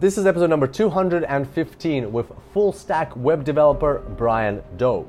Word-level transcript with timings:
This 0.00 0.16
is 0.16 0.24
episode 0.24 0.48
number 0.48 0.66
215 0.66 2.10
with 2.10 2.32
full 2.54 2.72
stack 2.72 3.14
web 3.14 3.44
developer 3.44 4.02
Brian 4.16 4.62
Doe. 4.78 5.06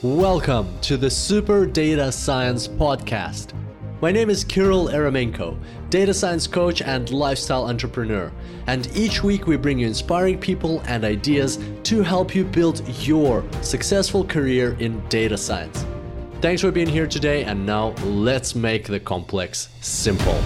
Welcome 0.00 0.78
to 0.82 0.96
the 0.96 1.10
Super 1.10 1.66
Data 1.66 2.12
Science 2.12 2.68
Podcast. 2.68 3.52
My 4.00 4.12
name 4.12 4.30
is 4.30 4.44
Kirill 4.44 4.86
Eremenko, 4.86 5.58
data 5.90 6.14
science 6.14 6.46
coach 6.46 6.82
and 6.82 7.10
lifestyle 7.10 7.64
entrepreneur. 7.64 8.30
And 8.68 8.88
each 8.96 9.24
week 9.24 9.48
we 9.48 9.56
bring 9.56 9.80
you 9.80 9.88
inspiring 9.88 10.38
people 10.38 10.82
and 10.86 11.04
ideas 11.04 11.58
to 11.82 12.02
help 12.02 12.32
you 12.32 12.44
build 12.44 12.86
your 13.04 13.44
successful 13.60 14.22
career 14.22 14.76
in 14.78 15.04
data 15.08 15.36
science. 15.36 15.84
Thanks 16.46 16.62
for 16.62 16.70
being 16.70 16.86
here 16.86 17.08
today, 17.08 17.42
and 17.42 17.66
now 17.66 17.88
let's 18.04 18.54
make 18.54 18.86
the 18.86 19.00
complex 19.00 19.68
simple. 19.80 20.40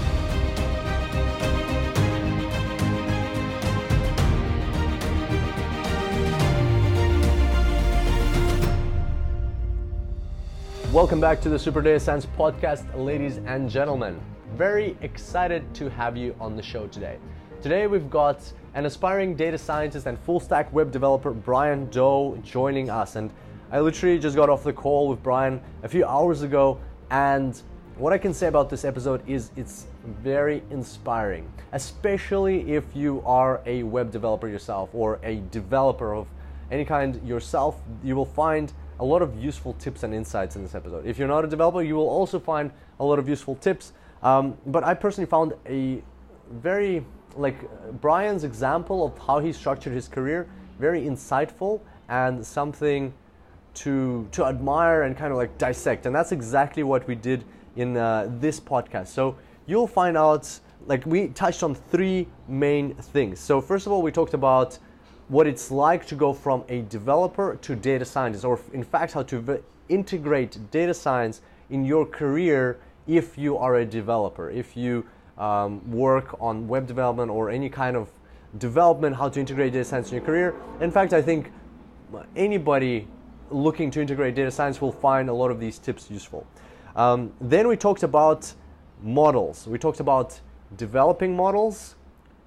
Welcome 10.91 11.21
back 11.21 11.43
to 11.43 11.51
the 11.51 11.59
Super 11.59 11.83
Data 11.83 12.01
Science 12.01 12.25
Podcast, 12.25 12.87
ladies 12.97 13.37
and 13.45 13.69
gentlemen. 13.69 14.19
Very 14.55 14.97
excited 15.03 15.63
to 15.75 15.91
have 15.91 16.17
you 16.17 16.35
on 16.41 16.57
the 16.57 16.63
show 16.63 16.87
today. 16.87 17.19
Today 17.61 17.87
we've 17.87 18.09
got 18.09 18.51
an 18.73 18.87
aspiring 18.87 19.37
data 19.37 19.59
scientist 19.59 20.07
and 20.07 20.19
full 20.21 20.41
stack 20.41 20.73
web 20.73 20.91
developer, 20.91 21.33
Brian 21.33 21.91
Doe, 21.91 22.41
joining 22.43 22.89
us. 22.89 23.17
And 23.17 23.31
I 23.73 23.79
literally 23.79 24.19
just 24.19 24.35
got 24.35 24.51
off 24.51 24.65
the 24.65 24.73
call 24.73 25.09
with 25.09 25.23
Brian 25.23 25.61
a 25.85 25.89
few 25.89 26.05
hours 26.05 26.43
ago, 26.43 26.81
and 27.11 27.61
what 27.97 28.13
I 28.13 28.19
can 28.19 28.35
say 28.35 28.49
about 28.49 28.69
this 28.69 28.85
episode 28.85 29.23
is 29.29 29.53
it's 29.57 29.87
very 30.05 30.65
inspiring, 30.71 31.49
especially 31.71 32.73
if 32.73 32.85
you 32.95 33.23
are 33.25 33.61
a 33.67 33.85
web 33.85 34.11
developer 34.11 34.49
yourself 34.49 34.91
or 34.93 35.21
a 35.23 35.37
developer 35.53 36.17
of 36.17 36.27
any 36.73 36.85
kind 36.85 37.25
yourself. 37.25 37.81
You 38.03 38.17
will 38.17 38.25
find 38.25 38.73
a 38.99 39.05
lot 39.05 39.23
of 39.23 39.41
useful 39.41 39.75
tips 39.75 40.03
and 40.03 40.13
insights 40.13 40.57
in 40.57 40.65
this 40.65 40.75
episode. 40.75 41.07
If 41.07 41.17
you're 41.17 41.29
not 41.29 41.45
a 41.45 41.49
developer, 41.49 41.83
you 41.83 41.95
will 41.95 42.09
also 42.09 42.41
find 42.41 42.73
a 42.99 43.05
lot 43.05 43.21
of 43.21 43.29
useful 43.29 43.55
tips. 43.55 43.93
Um, 44.25 44.57
but 44.67 44.83
I 44.83 44.95
personally 44.95 45.31
found 45.31 45.55
a 45.67 46.03
very 46.51 47.05
like 47.37 47.57
Brian's 48.01 48.43
example 48.43 49.07
of 49.07 49.17
how 49.19 49.39
he 49.39 49.53
structured 49.53 49.93
his 49.93 50.09
career 50.09 50.49
very 50.81 51.03
insightful 51.03 51.81
and 52.09 52.45
something 52.45 53.13
to 53.75 54.29
to 54.33 54.45
admire 54.45 55.03
and 55.03 55.17
kind 55.17 55.33
of 55.33 55.39
like 55.39 55.57
dissect. 55.59 56.07
And 56.07 56.15
that's 56.15 56.33
exactly 56.33 56.83
what 56.83 57.07
we 57.07 57.15
did 57.15 57.45
in 57.77 57.97
uh, 57.97 58.29
this 58.41 58.61
podcast. 58.61 59.09
So 59.09 59.37
you'll 59.67 59.87
find 59.87 60.17
out 60.17 60.61
like 60.87 61.05
we 61.07 61.29
touched 61.29 61.63
on 61.63 61.75
three 61.75 62.27
main 62.49 62.95
things. 62.95 63.39
So 63.39 63.61
first 63.61 63.87
of 63.87 63.93
all 63.93 64.03
we 64.03 64.11
talked 64.11 64.35
about 64.35 64.79
what 65.29 65.47
it's 65.47 65.71
like 65.71 66.07
to 66.07 66.15
go 66.15 66.33
from 66.33 66.65
a 66.69 66.83
developer 66.83 67.57
to 67.63 67.77
data 67.77 68.05
scientist 68.05 68.45
or 68.45 68.59
in 68.73 68.83
fact 68.83 69.13
how 69.13 69.23
to 69.23 69.39
v- 69.39 69.59
integrate 69.89 70.59
data 70.71 70.93
science 70.93 71.41
in 71.71 71.85
your 71.85 72.05
career 72.05 72.81
if 73.07 73.39
you 73.39 73.57
are 73.57 73.77
a 73.77 73.85
developer. 73.85 74.51
If 74.51 74.77
you 74.77 75.07
um, 75.39 75.89
work 75.91 76.37
on 76.41 76.67
web 76.67 76.87
development 76.87 77.31
or 77.31 77.51
any 77.51 77.69
kind 77.69 77.97
of 77.97 78.11
development 78.59 79.15
how 79.15 79.29
to 79.29 79.39
integrate 79.39 79.73
data 79.73 79.85
science 79.85 80.09
in 80.11 80.17
your 80.17 80.25
career. 80.25 80.55
In 80.81 80.91
fact 80.91 81.13
i 81.13 81.23
think 81.23 81.53
anybody 82.35 83.07
looking 83.51 83.91
to 83.93 84.01
integrate 84.01 84.35
data 84.35 84.51
science 84.51 84.81
will 84.81 84.93
find 84.93 85.29
a 85.29 85.33
lot 85.33 85.51
of 85.51 85.61
these 85.61 85.79
tips 85.79 86.11
useful. 86.11 86.47
Um, 86.97 87.33
then 87.41 87.69
we 87.69 87.77
talked 87.77 88.03
about 88.03 88.53
models. 89.03 89.67
We 89.67 89.79
talked 89.79 90.01
about 90.01 90.41
developing 90.77 91.37
models, 91.37 91.97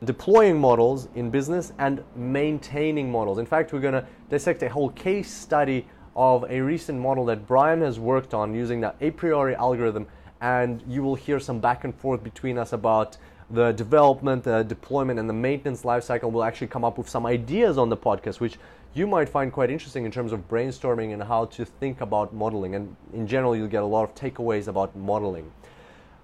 deploying 0.04 0.60
models 0.60 1.08
in 1.16 1.30
business, 1.30 1.74
and 1.80 2.04
maintaining 2.16 3.12
models. 3.12 3.38
In 3.38 3.46
fact, 3.46 3.74
we're 3.74 3.80
going 3.80 3.94
to 3.94 4.06
dissect 4.30 4.64
a 4.64 4.70
whole 4.70 4.90
case 4.90 5.32
study 5.32 5.88
of 6.16 6.46
a 6.50 6.62
recent 6.62 7.00
model 7.00 7.26
that 7.26 7.48
Brian 7.48 7.82
has 7.82 8.00
worked 8.00 8.34
on 8.34 8.54
using 8.54 8.82
the 8.82 8.94
Apriori 9.02 9.56
algorithm, 9.56 10.08
and 10.42 10.84
you 10.88 11.02
will 11.02 11.16
hear 11.16 11.40
some 11.40 11.60
back 11.60 11.84
and 11.84 11.96
forth 11.96 12.24
between 12.24 12.58
us 12.58 12.74
about 12.74 13.18
the 13.50 13.72
development, 13.72 14.44
the 14.44 14.64
deployment, 14.64 15.20
and 15.20 15.30
the 15.30 15.34
maintenance 15.34 15.84
lifecycle. 15.84 16.32
We'll 16.32 16.44
actually 16.44 16.68
come 16.68 16.84
up 16.84 16.98
with 16.98 17.10
some 17.10 17.26
ideas 17.26 17.78
on 17.78 17.90
the 17.90 17.98
podcast, 17.98 18.40
which 18.40 18.58
you 18.94 19.08
might 19.08 19.28
find 19.28 19.52
quite 19.52 19.72
interesting 19.72 20.06
in 20.06 20.12
terms 20.12 20.32
of 20.32 20.48
brainstorming 20.48 21.14
and 21.14 21.24
how 21.24 21.46
to 21.46 21.66
think 21.66 22.02
about 22.02 22.34
modeling. 22.34 22.76
And 22.76 22.96
in 23.14 23.26
general, 23.28 23.56
you'll 23.56 23.68
get 23.68 23.82
a 23.82 23.86
lot 23.86 24.04
of 24.04 24.16
takeaways 24.16 24.68
about 24.68 24.96
modeling. 24.96 25.52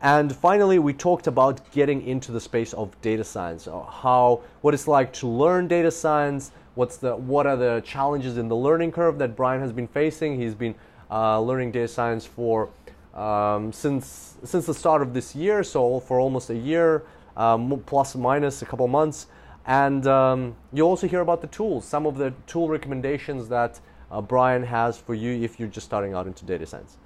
And 0.02 0.34
finally, 0.34 0.80
we 0.80 0.94
talked 0.94 1.28
about 1.28 1.72
getting 1.72 2.06
into 2.08 2.32
the 2.32 2.40
space 2.40 2.74
of 2.74 3.00
data 3.02 3.24
science, 3.24 3.68
uh, 3.68 3.82
how 3.82 4.42
what 4.62 4.74
it's 4.74 4.88
like 4.88 5.12
to 5.14 5.28
learn 5.28 5.68
data 5.68 5.92
science, 5.92 6.52
what's 6.76 6.96
the 6.98 7.16
what 7.18 7.46
are 7.46 7.58
the 7.58 7.82
challenges 7.86 8.38
in 8.38 8.48
the 8.48 8.56
learning 8.56 8.94
curve 8.94 9.18
that 9.18 9.36
Brian 9.36 9.60
has 9.60 9.74
been 9.74 9.88
facing. 9.88 10.40
He's 10.40 10.56
been 10.56 10.74
uh, 11.12 11.42
learning 11.42 11.72
data 11.72 11.90
science 11.90 12.26
for 12.26 12.70
um, 13.14 13.74
since 13.74 14.38
since 14.46 14.66
the 14.66 14.74
start 14.74 15.02
of 15.02 15.14
this 15.14 15.36
year, 15.36 15.64
so 15.64 16.00
for 16.00 16.22
almost 16.22 16.50
a 16.50 16.56
year, 16.56 17.04
um, 17.36 17.84
plus 17.86 18.16
minus 18.16 18.62
a 18.62 18.66
couple 18.66 18.88
months. 18.88 19.28
And 19.70 20.08
um, 20.08 20.56
you'll 20.74 20.90
also 20.90 21.08
hear 21.08 21.20
about 21.20 21.42
the 21.42 21.48
tools, 21.48 21.86
some 21.86 22.08
of 22.08 22.18
the 22.18 22.34
tool 22.48 22.68
recommendations 22.68 23.48
that 23.50 23.80
uh, 24.10 24.20
Brian 24.20 24.64
has 24.64 24.98
for 24.98 25.14
you 25.14 25.44
if 25.44 25.60
you're 25.60 25.70
just 25.70 25.86
starting 25.86 26.16
out 26.16 26.26
into 26.26 26.44
data 26.44 26.66
science. 26.66 26.98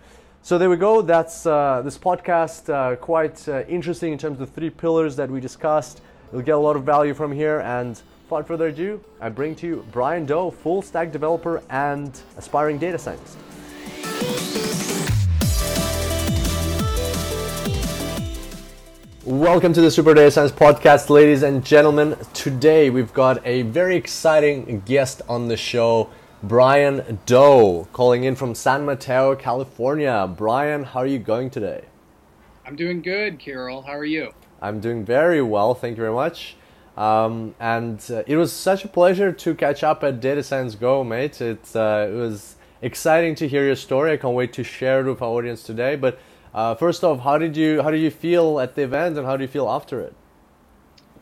So 0.44 0.58
there 0.58 0.70
we 0.70 0.78
go. 0.78 1.02
That's 1.02 1.46
uh, 1.46 1.82
this 1.84 1.98
podcast, 1.98 2.74
uh, 2.74 2.96
quite 2.96 3.50
uh, 3.50 3.66
interesting 3.68 4.14
in 4.14 4.18
terms 4.18 4.40
of 4.40 4.48
the 4.48 4.54
three 4.54 4.70
pillars 4.70 5.18
that 5.18 5.30
we 5.30 5.42
discussed. 5.42 6.00
You'll 6.32 6.42
get 6.42 6.56
a 6.56 6.58
lot 6.58 6.78
of 6.78 6.86
value 6.86 7.14
from 7.14 7.34
here. 7.34 7.60
And 7.60 8.02
without 8.30 8.48
further 8.48 8.68
ado, 8.68 9.04
I 9.20 9.28
bring 9.28 9.56
to 9.56 9.68
you 9.68 9.86
Brian 9.92 10.26
Doe, 10.26 10.50
full 10.50 10.82
stack 10.82 11.12
developer 11.12 11.62
and 11.70 12.18
aspiring 12.38 12.78
data 12.78 12.98
scientist. 12.98 13.38
Welcome 19.26 19.72
to 19.72 19.80
the 19.80 19.90
Super 19.90 20.14
Data 20.14 20.30
Science 20.30 20.52
Podcast, 20.52 21.10
ladies 21.10 21.44
and 21.44 21.64
gentlemen. 21.64 22.18
Today 22.34 22.90
we've 22.90 23.14
got 23.14 23.42
a 23.48 23.62
very 23.62 23.96
exciting 23.96 24.82
guest 24.86 25.22
on 25.30 25.48
the 25.48 25.56
show, 25.56 26.10
Brian 26.44 27.20
Doe, 27.26 27.88
calling 27.94 28.26
in 28.26 28.36
from 28.36 28.54
San 28.54 28.84
Mateo, 28.84 29.34
California. 29.38 30.30
Brian, 30.36 30.84
how 30.84 31.00
are 31.00 31.08
you 31.08 31.20
going 31.20 31.50
today? 31.50 31.86
I'm 32.66 32.76
doing 32.76 33.02
good, 33.02 33.40
Kirill. 33.40 33.84
How 33.84 33.94
are 33.94 34.04
you? 34.04 34.34
I'm 34.62 34.82
doing 34.82 35.06
very 35.06 35.42
well, 35.42 35.74
thank 35.74 35.96
you 35.96 36.04
very 36.04 36.14
much. 36.14 36.58
Um, 36.98 37.56
and 37.62 38.06
uh, 38.12 38.24
it 38.28 38.36
was 38.36 38.52
such 38.52 38.84
a 38.84 38.90
pleasure 38.90 39.32
to 39.32 39.56
catch 39.56 39.86
up 39.86 40.04
at 40.04 40.20
Data 40.20 40.44
Science 40.44 40.76
Go, 40.76 41.02
mate. 41.02 41.40
It, 41.40 41.74
uh, 41.74 42.08
it 42.10 42.14
was 42.14 42.58
exciting 42.82 43.36
to 43.36 43.48
hear 43.48 43.64
your 43.66 43.78
story. 43.78 44.12
I 44.12 44.18
can't 44.18 44.36
wait 44.36 44.52
to 44.52 44.66
share 44.66 45.00
it 45.00 45.10
with 45.10 45.22
our 45.22 45.30
audience 45.30 45.64
today. 45.64 45.96
But 45.96 46.20
uh, 46.54 46.76
first 46.76 47.04
off, 47.04 47.20
how 47.20 47.38
did 47.38 47.58
you 47.58 47.82
how 47.82 47.92
did 47.92 48.02
you 48.02 48.12
feel 48.12 48.60
at 48.60 48.76
the 48.76 48.84
event, 48.84 49.18
and 49.18 49.26
how 49.26 49.38
do 49.38 49.44
you 49.44 49.48
feel 49.48 49.70
after 49.70 50.00
it? 50.02 50.14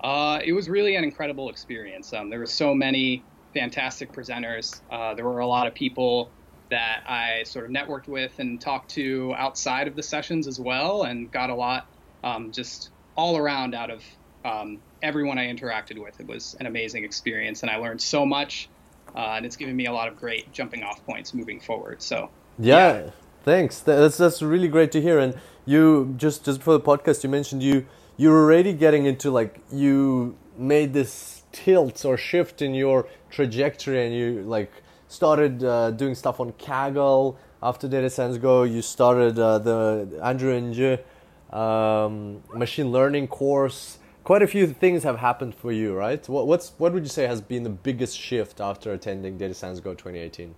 Uh, 0.04 0.40
it 0.44 0.54
was 0.54 0.68
really 0.68 0.96
an 0.96 1.04
incredible 1.04 1.50
experience. 1.50 2.12
Um, 2.14 2.30
there 2.30 2.40
were 2.40 2.48
so 2.48 2.74
many 2.74 3.24
fantastic 3.54 4.12
presenters. 4.12 4.82
Uh, 4.90 5.14
there 5.14 5.26
were 5.26 5.40
a 5.40 5.48
lot 5.48 5.68
of 5.68 5.74
people 5.74 6.32
that 6.70 7.04
I 7.08 7.44
sort 7.44 7.66
of 7.66 7.72
networked 7.72 8.08
with 8.08 8.40
and 8.40 8.60
talked 8.60 8.92
to 8.92 9.34
outside 9.38 9.88
of 9.88 9.96
the 9.96 10.04
sessions 10.04 10.48
as 10.48 10.60
well, 10.60 11.04
and 11.04 11.32
got 11.32 11.50
a 11.50 11.56
lot 11.56 11.88
um, 12.24 12.52
just 12.52 12.90
all 13.16 13.38
around 13.38 13.76
out 13.76 13.92
of 13.92 14.04
um, 14.44 14.80
everyone 15.02 15.38
I 15.38 15.48
interacted 15.48 16.02
with. 16.02 16.20
It 16.20 16.28
was 16.28 16.56
an 16.60 16.66
amazing 16.66 17.04
experience, 17.04 17.62
and 17.62 17.70
I 17.70 17.78
learned 17.78 18.02
so 18.02 18.26
much, 18.26 18.70
uh, 19.16 19.20
and 19.20 19.46
it's 19.46 19.56
given 19.56 19.76
me 19.76 19.86
a 19.86 19.94
lot 19.94 20.08
of 20.08 20.18
great 20.18 20.52
jumping 20.52 20.84
off 20.84 21.06
points 21.06 21.34
moving 21.34 21.60
forward. 21.60 22.02
So 22.02 22.30
yeah. 22.58 23.04
yeah. 23.04 23.10
Thanks. 23.44 23.80
That's 23.80 24.18
that's 24.18 24.42
really 24.42 24.68
great 24.68 24.92
to 24.92 25.02
hear. 25.02 25.20
And 25.20 25.36
you 25.66 26.14
just 26.18 26.46
just 26.46 26.62
for 26.62 26.74
the 26.74 26.80
podcast, 26.80 27.24
you 27.24 27.30
mentioned 27.30 27.64
you 27.64 27.86
you're 28.18 28.38
already 28.38 28.74
getting 28.74 29.06
into 29.06 29.32
like 29.32 29.60
you 29.72 30.38
made 30.58 30.94
this 30.94 31.44
tilt 31.52 32.06
or 32.06 32.18
shift 32.18 32.62
in 32.62 32.76
your 32.76 33.08
trajectory, 33.30 34.06
and 34.06 34.14
you 34.14 34.44
like 34.44 34.72
started 35.08 35.64
uh, 35.64 35.92
doing 35.92 36.16
stuff 36.16 36.40
on 36.40 36.52
Kaggle 36.54 37.36
after 37.64 37.88
Data 37.88 38.10
Science 38.10 38.38
Go. 38.38 38.64
You 38.64 38.82
started 38.82 39.40
uh, 39.40 39.58
the 39.60 40.20
Andrew 40.24 40.54
Ng 40.54 41.00
um, 41.52 42.44
machine 42.54 42.92
learning 42.92 43.28
course. 43.28 43.98
Quite 44.24 44.44
a 44.44 44.48
few 44.48 44.68
things 44.68 45.04
have 45.04 45.18
happened 45.18 45.56
for 45.56 45.72
you, 45.72 45.96
right? 45.96 46.28
What, 46.30 46.46
what's 46.46 46.74
what 46.78 46.94
would 46.94 47.04
you 47.04 47.10
say 47.10 47.26
has 47.26 47.42
been 47.42 47.64
the 47.64 47.72
biggest 47.72 48.18
shift 48.18 48.62
after 48.62 48.94
attending 48.94 49.38
Data 49.40 49.56
Science 49.56 49.80
Go 49.80 49.96
2018? 49.96 50.54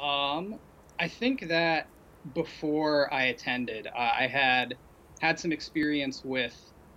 Um, 0.00 0.58
I 0.98 1.08
think 1.08 1.48
that 1.48 1.88
before 2.34 3.12
I 3.12 3.24
attended, 3.24 3.86
uh, 3.86 3.90
I 3.96 4.26
had 4.26 4.76
had 5.20 5.38
some 5.38 5.52
experience 5.52 6.22
with 6.24 6.56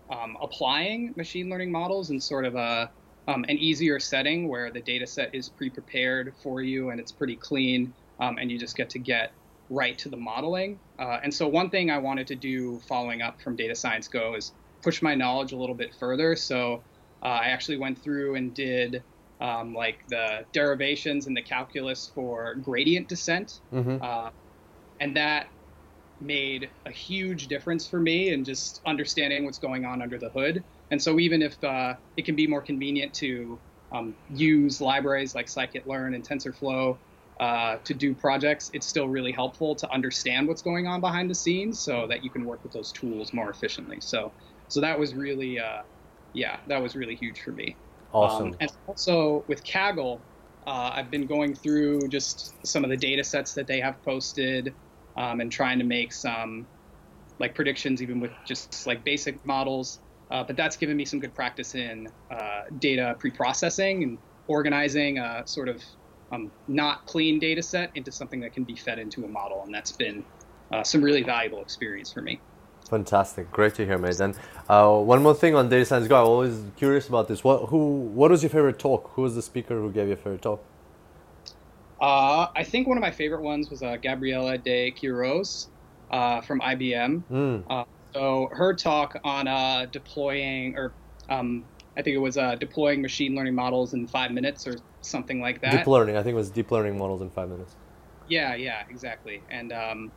um, 0.09 0.37
applying 0.41 1.13
machine 1.15 1.49
learning 1.49 1.71
models 1.71 2.09
in 2.09 2.19
sort 2.19 2.45
of 2.45 2.55
a 2.55 2.91
um, 3.27 3.43
an 3.47 3.57
easier 3.57 3.99
setting 3.99 4.47
where 4.47 4.71
the 4.71 4.81
data 4.81 5.07
set 5.07 5.33
is 5.33 5.49
pre-prepared 5.49 6.33
for 6.43 6.61
you 6.61 6.91
and 6.91 6.99
it's 6.99 7.11
pretty 7.11 7.35
clean, 7.35 7.91
um, 8.19 8.37
and 8.37 8.51
you 8.51 8.59
just 8.59 8.77
get 8.77 8.89
to 8.91 8.99
get 8.99 9.31
right 9.69 9.97
to 9.97 10.09
the 10.09 10.17
modeling. 10.17 10.79
Uh, 10.99 11.19
and 11.23 11.33
so 11.33 11.47
one 11.47 11.71
thing 11.71 11.89
I 11.89 11.97
wanted 11.97 12.27
to 12.27 12.35
do 12.35 12.79
following 12.87 13.23
up 13.23 13.41
from 13.41 13.55
Data 13.55 13.73
Science 13.73 14.07
Go 14.07 14.35
is 14.35 14.53
push 14.83 15.01
my 15.01 15.15
knowledge 15.15 15.53
a 15.53 15.57
little 15.57 15.73
bit 15.73 15.95
further. 15.99 16.35
So 16.35 16.83
uh, 17.23 17.25
I 17.25 17.47
actually 17.47 17.77
went 17.77 17.97
through 18.03 18.35
and 18.35 18.53
did 18.53 19.03
um, 19.41 19.73
like 19.73 19.99
the 20.07 20.45
derivations 20.53 21.27
and 21.27 21.35
the 21.35 21.41
calculus 21.41 22.11
for 22.13 22.55
gradient 22.55 23.07
descent. 23.07 23.59
Mm-hmm. 23.73 23.97
Uh, 24.01 24.29
and 24.99 25.17
that 25.17 25.47
made 26.21 26.69
a 26.85 26.91
huge 26.91 27.47
difference 27.47 27.87
for 27.87 27.99
me 27.99 28.31
in 28.31 28.43
just 28.43 28.81
understanding 28.85 29.43
what's 29.43 29.59
going 29.59 29.85
on 29.85 30.01
under 30.01 30.17
the 30.17 30.29
hood. 30.29 30.63
And 30.91 31.01
so 31.01 31.19
even 31.19 31.41
if 31.41 31.61
uh, 31.63 31.95
it 32.15 32.25
can 32.25 32.35
be 32.35 32.47
more 32.47 32.61
convenient 32.61 33.13
to 33.15 33.59
um, 33.91 34.15
use 34.29 34.79
libraries 34.79 35.35
like 35.35 35.47
scikit-learn 35.47 36.13
and 36.13 36.27
TensorFlow 36.27 36.97
uh, 37.39 37.77
to 37.83 37.93
do 37.93 38.15
projects, 38.15 38.69
it's 38.73 38.87
still 38.87 39.09
really 39.09 39.33
helpful 39.33 39.75
to 39.75 39.91
understand 39.91 40.47
what's 40.47 40.61
going 40.61 40.87
on 40.87 41.01
behind 41.01 41.29
the 41.29 41.35
scenes 41.35 41.81
so 41.81 42.07
that 42.07 42.23
you 42.23 42.29
can 42.29 42.45
work 42.45 42.63
with 42.63 42.71
those 42.71 42.91
tools 42.93 43.33
more 43.33 43.49
efficiently. 43.49 43.97
So, 43.99 44.31
so 44.69 44.79
that 44.81 44.97
was 44.97 45.13
really, 45.13 45.59
uh, 45.59 45.81
yeah, 46.33 46.59
that 46.67 46.81
was 46.81 46.95
really 46.95 47.15
huge 47.15 47.41
for 47.41 47.51
me. 47.51 47.75
Awesome. 48.15 48.47
Um, 48.47 48.55
and 48.61 48.71
also 48.87 49.43
with 49.49 49.63
Kaggle, 49.65 50.21
uh, 50.65 50.91
I've 50.93 51.11
been 51.11 51.27
going 51.27 51.53
through 51.53 52.07
just 52.07 52.53
some 52.65 52.85
of 52.85 52.89
the 52.89 52.95
data 52.95 53.23
sets 53.23 53.53
that 53.53 53.67
they 53.67 53.81
have 53.81 54.01
posted 54.03 54.73
um, 55.17 55.41
and 55.41 55.51
trying 55.51 55.79
to 55.79 55.85
make 55.85 56.13
some 56.13 56.65
like 57.39 57.53
predictions, 57.55 58.01
even 58.01 58.21
with 58.21 58.31
just 58.47 58.87
like 58.87 59.03
basic 59.03 59.45
models. 59.45 59.99
Uh, 60.31 60.43
but 60.43 60.55
that's 60.55 60.77
given 60.77 60.95
me 60.95 61.03
some 61.03 61.19
good 61.19 61.35
practice 61.35 61.75
in 61.75 62.07
uh, 62.31 62.61
data 62.79 63.15
pre-processing 63.19 64.03
and 64.03 64.17
organizing 64.47 65.17
a 65.17 65.43
sort 65.45 65.67
of 65.67 65.83
um, 66.31 66.51
not 66.67 67.05
clean 67.05 67.37
data 67.37 67.61
set 67.61 67.91
into 67.95 68.11
something 68.11 68.39
that 68.39 68.53
can 68.53 68.63
be 68.63 68.75
fed 68.77 68.97
into 68.97 69.25
a 69.25 69.27
model, 69.27 69.61
and 69.65 69.73
that's 69.73 69.91
been 69.91 70.23
uh, 70.73 70.83
some 70.83 71.03
really 71.03 71.21
valuable 71.21 71.61
experience 71.61 72.11
for 72.13 72.21
me. 72.21 72.41
Fantastic, 72.89 73.51
great 73.51 73.73
to 73.75 73.85
hear, 73.85 73.97
mate. 73.97 74.19
And 74.19 74.37
uh, 74.69 74.95
one 74.97 75.23
more 75.23 75.33
thing 75.33 75.55
on 75.55 75.69
data 75.69 75.85
science 75.85 76.07
go. 76.07 76.21
I'm 76.21 76.27
always 76.27 76.59
curious 76.77 77.07
about 77.07 77.27
this. 77.27 77.43
What 77.43 77.69
who 77.69 78.01
what 78.13 78.31
was 78.31 78.43
your 78.43 78.51
favorite 78.51 78.79
talk? 78.79 79.11
Who 79.15 79.23
was 79.23 79.35
the 79.35 79.41
speaker 79.41 79.79
who 79.79 79.91
gave 79.91 80.07
your 80.07 80.17
favorite 80.17 80.43
talk? 80.43 80.63
Uh, 81.99 82.47
I 82.55 82.63
think 82.63 82.87
one 82.87 82.97
of 82.97 83.01
my 83.01 83.11
favorite 83.11 83.41
ones 83.41 83.69
was 83.71 83.81
uh, 83.81 83.95
Gabriela 83.97 84.57
de 84.57 84.91
Queiroz 84.91 85.67
uh, 86.11 86.41
from 86.41 86.59
IBM. 86.59 87.23
Mm. 87.31 87.85
So 88.15 88.47
her 88.53 88.73
talk 88.73 89.19
on 89.25 89.47
uh, 89.49 89.87
deploying, 89.91 90.75
or 90.77 90.95
um, 91.27 91.65
I 91.97 92.01
think 92.01 92.15
it 92.15 92.19
was 92.19 92.37
uh, 92.37 92.55
deploying 92.55 93.01
machine 93.01 93.35
learning 93.35 93.55
models 93.55 93.93
in 93.93 94.07
five 94.07 94.31
minutes 94.31 94.65
or 94.65 94.75
something 95.01 95.41
like 95.41 95.59
that. 95.61 95.71
Deep 95.71 95.87
learning, 95.87 96.15
I 96.15 96.23
think 96.23 96.31
it 96.31 96.37
was 96.37 96.49
deep 96.49 96.71
learning 96.71 96.97
models 96.97 97.21
in 97.21 97.29
five 97.29 97.49
minutes. 97.49 97.75
Yeah, 98.29 98.55
yeah, 98.55 98.83
exactly. 98.89 99.43
And 99.49 99.73
um, 99.73 100.11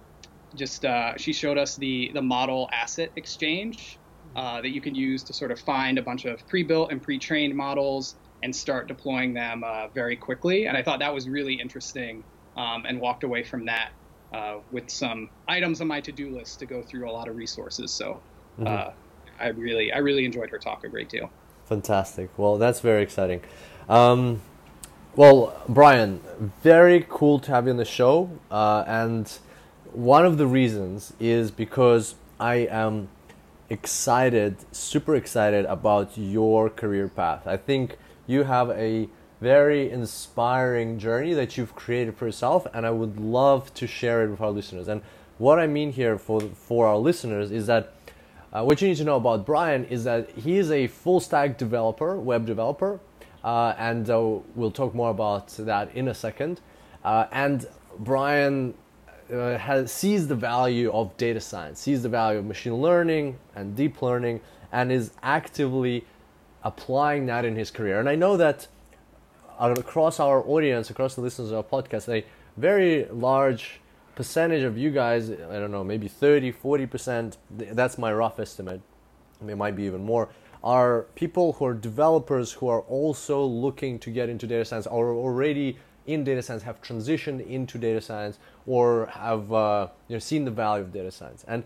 just 0.55 0.85
uh, 0.85 1.17
she 1.17 1.33
showed 1.33 1.59
us 1.59 1.77
the 1.77 2.11
the 2.15 2.23
model 2.23 2.69
asset 2.73 3.11
exchange 3.17 3.99
uh, 4.37 4.61
that 4.61 4.71
you 4.71 4.81
can 4.81 4.95
use 4.95 5.23
to 5.25 5.33
sort 5.33 5.51
of 5.51 5.59
find 5.61 5.99
a 5.99 6.03
bunch 6.03 6.25
of 6.25 6.47
pre-built 6.49 6.93
and 6.93 7.03
pre-trained 7.03 7.55
models 7.55 8.17
and 8.43 8.55
start 8.55 8.87
deploying 8.87 9.35
them 9.35 9.65
uh, 9.65 9.89
very 9.89 10.17
quickly. 10.17 10.67
And 10.67 10.77
I 10.77 10.83
thought 10.83 11.01
that 11.01 11.13
was 11.13 11.29
really 11.29 11.55
interesting, 11.55 12.23
um, 12.57 12.85
and 12.87 13.01
walked 13.01 13.25
away 13.25 13.43
from 13.43 13.65
that 13.67 13.91
uh, 14.33 14.59
with 14.71 14.91
some 14.91 15.29
items 15.49 15.81
on 15.81 15.89
my 15.89 16.01
to-do 16.01 16.31
list 16.31 16.61
to 16.61 16.67
go 16.67 16.83
through 16.83 17.11
a 17.11 17.13
lot 17.13 17.29
of 17.29 17.37
resources. 17.37 17.91
So 17.91 18.21
mm-hmm. 18.59 18.67
uh, 18.67 18.91
I 19.41 19.49
really, 19.49 19.93
I 19.93 19.99
really 19.99 20.25
enjoyed 20.25 20.51
her 20.51 20.59
talk 20.59 20.85
a 20.85 20.89
great 20.89 21.09
deal. 21.09 21.31
Fantastic. 21.67 22.31
Well, 22.39 22.59
that's 22.59 22.81
very 22.81 23.03
exciting. 23.03 23.43
Um, 23.89 24.41
well, 25.17 25.61
Brian, 25.69 26.21
very 26.63 27.05
cool 27.09 27.41
to 27.41 27.51
have 27.51 27.65
you 27.67 27.73
on 27.73 27.77
the 27.77 27.85
show. 27.85 28.31
Uh, 28.51 28.85
and 28.87 29.39
one 29.93 30.25
of 30.27 30.39
the 30.39 30.47
reasons 30.47 31.13
is 31.19 31.51
because 31.51 32.15
I 32.39 32.57
am 32.71 33.09
excited, 33.71 34.57
super 34.73 35.15
excited 35.15 35.65
about 35.67 36.17
your 36.17 36.71
career 36.71 37.09
path. 37.09 37.47
I 37.47 37.57
think 37.57 37.97
you 38.27 38.45
have 38.45 38.71
a 38.71 39.09
very 39.41 39.91
inspiring 39.91 40.99
journey 40.99 41.33
that 41.35 41.57
you've 41.57 41.75
created 41.75 42.17
for 42.17 42.27
yourself, 42.27 42.67
and 42.75 42.87
I 42.87 42.91
would 42.91 43.21
love 43.21 43.73
to 43.75 43.87
share 43.87 44.25
it 44.25 44.31
with 44.31 44.41
our 44.41 44.51
listeners. 44.51 44.89
And 44.89 45.03
what 45.39 45.59
I 45.59 45.67
mean 45.67 45.93
here 45.93 46.19
for 46.19 46.41
for 46.41 46.87
our 46.87 46.97
listeners 46.97 47.51
is 47.51 47.67
that 47.67 47.95
uh, 48.53 48.65
what 48.65 48.81
you 48.81 48.89
need 48.89 48.97
to 48.97 49.05
know 49.05 49.17
about 49.17 49.47
Brian 49.47 49.85
is 49.85 50.05
that 50.05 50.31
he 50.31 50.57
is 50.57 50.71
a 50.71 50.87
full 50.89 51.21
stack 51.21 51.59
developer, 51.59 52.19
web 52.19 52.47
developer, 52.47 52.99
uh, 53.45 53.75
and 53.79 54.11
uh, 54.11 54.39
we'll 54.55 54.71
talk 54.71 54.95
more 54.95 55.11
about 55.11 55.49
that 55.59 55.95
in 55.95 56.09
a 56.09 56.15
second. 56.15 56.61
Uh, 57.05 57.27
and 57.31 57.67
Brian 57.99 58.75
uh, 59.33 59.59
has, 59.59 59.93
sees 59.93 60.29
the 60.29 60.35
value 60.35 60.91
of 60.93 61.17
data 61.17 61.41
science, 61.41 61.81
sees 61.81 62.03
the 62.03 62.09
value 62.09 62.39
of 62.39 62.47
machine 62.47 62.75
learning 62.75 63.39
and 63.55 63.77
deep 63.77 64.01
learning, 64.03 64.41
and 64.73 64.91
is 64.93 65.13
actively 65.23 66.05
applying 66.63 67.27
that 67.27 67.45
in 67.45 67.57
his 67.57 67.71
career. 67.71 68.01
And 68.01 68.09
I 68.09 68.15
know 68.15 68.37
that 68.37 68.67
across 69.59 70.21
our 70.21 70.43
audience, 70.47 70.91
across 70.91 71.15
the 71.15 71.21
listeners 71.21 71.51
of 71.51 71.57
our 71.57 71.83
podcast, 71.83 72.09
a 72.09 72.25
very 72.57 73.07
large 73.07 73.81
percentage 74.15 74.65
of 74.65 74.77
you 74.77 74.91
guys, 74.91 75.31
I 75.31 75.59
don't 75.59 75.71
know, 75.71 75.85
maybe 75.85 76.09
30, 76.09 76.53
40%, 76.53 77.37
that's 77.51 77.99
my 77.99 78.13
rough 78.13 78.41
estimate, 78.41 78.81
it 79.47 79.57
might 79.57 79.77
be 79.77 79.85
even 79.85 80.05
more, 80.05 80.29
are 80.63 81.03
people 81.15 81.53
who 81.55 81.67
are 81.67 81.75
developers 81.75 82.53
who 82.53 82.69
are 82.69 82.81
also 82.83 83.45
looking 83.45 83.99
to 84.01 84.11
get 84.11 84.29
into 84.29 84.47
data 84.47 84.65
science 84.65 84.87
or 84.87 85.13
already 85.15 85.79
in 86.09 86.25
data 86.25 86.43
science 86.43 86.63
have 86.65 86.83
transitioned 86.83 87.47
into 87.47 87.79
data 87.79 88.01
science 88.01 88.39
or 88.67 89.07
have 89.07 89.53
uh, 89.53 89.87
you 90.09 90.17
know, 90.17 90.19
seen 90.19 90.45
the 90.45 90.51
value 90.51 90.83
of 90.83 90.93
data 90.93 91.11
science. 91.13 91.45
And 91.47 91.63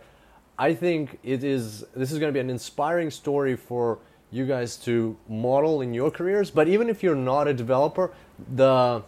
I 0.59 0.75
think 0.75 1.19
it 1.23 1.45
is 1.45 1.85
this 1.95 2.13
is 2.13 2.19
going 2.19 2.29
to 2.29 2.35
be 2.35 2.41
an 2.41 2.51
inspiring 2.51 3.11
story 3.11 3.57
for 3.57 3.99
you 4.31 4.45
guys 4.47 4.77
to 4.79 5.17
model 5.29 5.81
in 5.81 5.95
your 5.95 6.11
careers. 6.11 6.51
But 6.51 6.69
even 6.69 6.91
if 6.91 7.03
you're 7.03 7.15
not 7.15 7.49
a 7.49 7.55
developer, 7.55 8.13
the 8.55 9.03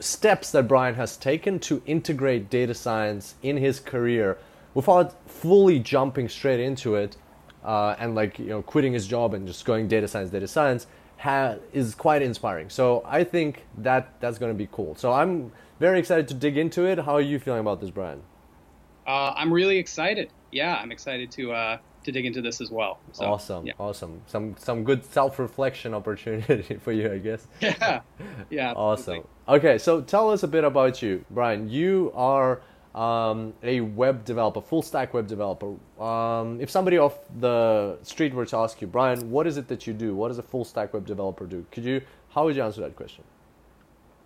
steps 0.00 0.50
that 0.52 0.66
Brian 0.66 0.94
has 0.96 1.16
taken 1.16 1.58
to 1.60 1.82
integrate 1.86 2.50
data 2.50 2.74
science 2.74 3.34
in 3.42 3.56
his 3.56 3.78
career 3.80 4.38
without 4.74 5.28
fully 5.28 5.78
jumping 5.78 6.28
straight 6.28 6.60
into 6.60 6.94
it 6.96 7.16
uh, 7.64 7.94
and 7.98 8.14
like 8.14 8.38
you 8.38 8.46
know 8.46 8.62
quitting 8.62 8.92
his 8.92 9.06
job 9.06 9.34
and 9.34 9.46
just 9.46 9.64
going 9.64 9.88
data 9.88 10.08
science, 10.08 10.30
data 10.30 10.48
science 10.48 10.86
ha- 11.20 11.56
is 11.72 11.94
quite 11.94 12.22
inspiring. 12.22 12.70
So 12.70 13.02
I 13.06 13.24
think 13.24 13.66
that 13.78 14.20
that's 14.20 14.38
going 14.38 14.52
to 14.52 14.58
be 14.58 14.68
cool. 14.72 14.94
So 14.96 15.12
I'm 15.12 15.52
very 15.78 15.98
excited 15.98 16.26
to 16.28 16.34
dig 16.34 16.56
into 16.56 16.84
it. 16.84 16.98
How 16.98 17.14
are 17.14 17.20
you 17.20 17.38
feeling 17.38 17.60
about 17.60 17.80
this, 17.80 17.90
Brian? 17.90 18.22
Uh, 19.06 19.32
I'm 19.36 19.52
really 19.52 19.78
excited. 19.78 20.30
Yeah, 20.50 20.76
I'm 20.76 20.92
excited 20.92 21.30
to 21.32 21.52
uh, 21.52 21.78
to 22.04 22.12
dig 22.12 22.26
into 22.26 22.40
this 22.40 22.60
as 22.60 22.70
well. 22.70 22.98
So, 23.12 23.24
awesome, 23.24 23.66
yeah. 23.66 23.72
awesome. 23.78 24.22
Some 24.26 24.56
some 24.58 24.84
good 24.84 25.04
self 25.04 25.38
reflection 25.38 25.94
opportunity 25.94 26.76
for 26.84 26.92
you, 26.92 27.12
I 27.12 27.18
guess. 27.18 27.46
Yeah, 27.60 28.00
yeah. 28.50 28.72
awesome. 28.76 29.26
Okay, 29.48 29.78
so 29.78 30.00
tell 30.00 30.30
us 30.30 30.42
a 30.42 30.48
bit 30.48 30.64
about 30.64 31.02
you, 31.02 31.24
Brian. 31.30 31.68
You 31.68 32.12
are 32.14 32.60
um, 32.94 33.54
a 33.62 33.80
web 33.80 34.24
developer, 34.24 34.60
full 34.60 34.82
stack 34.82 35.14
web 35.14 35.26
developer. 35.26 35.74
Um, 36.02 36.60
if 36.60 36.70
somebody 36.70 36.98
off 36.98 37.18
the 37.38 37.98
street 38.02 38.34
were 38.34 38.46
to 38.46 38.56
ask 38.56 38.80
you, 38.80 38.86
Brian, 38.86 39.30
what 39.30 39.46
is 39.46 39.56
it 39.56 39.68
that 39.68 39.86
you 39.86 39.92
do? 39.92 40.14
What 40.14 40.28
does 40.28 40.38
a 40.38 40.42
full 40.42 40.64
stack 40.64 40.92
web 40.92 41.06
developer 41.06 41.46
do? 41.46 41.64
Could 41.70 41.84
you? 41.84 42.02
How 42.30 42.44
would 42.44 42.56
you 42.56 42.62
answer 42.62 42.80
that 42.80 42.96
question? 42.96 43.24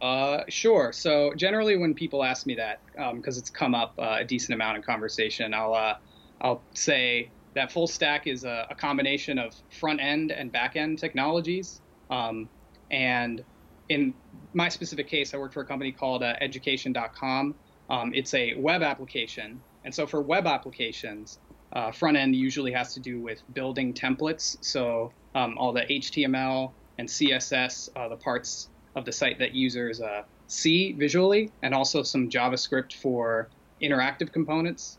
Uh, 0.00 0.44
sure. 0.49 0.92
So 0.92 1.33
generally, 1.35 1.76
when 1.76 1.94
people 1.94 2.25
ask 2.25 2.47
me 2.47 2.54
that, 2.56 2.80
because 2.92 3.37
um, 3.37 3.40
it's 3.40 3.50
come 3.50 3.75
up 3.75 3.94
uh, 3.99 4.18
a 4.21 4.25
decent 4.25 4.54
amount 4.54 4.76
in 4.76 4.83
conversation, 4.83 5.54
I'll 5.54 5.75
uh, 5.75 5.97
I'll 6.40 6.62
say 6.75 7.30
that 7.54 7.73
full 7.73 7.87
stack 7.87 8.26
is 8.26 8.44
a, 8.44 8.66
a 8.71 8.75
combination 8.75 9.38
of 9.38 9.54
front 9.71 10.00
end 10.00 10.33
and 10.33 10.50
back 10.50 10.76
end 10.76 10.99
technologies. 10.99 11.80
Um, 12.11 12.49
and 12.90 13.44
in 13.88 14.14
my 14.52 14.68
specific 14.68 15.09
case, 15.09 15.35
I 15.35 15.38
work 15.38 15.52
for 15.52 15.61
a 15.61 15.66
company 15.66 15.92
called 15.92 16.23
uh, 16.23 16.35
education.com. 16.40 17.54
Um, 17.90 18.12
it's 18.14 18.34
a 18.34 18.54
web 18.54 18.82
application. 18.82 19.60
And 19.84 19.94
so 19.94 20.06
for 20.06 20.20
web 20.20 20.46
applications, 20.46 21.38
uh, 21.72 21.90
front 21.90 22.16
end 22.16 22.34
usually 22.34 22.72
has 22.72 22.94
to 22.94 23.00
do 23.00 23.20
with 23.20 23.42
building 23.52 23.92
templates. 23.92 24.56
So 24.60 25.12
um, 25.34 25.58
all 25.58 25.72
the 25.72 25.82
HTML 25.82 26.72
and 26.98 27.08
CSS, 27.08 27.90
uh, 27.96 28.08
the 28.08 28.16
parts 28.16 28.68
of 28.94 29.04
the 29.04 29.12
site 29.12 29.38
that 29.40 29.54
users 29.54 30.00
uh, 30.00 30.22
see 30.46 30.92
visually, 30.92 31.50
and 31.62 31.74
also 31.74 32.02
some 32.02 32.30
JavaScript 32.30 32.94
for 32.94 33.48
interactive 33.82 34.32
components. 34.32 34.98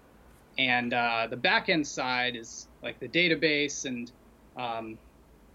And 0.58 0.94
uh, 0.94 1.28
the 1.30 1.38
backend 1.38 1.86
side 1.86 2.36
is 2.36 2.68
like 2.84 3.00
the 3.00 3.08
database 3.08 3.86
and 3.86 4.12
um, 4.58 4.98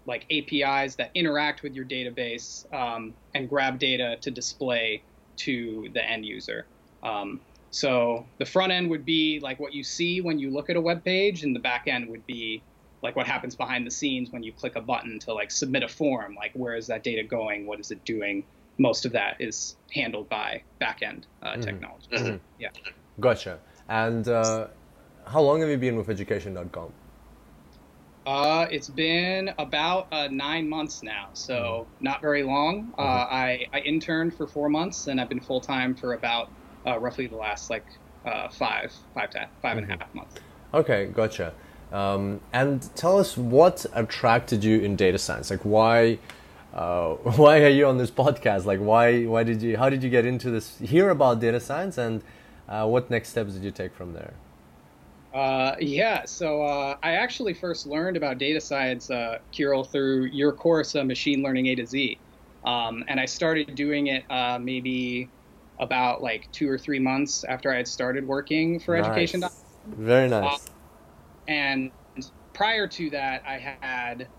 like 0.05 0.25
APIs 0.31 0.95
that 0.95 1.11
interact 1.13 1.63
with 1.63 1.73
your 1.73 1.85
database 1.85 2.71
um, 2.73 3.13
and 3.33 3.47
grab 3.47 3.79
data 3.79 4.17
to 4.21 4.31
display 4.31 5.03
to 5.37 5.89
the 5.93 6.03
end 6.03 6.25
user. 6.25 6.65
Um, 7.03 7.39
so 7.71 8.25
the 8.37 8.45
front 8.45 8.71
end 8.71 8.89
would 8.89 9.05
be 9.05 9.39
like 9.41 9.59
what 9.59 9.73
you 9.73 9.83
see 9.83 10.21
when 10.21 10.39
you 10.39 10.51
look 10.51 10.69
at 10.69 10.75
a 10.75 10.81
web 10.81 11.03
page, 11.03 11.43
and 11.43 11.55
the 11.55 11.59
back 11.59 11.87
end 11.87 12.09
would 12.09 12.25
be 12.27 12.61
like 13.01 13.15
what 13.15 13.25
happens 13.25 13.55
behind 13.55 13.87
the 13.87 13.91
scenes 13.91 14.31
when 14.31 14.43
you 14.43 14.51
click 14.51 14.75
a 14.75 14.81
button 14.81 15.19
to 15.19 15.33
like 15.33 15.51
submit 15.51 15.83
a 15.83 15.87
form. 15.87 16.35
Like 16.35 16.51
where 16.53 16.75
is 16.75 16.87
that 16.87 17.03
data 17.03 17.23
going? 17.23 17.65
What 17.65 17.79
is 17.79 17.91
it 17.91 18.03
doing? 18.05 18.43
Most 18.77 19.05
of 19.05 19.13
that 19.13 19.37
is 19.39 19.75
handled 19.93 20.29
by 20.29 20.63
backend 20.79 21.23
uh, 21.41 21.51
mm-hmm. 21.51 21.61
technology. 21.61 22.07
Mm-hmm. 22.11 22.37
Yeah. 22.59 22.69
Gotcha. 23.19 23.59
And 23.89 24.27
uh, 24.27 24.67
how 25.25 25.41
long 25.41 25.61
have 25.61 25.69
you 25.69 25.77
been 25.77 25.95
with 25.95 26.09
education.com? 26.09 26.91
Uh, 28.25 28.67
it's 28.69 28.89
been 28.89 29.51
about 29.57 30.07
uh, 30.11 30.27
nine 30.27 30.69
months 30.69 31.01
now, 31.01 31.29
so 31.33 31.53
mm-hmm. 31.53 32.03
not 32.03 32.21
very 32.21 32.43
long. 32.43 32.93
Uh, 32.97 33.01
mm-hmm. 33.01 33.33
I, 33.33 33.65
I 33.73 33.79
interned 33.79 34.35
for 34.35 34.45
four 34.45 34.69
months, 34.69 35.07
and 35.07 35.19
I've 35.19 35.29
been 35.29 35.39
full 35.39 35.59
time 35.59 35.95
for 35.95 36.13
about 36.13 36.49
uh, 36.85 36.99
roughly 36.99 37.27
the 37.27 37.35
last 37.35 37.69
like 37.69 37.85
uh, 38.25 38.49
five, 38.49 38.93
five 39.13 39.29
to 39.31 39.47
five 39.61 39.77
and 39.77 39.87
mm-hmm. 39.87 40.01
a 40.01 40.03
half 40.03 40.15
months. 40.15 40.35
Okay, 40.73 41.07
gotcha. 41.07 41.53
Um, 41.91 42.39
and 42.53 42.89
tell 42.95 43.17
us 43.19 43.35
what 43.35 43.85
attracted 43.93 44.63
you 44.63 44.79
in 44.79 44.95
data 44.95 45.17
science. 45.17 45.49
Like, 45.49 45.65
why, 45.65 46.19
uh, 46.73 47.09
why 47.15 47.61
are 47.63 47.69
you 47.69 47.87
on 47.87 47.97
this 47.97 48.11
podcast? 48.11 48.65
Like, 48.65 48.79
why, 48.79 49.25
why 49.25 49.43
did 49.43 49.61
you, 49.61 49.77
how 49.77 49.89
did 49.89 50.01
you 50.03 50.09
get 50.09 50.25
into 50.25 50.49
this? 50.49 50.77
Hear 50.79 51.09
about 51.09 51.39
data 51.39 51.59
science, 51.59 51.97
and 51.97 52.23
what 52.67 53.09
next 53.09 53.29
steps 53.29 53.53
did 53.53 53.63
you 53.63 53.71
take 53.71 53.93
from 53.93 54.13
there? 54.13 54.33
Uh, 55.33 55.75
yeah, 55.79 56.25
so 56.25 56.61
uh, 56.63 56.97
I 57.01 57.13
actually 57.13 57.53
first 57.53 57.87
learned 57.87 58.17
about 58.17 58.37
data 58.37 58.59
science, 58.59 59.09
uh, 59.09 59.39
Kirill, 59.51 59.83
through 59.83 60.25
your 60.25 60.51
course, 60.51 60.95
uh, 60.95 61.03
Machine 61.03 61.41
Learning 61.41 61.67
A 61.67 61.75
to 61.75 61.85
Z. 61.85 62.17
Um, 62.65 63.03
and 63.07 63.19
I 63.19 63.25
started 63.25 63.73
doing 63.75 64.07
it 64.07 64.29
uh, 64.29 64.59
maybe 64.59 65.29
about 65.81 66.21
like 66.21 66.47
two 66.51 66.69
or 66.69 66.77
three 66.77 66.99
months 66.99 67.43
after 67.43 67.73
I 67.73 67.77
had 67.77 67.87
started 67.87 68.25
working 68.25 68.79
for 68.79 68.95
nice. 68.95 69.05
Education. 69.07 69.43
Very 69.85 70.29
nice. 70.29 70.53
Uh, 70.53 70.57
and 71.47 71.91
prior 72.53 72.87
to 72.87 73.09
that, 73.09 73.41
I 73.45 73.77
had 73.81 74.29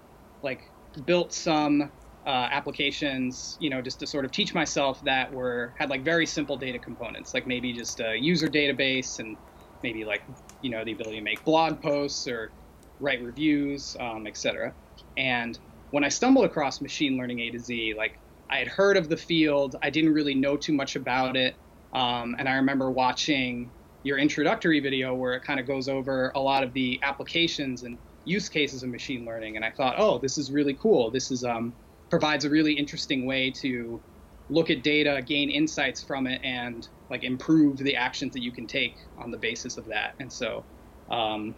like 0.43 0.63
built 1.05 1.33
some 1.33 1.91
applications, 2.25 3.57
you 3.59 3.71
know, 3.71 3.83
just 3.83 3.99
to 4.01 4.07
sort 4.07 4.25
of 4.25 4.31
teach 4.31 4.55
myself 4.55 5.01
that 5.01 5.33
were 5.33 5.75
had 5.79 5.91
like 5.91 6.05
very 6.05 6.27
simple 6.27 6.57
data 6.57 6.79
components, 6.79 7.35
like 7.35 7.47
maybe 7.47 7.73
just 7.73 8.01
a 8.01 8.17
user 8.17 8.49
database 8.49 9.19
and 9.19 9.37
maybe 9.83 10.05
like 10.05 10.23
you 10.61 10.71
know 10.71 10.85
the 10.85 10.93
ability 10.93 11.19
to 11.19 11.25
make 11.25 11.45
blog 11.45 11.83
posts 11.83 12.27
or 12.29 12.53
write 13.01 13.23
reviews, 13.23 13.97
um, 13.99 14.27
etc. 14.27 14.75
And 15.17 15.59
when 15.91 16.05
I 16.05 16.09
stumbled 16.09 16.45
across 16.45 16.81
machine 16.81 17.19
learning 17.19 17.41
A 17.41 17.51
to 17.51 17.59
Z, 17.59 17.95
like 17.99 18.13
I 18.53 18.59
had 18.59 18.69
heard 18.69 18.99
of 18.99 19.09
the 19.09 19.17
field, 19.17 19.77
I 19.83 19.89
didn't 19.89 20.13
really 20.13 20.35
know 20.35 20.59
too 20.59 20.75
much 20.75 20.95
about 20.95 21.37
it, 21.37 21.57
um, 21.95 22.37
and 22.39 22.47
I 22.49 22.57
remember 22.57 22.91
watching 22.91 23.73
your 24.03 24.19
introductory 24.19 24.81
video 24.81 25.15
where 25.15 25.33
it 25.35 25.43
kind 25.43 25.59
of 25.59 25.67
goes 25.67 25.89
over 25.89 26.33
a 26.35 26.41
lot 26.41 26.63
of 26.63 26.75
the 26.75 27.01
applications 27.03 27.83
and 27.83 27.99
use 28.25 28.51
cases 28.51 28.83
of 28.83 28.91
machine 28.91 29.25
learning, 29.25 29.57
and 29.57 29.65
I 29.65 29.71
thought, 29.71 29.95
oh, 29.97 30.19
this 30.19 30.37
is 30.37 30.53
really 30.53 30.75
cool. 30.75 31.11
This 31.11 31.31
is 31.31 31.45
um, 31.45 31.75
provides 32.11 32.45
a 32.45 32.51
really 32.51 32.75
interesting 32.75 33.25
way 33.27 33.53
to 33.63 34.03
look 34.51 34.69
at 34.69 34.83
data, 34.83 35.23
gain 35.27 35.49
insights 35.51 36.03
from 36.03 36.27
it, 36.27 36.41
and 36.45 36.87
like 37.09 37.25
improve 37.25 37.79
the 37.79 37.97
actions 37.97 38.35
that 38.35 38.43
you 38.43 38.53
can 38.53 38.67
take 38.67 38.97
on 39.17 39.31
the 39.31 39.39
basis 39.39 39.79
of 39.79 39.87
that. 39.87 40.15
And 40.19 40.31
so 40.31 40.67
um, 41.11 41.57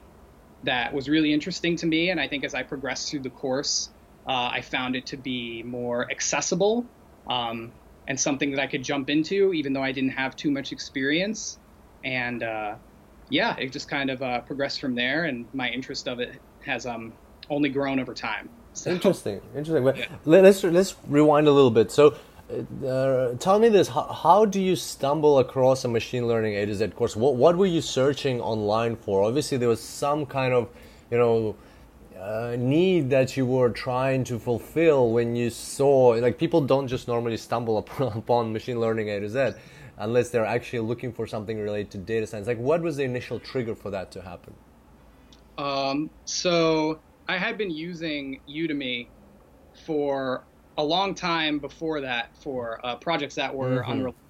that 0.62 0.94
was 0.94 1.08
really 1.08 1.32
interesting 1.32 1.76
to 1.78 1.86
me. 1.86 2.10
And 2.10 2.20
I 2.20 2.28
think 2.28 2.44
as 2.44 2.54
I 2.54 2.62
progressed 2.62 3.10
through 3.10 3.22
the 3.22 3.30
course, 3.30 3.93
uh, 4.26 4.50
I 4.52 4.60
found 4.62 4.96
it 4.96 5.06
to 5.06 5.16
be 5.16 5.62
more 5.62 6.10
accessible 6.10 6.86
um, 7.28 7.72
and 8.08 8.18
something 8.18 8.50
that 8.52 8.60
I 8.60 8.66
could 8.66 8.82
jump 8.82 9.10
into, 9.10 9.52
even 9.52 9.72
though 9.72 9.82
I 9.82 9.92
didn't 9.92 10.10
have 10.10 10.36
too 10.36 10.50
much 10.50 10.72
experience. 10.72 11.58
And 12.04 12.42
uh, 12.42 12.76
yeah, 13.30 13.56
it 13.56 13.72
just 13.72 13.88
kind 13.88 14.10
of 14.10 14.22
uh, 14.22 14.40
progressed 14.40 14.80
from 14.80 14.94
there, 14.94 15.24
and 15.24 15.46
my 15.54 15.68
interest 15.68 16.08
of 16.08 16.20
it 16.20 16.34
has 16.64 16.86
um, 16.86 17.12
only 17.50 17.68
grown 17.68 17.98
over 17.98 18.14
time. 18.14 18.48
So, 18.74 18.90
interesting, 18.90 19.40
interesting. 19.56 19.84
But 19.84 19.96
yeah. 19.96 20.06
let's 20.24 20.62
let's 20.64 20.96
rewind 21.08 21.46
a 21.46 21.52
little 21.52 21.70
bit. 21.70 21.90
So 21.90 22.16
uh, 22.86 23.34
tell 23.38 23.58
me 23.58 23.68
this: 23.68 23.88
how, 23.88 24.02
how, 24.02 24.44
do 24.44 24.60
you 24.60 24.76
stumble 24.76 25.38
across 25.38 25.84
a 25.84 25.88
machine 25.88 26.26
learning 26.26 26.54
A 26.54 26.66
to 26.66 26.74
Z 26.74 26.88
course? 26.88 27.16
What 27.16 27.36
what 27.36 27.56
were 27.56 27.66
you 27.66 27.80
searching 27.80 28.40
online 28.40 28.96
for? 28.96 29.22
Obviously, 29.22 29.56
there 29.58 29.68
was 29.68 29.82
some 29.82 30.26
kind 30.26 30.52
of, 30.52 30.68
you 31.10 31.18
know, 31.18 31.56
uh, 32.24 32.56
need 32.58 33.10
that 33.10 33.36
you 33.36 33.44
were 33.44 33.68
trying 33.68 34.24
to 34.24 34.38
fulfill 34.38 35.10
when 35.10 35.36
you 35.36 35.50
saw. 35.50 36.08
Like 36.08 36.38
people 36.38 36.62
don't 36.62 36.88
just 36.88 37.06
normally 37.06 37.36
stumble 37.36 37.78
upon 37.98 38.52
machine 38.52 38.80
learning 38.80 39.10
A 39.10 39.20
to 39.20 39.28
Z 39.28 39.52
unless 39.98 40.30
they're 40.30 40.46
actually 40.46 40.80
looking 40.80 41.12
for 41.12 41.26
something 41.26 41.58
related 41.58 41.90
to 41.92 41.98
data 41.98 42.26
science. 42.26 42.46
Like, 42.46 42.58
what 42.58 42.80
was 42.82 42.96
the 42.96 43.04
initial 43.04 43.38
trigger 43.38 43.74
for 43.74 43.90
that 43.90 44.10
to 44.12 44.22
happen? 44.22 44.54
Um, 45.58 46.10
so 46.24 46.98
I 47.28 47.36
had 47.36 47.56
been 47.58 47.70
using 47.70 48.40
Udemy 48.48 49.06
for 49.86 50.44
a 50.78 50.82
long 50.82 51.14
time 51.14 51.58
before 51.58 52.00
that 52.00 52.36
for 52.36 52.84
uh, 52.84 52.96
projects 52.96 53.36
that 53.36 53.54
were 53.54 53.80
mm-hmm. 53.80 53.90
unrelated 53.90 54.20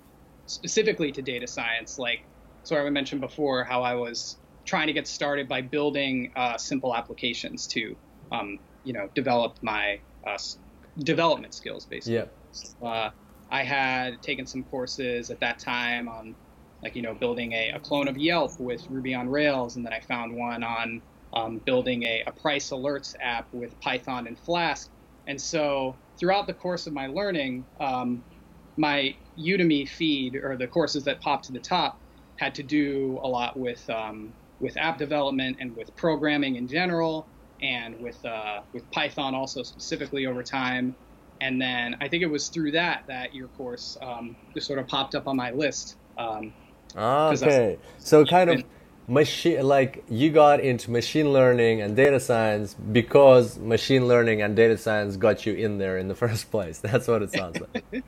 specifically 0.47 1.11
to 1.13 1.23
data 1.23 1.47
science. 1.47 1.99
Like, 1.99 2.25
so 2.65 2.77
I 2.77 2.91
mentioned 2.91 3.21
before 3.21 3.65
how 3.65 3.83
I 3.83 3.95
was 3.95 4.37
trying 4.64 4.87
to 4.87 4.92
get 4.92 5.06
started 5.06 5.49
by 5.49 5.61
building 5.61 6.33
uh, 6.37 6.56
simple 6.56 6.94
applications 6.94 7.66
to, 7.68 7.97
um, 8.33 8.59
you 8.85 8.92
know, 8.92 9.09
develop 9.14 9.56
my 9.62 10.00
uh, 10.26 10.38
development 10.99 11.54
skills, 11.54 11.85
basically. 11.85 12.14
Yeah. 12.14 12.25
So, 12.52 12.87
uh, 12.87 13.11
I 13.50 13.62
had 13.62 14.23
taken 14.23 14.47
some 14.47 14.64
courses 14.64 15.30
at 15.30 15.40
that 15.40 15.59
time 15.59 16.09
on, 16.09 16.35
like, 16.83 16.97
you 16.97 17.02
know, 17.02 17.14
building 17.14 17.52
a, 17.52 17.71
a, 17.71 17.80
clone 17.80 18.09
of 18.09 18.16
Yelp 18.16 18.59
with 18.59 18.88
Ruby 18.90 19.14
on 19.14 19.28
Rails, 19.28 19.76
and 19.76 19.85
then 19.85 19.92
I 19.92 20.00
found 20.00 20.35
one 20.35 20.62
on 20.62 21.02
um, 21.35 21.59
building 21.59 22.04
a, 22.04 22.23
a 22.26 22.33
price 22.33 22.71
alerts 22.71 23.14
app 23.21 23.47
with 23.52 23.78
Python 23.80 24.26
and 24.26 24.38
Flask. 24.38 24.88
And 25.26 25.40
so 25.40 25.97
throughout 26.18 26.47
the 26.47 26.54
course 26.54 26.87
of 26.87 26.92
my 26.92 27.06
learning, 27.06 27.64
um, 27.80 28.23
my 28.76 29.14
Udemy 29.38 29.88
feed 29.88 30.37
or 30.37 30.56
the 30.56 30.66
courses 30.66 31.04
that 31.04 31.21
popped 31.21 31.47
to 31.47 31.52
the 31.52 31.61
top 31.61 31.99
had 32.37 32.54
to 32.56 32.62
do 32.62 33.18
a 33.23 33.28
lot 33.28 33.56
with 33.56 33.88
um, 33.90 34.33
with 34.64 34.76
app 34.78 34.97
development 34.97 35.59
and 35.61 35.76
with 35.76 35.94
programming 35.94 36.56
in 36.56 36.66
general, 36.66 37.26
and 37.62 38.00
with 38.00 38.25
uh, 38.25 38.62
with 38.73 38.90
Python 38.90 39.35
also 39.35 39.62
specifically 39.62 40.26
over 40.26 40.42
time. 40.42 40.97
And 41.40 41.61
then 41.61 41.97
I 42.00 42.09
think 42.09 42.23
it 42.23 42.30
was 42.30 42.49
through 42.49 42.73
that 42.73 43.04
that 43.06 43.35
your 43.35 43.49
course 43.49 43.99
um, 44.00 44.35
just 44.54 44.66
sort 44.66 44.78
of 44.78 44.88
popped 44.88 45.14
up 45.14 45.28
on 45.28 45.37
my 45.37 45.50
list. 45.50 45.97
Um, 46.16 46.54
okay, 46.97 47.78
so 47.99 48.25
kind 48.25 48.50
of 48.50 48.64
machine 49.06 49.62
like 49.62 50.02
you 50.09 50.30
got 50.30 50.61
into 50.61 50.90
machine 50.90 51.30
learning 51.30 51.83
and 51.83 51.94
data 51.94 52.18
science 52.18 52.73
because 52.75 53.59
machine 53.59 54.09
learning 54.09 54.40
and 54.40 54.56
data 54.56 54.78
science 54.78 55.18
got 55.18 55.44
you 55.44 55.52
in 55.52 55.76
there 55.76 55.99
in 55.99 56.09
the 56.09 56.14
first 56.25 56.50
place 56.50 56.78
that's 56.78 57.06
what 57.06 57.21
it 57.21 57.30
sounds 57.30 57.61
like 57.61 57.85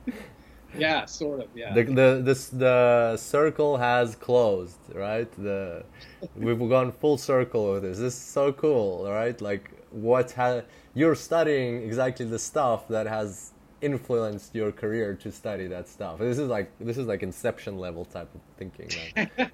yeah 0.76 1.04
sort 1.04 1.40
of 1.40 1.48
yeah 1.54 1.72
the 1.74 1.84
the 1.84 2.20
this 2.24 2.48
the 2.48 3.16
circle 3.16 3.76
has 3.76 4.16
closed 4.16 4.78
right 4.94 5.30
the 5.42 5.84
we've 6.36 6.58
gone 6.58 6.92
full 6.92 7.16
circle 7.16 7.72
with 7.72 7.82
this 7.82 7.98
this 7.98 8.14
is 8.14 8.20
so 8.20 8.52
cool 8.52 9.08
right 9.10 9.40
like 9.40 9.70
what 9.90 10.32
ha- 10.32 10.62
you're 10.94 11.14
studying 11.14 11.82
exactly 11.82 12.26
the 12.26 12.38
stuff 12.38 12.88
that 12.88 13.06
has 13.06 13.52
influenced 13.80 14.54
your 14.54 14.72
career 14.72 15.14
to 15.14 15.30
study 15.30 15.66
that 15.66 15.88
stuff 15.88 16.18
this 16.18 16.38
is 16.38 16.48
like 16.48 16.70
this 16.80 16.98
is 16.98 17.06
like 17.06 17.22
inception 17.22 17.78
level 17.78 18.04
type 18.04 18.28
of 18.34 18.40
thinking 18.58 18.90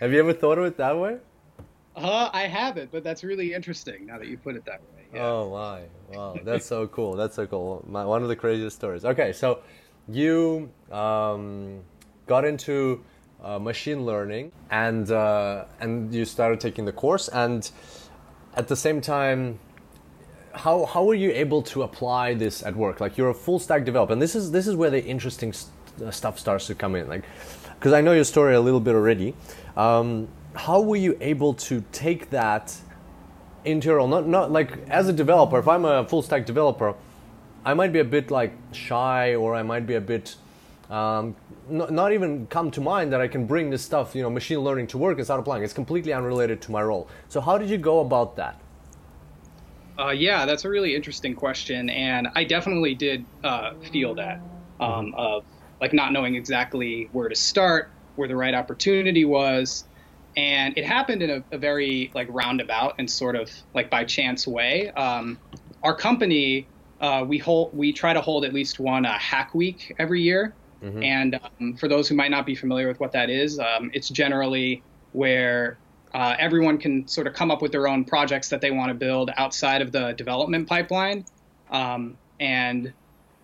Have 0.00 0.12
you 0.12 0.18
ever 0.20 0.32
thought 0.32 0.58
of 0.58 0.64
it 0.64 0.76
that 0.78 0.96
way? 0.98 1.18
Uh, 1.94 2.30
I 2.32 2.42
haven't, 2.46 2.90
but 2.90 3.04
that's 3.04 3.22
really 3.22 3.52
interesting 3.52 4.06
now 4.06 4.18
that 4.18 4.26
you 4.26 4.38
put 4.38 4.56
it 4.56 4.64
that 4.64 4.80
way. 4.80 5.06
Yeah. 5.14 5.26
Oh 5.26 5.50
my, 5.50 6.16
wow, 6.16 6.38
that's 6.42 6.64
so 6.64 6.86
cool. 6.86 7.14
That's 7.14 7.36
so 7.36 7.46
cool. 7.46 7.84
My, 7.86 8.04
one 8.04 8.22
of 8.22 8.28
the 8.28 8.36
craziest 8.36 8.76
stories. 8.76 9.04
Okay, 9.04 9.32
so 9.32 9.60
you 10.08 10.70
um, 10.90 11.80
got 12.26 12.44
into 12.44 13.02
uh, 13.42 13.58
machine 13.58 14.04
learning, 14.04 14.52
and 14.70 15.10
uh, 15.10 15.64
and 15.80 16.14
you 16.14 16.24
started 16.24 16.60
taking 16.60 16.84
the 16.84 16.92
course, 16.92 17.28
and 17.28 17.70
at 18.54 18.68
the 18.68 18.76
same 18.76 19.00
time, 19.00 19.58
how 20.52 20.84
how 20.86 21.04
were 21.04 21.14
you 21.14 21.30
able 21.32 21.62
to 21.62 21.82
apply 21.82 22.34
this 22.34 22.62
at 22.62 22.76
work? 22.76 23.00
Like 23.00 23.16
you're 23.18 23.30
a 23.30 23.34
full 23.34 23.58
stack 23.58 23.84
developer, 23.84 24.12
and 24.12 24.22
this 24.22 24.34
is 24.34 24.50
this 24.50 24.66
is 24.66 24.76
where 24.76 24.90
the 24.90 25.04
interesting 25.04 25.52
st- 25.52 26.14
stuff 26.14 26.38
starts 26.38 26.66
to 26.66 26.74
come 26.74 26.94
in. 26.94 27.08
Like 27.08 27.24
because 27.82 27.94
I 27.94 28.00
know 28.00 28.12
your 28.12 28.22
story 28.22 28.54
a 28.54 28.60
little 28.60 28.78
bit 28.78 28.94
already. 28.94 29.34
Um, 29.76 30.28
how 30.54 30.80
were 30.80 30.94
you 30.94 31.18
able 31.20 31.54
to 31.54 31.82
take 31.90 32.30
that 32.30 32.76
into 33.64 33.88
your 33.88 33.98
own? 33.98 34.10
Not, 34.10 34.28
not 34.28 34.52
like 34.52 34.88
as 34.88 35.08
a 35.08 35.12
developer, 35.12 35.58
if 35.58 35.66
I'm 35.66 35.84
a 35.84 36.06
full 36.06 36.22
stack 36.22 36.46
developer, 36.46 36.94
I 37.64 37.74
might 37.74 37.92
be 37.92 38.00
a 38.00 38.04
bit 38.04 38.30
like 38.30 38.52
shy 38.72 39.34
or 39.34 39.54
I 39.54 39.62
might 39.62 39.86
be 39.86 39.94
a 39.94 40.00
bit 40.00 40.36
um, 40.90 41.36
not, 41.70 41.90
not, 41.90 42.12
even 42.12 42.46
come 42.48 42.70
to 42.72 42.80
mind 42.80 43.12
that 43.14 43.20
I 43.22 43.28
can 43.28 43.46
bring 43.46 43.70
this 43.70 43.82
stuff, 43.82 44.14
you 44.14 44.22
know, 44.22 44.28
machine 44.28 44.58
learning 44.58 44.88
to 44.88 44.98
work 44.98 45.16
and 45.16 45.24
start 45.24 45.40
applying. 45.40 45.62
It's 45.62 45.72
completely 45.72 46.12
unrelated 46.12 46.60
to 46.62 46.72
my 46.72 46.82
role. 46.82 47.08
So 47.28 47.40
how 47.40 47.56
did 47.56 47.70
you 47.70 47.78
go 47.78 48.00
about 48.00 48.36
that? 48.36 48.60
Uh, 49.98 50.10
yeah, 50.10 50.44
that's 50.44 50.66
a 50.66 50.68
really 50.68 50.94
interesting 50.94 51.34
question, 51.34 51.88
and 51.88 52.28
I 52.34 52.44
definitely 52.44 52.94
did 52.94 53.24
uh, 53.44 53.74
feel 53.90 54.14
that 54.16 54.40
um, 54.80 55.06
mm-hmm. 55.06 55.14
of 55.14 55.44
like 55.80 55.92
not 55.92 56.12
knowing 56.12 56.34
exactly 56.34 57.08
where 57.12 57.28
to 57.28 57.34
start, 57.34 57.90
where 58.16 58.28
the 58.28 58.36
right 58.36 58.54
opportunity 58.54 59.24
was. 59.24 59.84
And 60.36 60.76
it 60.78 60.84
happened 60.84 61.22
in 61.22 61.30
a, 61.30 61.44
a 61.54 61.58
very 61.58 62.10
like 62.14 62.26
roundabout 62.30 62.94
and 62.98 63.10
sort 63.10 63.36
of 63.36 63.50
like 63.74 63.90
by 63.90 64.04
chance 64.04 64.46
way. 64.46 64.90
Um, 64.90 65.38
our 65.82 65.94
company, 65.94 66.66
uh, 67.02 67.24
we 67.26 67.36
hold, 67.36 67.76
we 67.76 67.92
try 67.92 68.12
to 68.12 68.20
hold 68.20 68.44
at 68.44 68.54
least 68.54 68.80
one 68.80 69.04
uh, 69.04 69.18
hack 69.18 69.54
week 69.54 69.94
every 69.98 70.22
year. 70.22 70.54
Mm-hmm. 70.82 71.02
And 71.02 71.40
um, 71.60 71.76
for 71.76 71.88
those 71.88 72.08
who 72.08 72.14
might 72.14 72.30
not 72.30 72.46
be 72.46 72.54
familiar 72.54 72.88
with 72.88 73.00
what 73.00 73.12
that 73.12 73.28
is, 73.28 73.58
um, 73.58 73.90
it's 73.92 74.08
generally 74.08 74.82
where 75.12 75.78
uh, 76.14 76.36
everyone 76.38 76.78
can 76.78 77.06
sort 77.06 77.26
of 77.26 77.34
come 77.34 77.50
up 77.50 77.60
with 77.60 77.72
their 77.72 77.88
own 77.88 78.04
projects 78.04 78.48
that 78.48 78.60
they 78.60 78.70
want 78.70 78.88
to 78.88 78.94
build 78.94 79.30
outside 79.36 79.82
of 79.82 79.92
the 79.92 80.12
development 80.12 80.68
pipeline. 80.68 81.24
Um, 81.70 82.16
and 82.40 82.92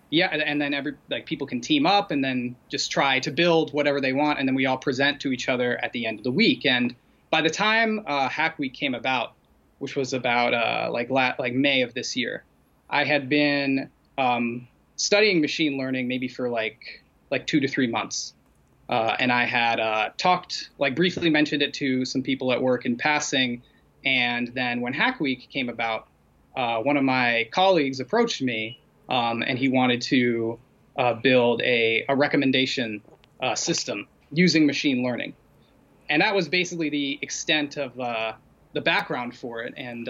yeah, 0.09 0.27
and 0.27 0.59
then 0.59 0.73
every 0.73 0.95
like 1.09 1.25
people 1.25 1.45
can 1.45 1.61
team 1.61 1.85
up 1.85 2.11
and 2.11 2.23
then 2.23 2.55
just 2.69 2.91
try 2.91 3.19
to 3.19 3.31
build 3.31 3.73
whatever 3.73 4.01
they 4.01 4.13
want, 4.13 4.39
and 4.39 4.47
then 4.47 4.55
we 4.55 4.65
all 4.65 4.77
present 4.77 5.19
to 5.21 5.31
each 5.31 5.49
other 5.49 5.77
at 5.83 5.91
the 5.93 6.05
end 6.05 6.19
of 6.19 6.23
the 6.23 6.31
week. 6.31 6.65
And 6.65 6.95
by 7.29 7.41
the 7.41 7.49
time 7.49 8.03
uh, 8.07 8.27
Hack 8.27 8.57
Week 8.57 8.73
came 8.73 8.95
about, 8.95 9.33
which 9.77 9.95
was 9.95 10.13
about 10.13 10.53
uh, 10.53 10.89
like 10.91 11.09
la- 11.09 11.35
like 11.37 11.53
May 11.53 11.83
of 11.83 11.93
this 11.93 12.15
year, 12.15 12.43
I 12.89 13.03
had 13.03 13.29
been 13.29 13.89
um, 14.17 14.67
studying 14.95 15.41
machine 15.41 15.77
learning 15.77 16.07
maybe 16.07 16.27
for 16.27 16.49
like 16.49 17.03
like 17.29 17.45
two 17.45 17.59
to 17.59 17.67
three 17.67 17.87
months, 17.87 18.33
uh, 18.89 19.15
and 19.19 19.31
I 19.31 19.45
had 19.45 19.79
uh, 19.79 20.09
talked 20.17 20.71
like 20.79 20.95
briefly 20.95 21.29
mentioned 21.29 21.61
it 21.61 21.73
to 21.75 22.05
some 22.05 22.23
people 22.23 22.51
at 22.51 22.61
work 22.61 22.85
in 22.85 22.97
passing, 22.97 23.61
and 24.03 24.47
then 24.49 24.81
when 24.81 24.93
Hack 24.93 25.19
Week 25.19 25.47
came 25.51 25.69
about, 25.69 26.07
uh, 26.57 26.79
one 26.79 26.97
of 26.97 27.03
my 27.03 27.47
colleagues 27.51 27.99
approached 27.99 28.41
me, 28.41 28.79
um, 29.07 29.43
and 29.43 29.59
he 29.59 29.69
wanted 29.69 30.01
to 30.03 30.59
uh, 30.97 31.13
build 31.13 31.61
a, 31.61 32.05
a 32.09 32.15
recommendation 32.15 33.01
uh, 33.41 33.53
system 33.53 34.07
using 34.31 34.65
machine 34.65 35.03
learning, 35.03 35.35
and 36.09 36.23
that 36.23 36.33
was 36.33 36.49
basically 36.49 36.89
the 36.89 37.19
extent 37.21 37.77
of 37.77 37.95
the 38.73 38.81
background 38.81 39.35
for 39.35 39.61
it, 39.61 39.73
and 39.77 40.09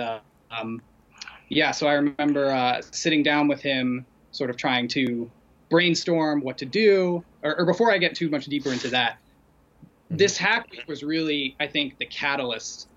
um, 0.52 0.82
yeah, 1.50 1.72
so 1.72 1.88
I 1.88 1.94
remember 1.94 2.52
uh, 2.52 2.82
sitting 2.92 3.24
down 3.24 3.48
with 3.48 3.62
him, 3.62 4.06
sort 4.32 4.50
of 4.50 4.58
trying 4.58 4.88
to 4.90 5.30
brainstorm 5.70 6.42
what 6.42 6.60
to 6.60 6.66
do. 6.66 7.24
Or, 7.44 7.60
or 7.60 7.66
before 7.66 7.92
I 7.92 7.98
get 7.98 8.16
too 8.16 8.30
much 8.30 8.46
deeper 8.46 8.72
into 8.72 8.90
that, 8.90 9.14
mm-hmm. 9.14 10.18
this 10.18 10.38
hack 10.38 10.70
week 10.72 10.88
was 10.88 11.04
really, 11.04 11.56
I 11.60 11.68
think, 11.68 11.98
the 11.98 12.06
catalyst 12.06 12.88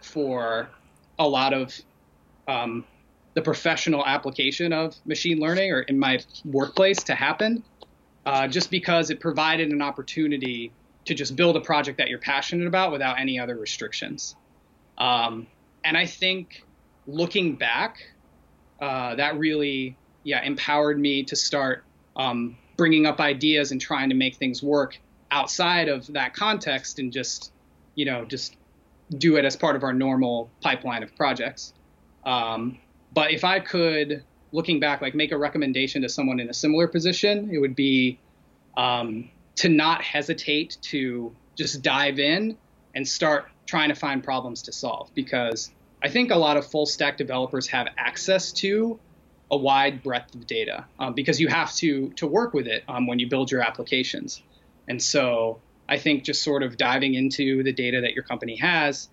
for 0.00 0.68
a 1.18 1.26
lot 1.26 1.54
of 1.54 1.74
um, 2.46 2.84
the 3.34 3.42
professional 3.42 4.04
application 4.04 4.72
of 4.72 4.94
machine 5.06 5.38
learning 5.38 5.72
or 5.72 5.80
in 5.80 5.98
my 5.98 6.20
workplace 6.44 7.02
to 7.04 7.14
happen, 7.14 7.62
uh, 8.26 8.46
just 8.46 8.70
because 8.70 9.10
it 9.10 9.20
provided 9.20 9.70
an 9.70 9.80
opportunity 9.80 10.72
to 11.06 11.14
just 11.14 11.34
build 11.34 11.56
a 11.56 11.60
project 11.60 11.98
that 11.98 12.08
you're 12.08 12.18
passionate 12.18 12.66
about 12.66 12.92
without 12.92 13.18
any 13.18 13.38
other 13.38 13.56
restrictions. 13.56 14.36
Um, 14.98 15.46
and 15.82 15.96
I 15.96 16.06
think 16.06 16.62
looking 17.06 17.56
back, 17.56 17.96
uh, 18.80 19.14
that 19.16 19.38
really, 19.38 19.96
yeah, 20.24 20.42
empowered 20.42 20.98
me 20.98 21.24
to 21.24 21.36
start 21.36 21.84
um, 22.16 22.56
bringing 22.76 23.06
up 23.06 23.20
ideas 23.20 23.72
and 23.72 23.80
trying 23.80 24.08
to 24.08 24.14
make 24.14 24.36
things 24.36 24.62
work 24.62 24.98
outside 25.30 25.88
of 25.88 26.06
that 26.08 26.34
context 26.34 26.98
and 26.98 27.12
just, 27.12 27.52
you 27.94 28.04
know, 28.04 28.24
just 28.24 28.56
do 29.16 29.36
it 29.36 29.44
as 29.44 29.56
part 29.56 29.76
of 29.76 29.82
our 29.82 29.92
normal 29.92 30.50
pipeline 30.60 31.02
of 31.02 31.14
projects. 31.16 31.74
Um, 32.24 32.78
but 33.12 33.30
if 33.30 33.44
I 33.44 33.60
could, 33.60 34.24
looking 34.52 34.80
back, 34.80 35.00
like 35.00 35.14
make 35.14 35.32
a 35.32 35.38
recommendation 35.38 36.02
to 36.02 36.08
someone 36.08 36.40
in 36.40 36.48
a 36.48 36.54
similar 36.54 36.86
position, 36.86 37.50
it 37.52 37.58
would 37.58 37.76
be 37.76 38.18
um, 38.76 39.30
to 39.56 39.68
not 39.68 40.02
hesitate 40.02 40.78
to 40.82 41.34
just 41.56 41.82
dive 41.82 42.18
in 42.18 42.56
and 42.94 43.06
start 43.06 43.46
trying 43.66 43.88
to 43.88 43.94
find 43.94 44.22
problems 44.22 44.62
to 44.62 44.72
solve 44.72 45.10
because 45.14 45.70
I 46.02 46.08
think 46.08 46.30
a 46.30 46.36
lot 46.36 46.56
of 46.56 46.66
full 46.66 46.86
stack 46.86 47.16
developers 47.16 47.68
have 47.68 47.88
access 47.96 48.52
to 48.54 48.98
a 49.50 49.56
wide 49.56 50.02
breadth 50.02 50.34
of 50.34 50.46
data 50.46 50.86
um, 50.98 51.14
because 51.14 51.40
you 51.40 51.48
have 51.48 51.72
to 51.74 52.08
to 52.16 52.26
work 52.26 52.54
with 52.54 52.66
it 52.66 52.82
um, 52.88 53.06
when 53.06 53.18
you 53.18 53.28
build 53.28 53.50
your 53.50 53.60
applications. 53.60 54.42
And 54.88 55.00
so 55.00 55.60
I 55.88 55.98
think 55.98 56.24
just 56.24 56.42
sort 56.42 56.62
of 56.62 56.76
diving 56.76 57.14
into 57.14 57.62
the 57.62 57.72
data 57.72 58.00
that 58.00 58.14
your 58.14 58.24
company 58.24 58.56
has 58.56 59.08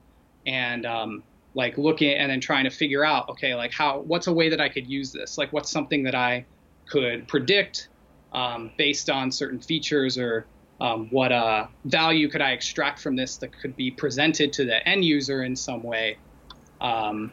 and 0.47 0.85
um, 0.85 1.23
like 1.53 1.77
looking 1.77 2.13
and 2.13 2.31
then 2.31 2.39
trying 2.39 2.63
to 2.63 2.69
figure 2.69 3.03
out 3.03 3.29
okay 3.29 3.53
like 3.53 3.73
how 3.73 3.99
what's 3.99 4.27
a 4.27 4.33
way 4.33 4.49
that 4.49 4.61
I 4.61 4.69
could 4.69 4.89
use 4.89 5.11
this 5.11 5.37
like 5.37 5.51
what's 5.51 5.69
something 5.69 6.03
that 6.03 6.15
I 6.15 6.45
could 6.87 7.27
predict 7.27 7.89
um, 8.31 8.71
based 8.77 9.09
on 9.09 9.31
certain 9.31 9.59
features 9.59 10.17
or 10.17 10.45
um, 10.79 11.09
what 11.09 11.31
uh, 11.31 11.67
value 11.83 12.29
could 12.29 12.41
I 12.41 12.51
extract 12.51 12.99
from 12.99 13.15
this 13.15 13.37
that 13.37 13.51
could 13.59 13.75
be 13.75 13.91
presented 13.91 14.53
to 14.53 14.65
the 14.65 14.87
end 14.87 15.03
user 15.03 15.43
in 15.43 15.55
some 15.55 15.83
way 15.83 16.17
um, 16.81 17.31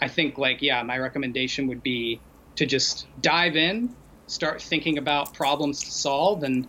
I 0.00 0.08
think 0.08 0.38
like 0.38 0.62
yeah, 0.62 0.82
my 0.82 0.98
recommendation 0.98 1.66
would 1.68 1.82
be 1.82 2.20
to 2.56 2.66
just 2.66 3.06
dive 3.20 3.56
in, 3.56 3.94
start 4.26 4.60
thinking 4.62 4.98
about 4.98 5.34
problems 5.34 5.80
to 5.84 5.90
solve, 5.90 6.42
and 6.42 6.68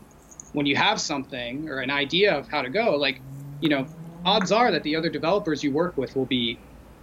when 0.54 0.66
you 0.66 0.76
have 0.76 1.00
something 1.00 1.70
or 1.70 1.80
an 1.80 1.92
idea 1.92 2.36
of 2.36 2.48
how 2.48 2.62
to 2.62 2.70
go, 2.70 2.96
like 2.96 3.22
you 3.62 3.70
know, 3.70 3.88
odds 4.26 4.52
are 4.52 4.72
that 4.72 4.84
the 4.84 4.96
other 4.96 5.10
developers 5.10 5.64
you 5.64 5.72
work 5.72 5.98
with 5.98 6.16
will 6.16 6.26
be 6.26 6.60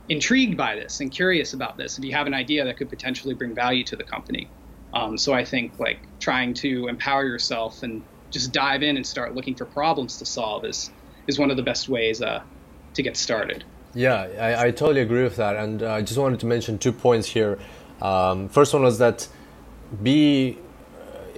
intrigued 0.09 0.57
by 0.57 0.77
this 0.77 1.01
and 1.01 1.11
curious 1.11 1.53
about 1.53 1.77
this 1.77 1.99
if 1.99 2.05
you 2.05 2.12
have 2.12 2.27
an 2.27 2.35
idea 2.35 2.65
that 2.65 2.77
could 2.77 2.89
potentially 2.89 3.35
bring 3.35 3.55
value 3.55 3.85
to 3.85 3.97
the 3.97 4.05
company. 4.05 4.49
Um, 4.93 5.19
so 5.19 5.35
I 5.35 5.45
think 5.45 5.79
like 5.79 6.09
trying 6.21 6.55
to 6.55 6.87
empower 6.89 7.25
yourself 7.25 7.83
and 7.83 8.03
just 8.31 8.53
dive 8.53 8.83
in 8.83 8.97
and 8.97 9.07
start 9.07 9.35
looking 9.35 9.55
for 9.55 9.67
problems 9.67 10.19
to 10.19 10.27
solve 10.27 10.65
is 10.65 10.91
is 11.27 11.39
one 11.39 11.51
of 11.51 11.57
the 11.57 11.62
best 11.62 11.89
ways 11.89 12.23
uh, 12.23 12.43
to 12.95 13.03
get 13.03 13.17
started. 13.17 13.65
Yeah, 13.97 14.29
I, 14.39 14.67
I 14.67 14.71
totally 14.73 15.01
agree 15.01 15.23
with 15.23 15.37
that. 15.37 15.57
And 15.57 15.83
uh, 15.83 15.95
I 15.95 16.03
just 16.03 16.19
wanted 16.19 16.39
to 16.41 16.47
mention 16.47 16.79
two 16.79 16.93
points 16.93 17.27
here. 17.27 17.59
Um, 18.03 18.51
first 18.51 18.75
one 18.75 18.83
was 18.83 18.99
that 18.99 19.27
be 20.03 20.59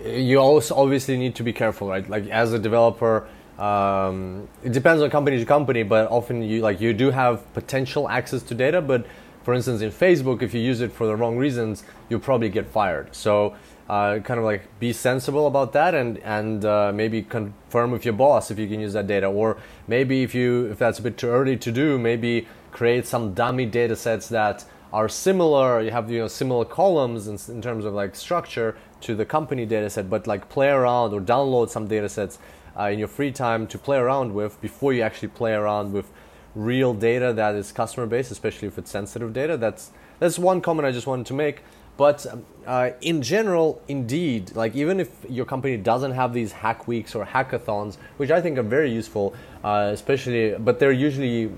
you 0.04 0.38
also 0.38 0.74
obviously 0.74 1.16
need 1.16 1.36
to 1.36 1.44
be 1.44 1.52
careful, 1.52 1.88
right? 1.88 2.08
Like 2.08 2.26
as 2.28 2.52
a 2.52 2.58
developer, 2.58 3.28
um, 3.58 4.48
it 4.64 4.72
depends 4.72 5.02
on 5.02 5.10
company 5.10 5.38
to 5.38 5.44
company, 5.44 5.84
but 5.84 6.10
often 6.10 6.42
you 6.42 6.60
like 6.60 6.80
you 6.80 6.92
do 6.92 7.12
have 7.12 7.52
potential 7.54 8.08
access 8.08 8.42
to 8.44 8.54
data. 8.56 8.80
But 8.80 9.06
for 9.44 9.54
instance, 9.54 9.80
in 9.80 9.92
Facebook, 9.92 10.42
if 10.42 10.52
you 10.52 10.60
use 10.60 10.80
it 10.80 10.90
for 10.92 11.06
the 11.06 11.14
wrong 11.14 11.36
reasons, 11.38 11.84
you'll 12.08 12.20
probably 12.20 12.48
get 12.48 12.66
fired. 12.66 13.14
So 13.14 13.54
uh, 13.88 14.18
kind 14.18 14.38
of 14.38 14.44
like 14.44 14.62
be 14.78 14.92
sensible 14.92 15.46
about 15.46 15.72
that 15.72 15.94
and 15.94 16.18
and 16.18 16.64
uh, 16.64 16.92
maybe 16.94 17.22
confirm 17.22 17.90
with 17.90 18.04
your 18.04 18.14
boss 18.14 18.50
if 18.50 18.58
you 18.58 18.68
can 18.68 18.80
use 18.80 18.92
that 18.92 19.06
data. 19.06 19.26
Or 19.26 19.56
maybe 19.86 20.22
if 20.22 20.34
you 20.34 20.66
if 20.66 20.78
that's 20.78 20.98
a 20.98 21.02
bit 21.02 21.16
too 21.16 21.28
early 21.28 21.56
to 21.56 21.72
do 21.72 21.98
maybe 21.98 22.46
create 22.70 23.06
some 23.06 23.32
dummy 23.32 23.64
data 23.64 23.96
sets 23.96 24.28
that 24.28 24.64
are 24.92 25.08
similar 25.08 25.82
you 25.82 25.90
have 25.90 26.10
you 26.10 26.18
know 26.18 26.28
similar 26.28 26.64
columns 26.64 27.28
in, 27.28 27.38
in 27.54 27.60
terms 27.60 27.84
of 27.84 27.92
like 27.92 28.14
structure 28.14 28.76
to 29.00 29.14
the 29.14 29.24
company 29.24 29.66
data 29.66 29.88
set 29.90 30.08
but 30.08 30.26
like 30.26 30.48
play 30.48 30.68
around 30.68 31.12
or 31.12 31.20
download 31.20 31.68
some 31.68 31.86
data 31.86 32.08
sets 32.08 32.38
uh, 32.78 32.84
in 32.84 32.98
your 32.98 33.08
free 33.08 33.30
time 33.30 33.66
to 33.66 33.76
play 33.78 33.98
around 33.98 34.32
with 34.32 34.58
before 34.60 34.92
you 34.92 35.02
actually 35.02 35.28
play 35.28 35.52
around 35.52 35.92
with 35.92 36.10
real 36.54 36.94
data 36.94 37.32
that 37.32 37.54
is 37.54 37.70
customer 37.70 38.06
based 38.06 38.30
especially 38.30 38.68
if 38.68 38.78
it's 38.78 38.90
sensitive 38.90 39.32
data. 39.32 39.56
That's 39.56 39.90
that's 40.18 40.38
one 40.38 40.60
comment 40.60 40.84
i 40.84 40.90
just 40.90 41.06
wanted 41.06 41.26
to 41.26 41.34
make 41.34 41.62
but 41.98 42.24
um, 42.26 42.46
uh, 42.64 42.90
in 43.00 43.20
general, 43.22 43.82
indeed, 43.88 44.54
like 44.54 44.74
even 44.76 45.00
if 45.00 45.10
your 45.28 45.44
company 45.44 45.76
doesn't 45.76 46.12
have 46.12 46.32
these 46.32 46.52
hack 46.52 46.86
weeks 46.86 47.14
or 47.14 47.26
hackathons, 47.26 47.96
which 48.18 48.30
I 48.30 48.40
think 48.40 48.56
are 48.56 48.62
very 48.62 48.90
useful, 48.90 49.34
uh, 49.64 49.90
especially, 49.92 50.54
but 50.58 50.78
they're 50.78 50.92
usually 50.92 51.50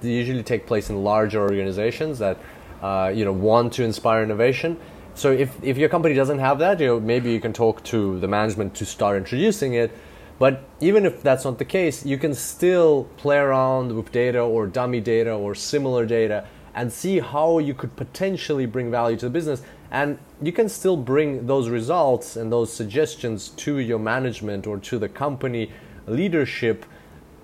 they 0.00 0.10
usually 0.10 0.42
take 0.42 0.66
place 0.66 0.88
in 0.88 1.02
larger 1.02 1.40
organizations 1.40 2.18
that 2.20 2.38
uh, 2.80 3.12
you 3.12 3.24
know 3.24 3.32
want 3.32 3.72
to 3.74 3.82
inspire 3.82 4.22
innovation. 4.22 4.78
So 5.14 5.32
if 5.32 5.50
if 5.64 5.76
your 5.76 5.88
company 5.88 6.14
doesn't 6.14 6.38
have 6.38 6.60
that, 6.60 6.78
you 6.78 6.86
know 6.86 7.00
maybe 7.00 7.32
you 7.32 7.40
can 7.40 7.52
talk 7.52 7.82
to 7.84 8.20
the 8.20 8.28
management 8.28 8.74
to 8.76 8.86
start 8.86 9.16
introducing 9.16 9.74
it. 9.74 9.90
But 10.38 10.62
even 10.78 11.04
if 11.06 11.24
that's 11.24 11.44
not 11.44 11.58
the 11.58 11.64
case, 11.64 12.06
you 12.06 12.18
can 12.18 12.32
still 12.34 13.08
play 13.16 13.38
around 13.38 13.96
with 13.96 14.12
data 14.12 14.38
or 14.38 14.68
dummy 14.68 15.00
data 15.00 15.32
or 15.32 15.56
similar 15.56 16.06
data 16.06 16.46
and 16.78 16.92
see 16.92 17.18
how 17.18 17.58
you 17.58 17.74
could 17.74 17.96
potentially 17.96 18.64
bring 18.64 18.88
value 18.88 19.16
to 19.16 19.26
the 19.26 19.30
business 19.30 19.62
and 19.90 20.18
you 20.42 20.52
can 20.52 20.68
still 20.68 20.96
bring 20.96 21.46
those 21.46 21.68
results 21.68 22.36
and 22.36 22.52
those 22.52 22.72
suggestions 22.72 23.48
to 23.50 23.78
your 23.78 23.98
management 23.98 24.66
or 24.66 24.78
to 24.78 24.98
the 24.98 25.08
company 25.08 25.72
leadership 26.06 26.84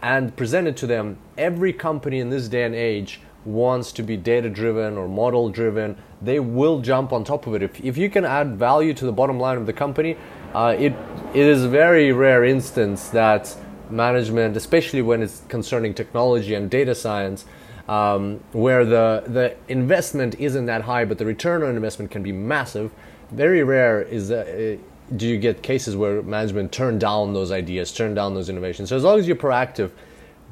and 0.02 0.36
present 0.36 0.68
it 0.68 0.76
to 0.76 0.86
them. 0.86 1.16
Every 1.38 1.72
company 1.72 2.20
in 2.20 2.30
this 2.30 2.48
day 2.48 2.64
and 2.64 2.74
age 2.74 3.20
wants 3.44 3.92
to 3.92 4.02
be 4.02 4.16
data 4.16 4.48
driven 4.48 4.96
or 4.96 5.08
model 5.08 5.48
driven. 5.48 5.96
They 6.20 6.40
will 6.40 6.80
jump 6.80 7.12
on 7.12 7.24
top 7.24 7.46
of 7.46 7.54
it. 7.54 7.62
If, 7.62 7.82
if 7.84 7.96
you 7.96 8.10
can 8.10 8.24
add 8.24 8.56
value 8.56 8.94
to 8.94 9.04
the 9.04 9.12
bottom 9.12 9.38
line 9.38 9.58
of 9.58 9.66
the 9.66 9.72
company, 9.72 10.16
uh, 10.54 10.76
it, 10.78 10.94
it 11.34 11.46
is 11.46 11.64
a 11.64 11.68
very 11.68 12.12
rare 12.12 12.44
instance 12.44 13.08
that 13.08 13.54
management, 13.90 14.56
especially 14.56 15.02
when 15.02 15.22
it's 15.22 15.42
concerning 15.48 15.94
technology 15.94 16.54
and 16.54 16.70
data 16.70 16.94
science, 16.94 17.44
um, 17.88 18.40
where 18.52 18.84
the, 18.84 19.24
the 19.26 19.56
investment 19.68 20.36
isn't 20.38 20.66
that 20.66 20.82
high, 20.82 21.04
but 21.04 21.18
the 21.18 21.26
return 21.26 21.62
on 21.62 21.76
investment 21.76 22.10
can 22.10 22.22
be 22.22 22.32
massive. 22.32 22.92
Very 23.30 23.62
rare 23.62 24.02
is 24.02 24.30
uh, 24.30 24.76
do 25.16 25.26
you 25.26 25.38
get 25.38 25.62
cases 25.62 25.96
where 25.96 26.22
management 26.22 26.72
turn 26.72 26.98
down 26.98 27.34
those 27.34 27.50
ideas, 27.52 27.92
turn 27.92 28.14
down 28.14 28.34
those 28.34 28.48
innovations. 28.48 28.88
So 28.88 28.96
as 28.96 29.04
long 29.04 29.18
as 29.18 29.26
you're 29.26 29.36
proactive, 29.36 29.90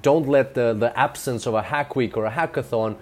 don't 0.03 0.29
let 0.29 0.55
the, 0.55 0.75
the 0.75 0.97
absence 0.99 1.47
of 1.47 1.55
a 1.55 1.63
hack 1.63 1.97
week 1.97 2.17
or 2.17 2.27
a 2.27 2.31
hackathon 2.31 2.97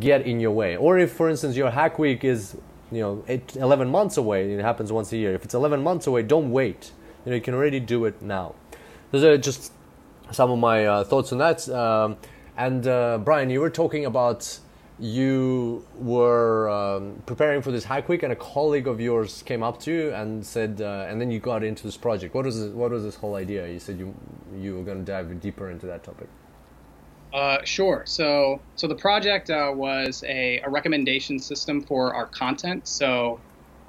get 0.00 0.22
in 0.22 0.40
your 0.40 0.50
way. 0.50 0.76
Or 0.76 0.98
if, 0.98 1.12
for 1.12 1.28
instance, 1.28 1.56
your 1.56 1.70
hack 1.70 1.98
week 1.98 2.24
is 2.24 2.56
you 2.90 3.00
know 3.00 3.24
eight, 3.28 3.56
11 3.56 3.88
months 3.88 4.16
away, 4.16 4.52
it 4.52 4.60
happens 4.60 4.92
once 4.92 5.12
a 5.12 5.16
year. 5.16 5.34
If 5.34 5.44
it's 5.44 5.54
11 5.54 5.82
months 5.82 6.06
away, 6.06 6.22
don't 6.22 6.50
wait. 6.50 6.92
You 7.24 7.30
know, 7.30 7.36
you 7.36 7.42
can 7.42 7.54
already 7.54 7.80
do 7.80 8.04
it 8.04 8.20
now. 8.22 8.54
Those 9.10 9.24
are 9.24 9.38
just 9.38 9.72
some 10.32 10.50
of 10.50 10.58
my 10.58 10.86
uh, 10.86 11.04
thoughts 11.04 11.32
on 11.32 11.38
that. 11.38 11.68
Um, 11.68 12.16
and 12.56 12.86
uh, 12.86 13.18
Brian, 13.18 13.50
you 13.50 13.60
were 13.60 13.70
talking 13.70 14.06
about 14.06 14.58
you 14.98 15.86
were 15.94 16.70
um, 16.70 17.22
preparing 17.26 17.60
for 17.60 17.70
this 17.70 17.84
hack 17.84 18.08
week, 18.08 18.22
and 18.22 18.32
a 18.32 18.36
colleague 18.36 18.86
of 18.86 19.00
yours 19.00 19.42
came 19.42 19.62
up 19.62 19.78
to 19.80 19.92
you 19.92 20.14
and 20.14 20.44
said, 20.44 20.80
uh, 20.80 21.06
and 21.08 21.20
then 21.20 21.30
you 21.30 21.38
got 21.38 21.62
into 21.62 21.82
this 21.82 21.98
project. 21.98 22.34
What 22.34 22.46
was 22.46 22.58
this, 22.58 22.72
what 22.72 22.90
was 22.90 23.02
this 23.02 23.16
whole 23.16 23.34
idea? 23.34 23.68
You 23.68 23.78
said 23.78 23.98
you 23.98 24.14
you 24.56 24.76
were 24.76 24.82
going 24.82 24.98
to 24.98 25.04
dive 25.04 25.40
deeper 25.40 25.70
into 25.70 25.86
that 25.86 26.02
topic. 26.02 26.28
Uh, 27.32 27.58
sure. 27.64 28.04
So 28.06 28.60
so 28.76 28.86
the 28.86 28.94
project 28.94 29.50
uh, 29.50 29.72
was 29.74 30.24
a, 30.26 30.60
a, 30.60 30.70
recommendation 30.70 31.38
system 31.38 31.82
for 31.82 32.14
our 32.14 32.26
content. 32.26 32.88
So 32.88 33.38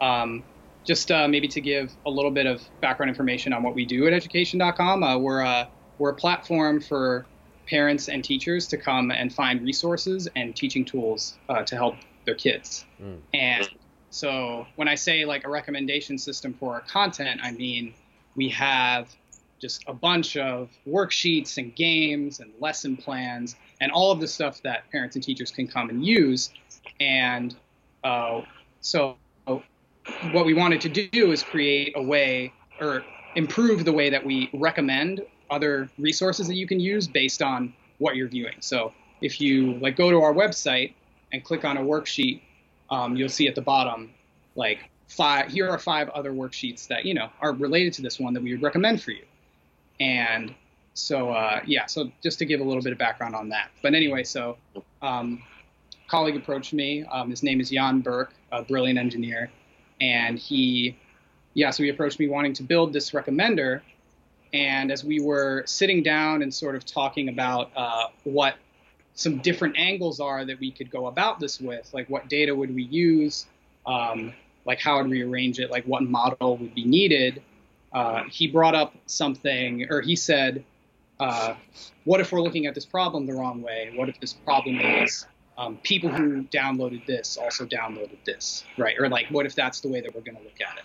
um, 0.02 0.44
just 0.84 1.12
uh, 1.12 1.28
maybe 1.30 1.48
to 1.50 1.62
give 1.62 1.94
a 2.06 2.10
little 2.10 2.32
bit 2.32 2.46
of 2.46 2.62
background 2.82 3.10
information 3.10 3.54
on 3.54 3.64
what 3.64 3.76
we 3.76 3.86
do 3.86 4.08
at 4.08 4.14
Education.com, 4.14 5.04
uh, 5.04 5.18
we're 5.18 5.40
a 5.40 5.70
we're 6.00 6.10
a 6.10 6.16
platform 6.16 6.82
for 6.82 7.26
parents 7.68 8.10
and 8.10 8.24
teachers 8.24 8.68
to 8.68 8.78
come 8.78 9.12
and 9.12 9.34
find 9.34 9.62
resources 9.62 10.28
and 10.36 10.56
teaching 10.56 10.86
tools 10.86 11.38
uh, 11.50 11.64
to 11.64 11.76
help 11.76 11.96
their 12.26 12.36
kids. 12.36 12.86
Mm. 13.02 13.20
And 13.34 13.70
so 14.10 14.66
when 14.76 14.88
I 14.88 14.96
say 14.96 15.26
like 15.26 15.46
a 15.46 15.50
recommendation 15.50 16.18
system 16.18 16.54
for 16.54 16.74
our 16.74 16.82
content, 16.82 17.42
I 17.44 17.52
mean 17.52 17.94
we 18.36 18.50
have 18.50 19.14
just 19.60 19.84
a 19.88 19.94
bunch 19.94 20.38
of 20.38 20.70
worksheets 20.88 21.58
and 21.58 21.76
games 21.76 22.40
and 22.40 22.52
lesson 22.60 22.96
plans 22.96 23.56
and 23.82 23.92
all 23.92 24.12
of 24.12 24.20
the 24.20 24.28
stuff 24.28 24.62
that 24.64 24.90
parents 24.92 25.16
and 25.16 25.24
teachers 25.24 25.52
can 25.52 25.68
come 25.68 25.90
and 25.90 26.06
use. 26.06 26.52
And 27.00 27.56
uh, 28.04 28.42
so 28.82 29.18
what 30.32 30.46
we 30.46 30.54
wanted 30.54 30.82
to 30.82 30.90
do 30.90 31.32
is 31.32 31.44
create 31.44 31.94
a 31.96 32.02
way 32.02 32.54
or 32.80 33.04
improve 33.36 33.86
the 33.86 33.94
way 33.94 34.10
that 34.10 34.26
we 34.26 34.50
recommend 34.54 35.22
other 35.50 35.90
resources 35.98 36.48
that 36.48 36.56
you 36.56 36.68
can 36.68 36.80
use 36.80 37.08
based 37.08 37.42
on 37.42 37.74
what 37.98 38.16
you're 38.16 38.28
viewing. 38.28 38.56
So 38.60 38.94
if 39.22 39.42
you 39.42 39.74
like 39.76 39.96
go 39.96 40.12
to 40.12 40.22
our 40.22 40.34
website 40.34 40.94
and 41.32 41.44
click 41.44 41.66
on 41.66 41.78
a 41.78 41.82
worksheet, 41.82 42.42
um, 42.90 43.16
you'll 43.16 43.30
see 43.30 43.48
at 43.48 43.56
the 43.56 43.62
bottom 43.62 44.12
like 44.56 44.90
five. 45.08 45.50
Here 45.50 45.70
are 45.70 45.80
five 45.80 46.10
other 46.10 46.32
worksheets 46.32 46.88
that 46.88 47.06
you 47.06 47.14
know 47.14 47.30
are 47.42 47.54
related 47.54 47.94
to 47.94 48.02
this 48.02 48.20
one 48.20 48.34
that 48.34 48.44
we 48.44 48.52
would 48.52 48.62
recommend 48.62 49.02
for 49.02 49.12
you. 49.12 49.24
And 50.00 50.54
so 50.94 51.30
uh, 51.32 51.62
yeah, 51.66 51.86
so 51.86 52.12
just 52.22 52.40
to 52.40 52.46
give 52.46 52.60
a 52.60 52.64
little 52.64 52.84
bit 52.84 52.92
of 52.92 52.98
background 52.98 53.36
on 53.36 53.50
that. 53.50 53.70
But 53.82 53.94
anyway, 53.94 54.24
so 54.24 54.58
um, 55.02 55.42
colleague 56.08 56.36
approached 56.36 56.74
me. 56.74 57.04
Um, 57.06 57.30
his 57.30 57.44
name 57.44 57.60
is 57.60 57.70
Jan 57.70 58.02
Burke, 58.02 58.34
a 58.52 58.62
brilliant 58.62 59.00
engineer, 59.00 59.50
and 60.00 60.38
he 60.38 60.98
yeah, 61.54 61.72
so 61.72 61.82
he 61.82 61.90
approached 61.90 62.20
me 62.20 62.28
wanting 62.28 62.54
to 62.54 62.64
build 62.64 62.94
this 62.94 63.12
recommender 63.12 63.82
and 64.54 64.92
as 64.92 65.04
we 65.04 65.20
were 65.20 65.64
sitting 65.66 66.04
down 66.04 66.42
and 66.42 66.54
sort 66.54 66.76
of 66.76 66.86
talking 66.86 67.30
about 67.30 67.72
uh, 67.76 68.08
what 68.24 68.56
some 69.14 69.40
different 69.40 69.78
angles 69.78 70.20
are 70.20 70.46
that 70.46 70.60
we 70.60 70.72
could 70.72 70.92
go 70.92 71.08
about 71.08 71.40
this 71.40 71.60
with, 71.60 71.90
like 71.94 72.10
what 72.10 72.30
data 72.30 72.54
would 72.56 72.74
we 72.74 72.84
use, 72.84 73.48
um, 73.86 74.34
like 74.66 74.80
how 74.80 74.98
would 74.98 75.10
we 75.10 75.24
arrange 75.24 75.60
it, 75.60 75.72
like 75.72 75.86
what 75.86 76.04
model 76.04 76.58
would 76.58 76.76
be 76.76 76.86
needed, 76.86 77.42
uh, 77.94 78.24
he 78.30 78.48
brought 78.48 78.76
up 78.76 78.94
something, 79.06 79.88
or 79.90 80.02
he 80.02 80.16
said, 80.16 80.64
uh, 81.20 81.56
what 82.04 82.20
if 82.20 82.32
we're 82.32 82.42
looking 82.42 82.68
at 82.68 82.76
this 82.76 82.86
problem 82.86 83.26
the 83.26 83.34
wrong 83.34 83.62
way? 83.62 83.92
What 83.96 84.08
if 84.08 84.20
this 84.20 84.34
problem 84.34 84.80
is 84.80 85.26
um, 85.58 85.78
people 85.78 86.10
who 86.10 86.44
downloaded 86.44 87.06
this 87.08 87.38
also 87.38 87.66
downloaded 87.66 88.24
this, 88.26 88.64
right? 88.78 88.96
Or 89.00 89.10
like, 89.10 89.28
what 89.30 89.46
if 89.46 89.56
that's 89.56 89.80
the 89.80 89.88
way 89.88 90.02
that 90.02 90.14
we're 90.14 90.22
going 90.22 90.38
to 90.38 90.44
look 90.44 90.62
at 90.62 90.78
it? 90.78 90.84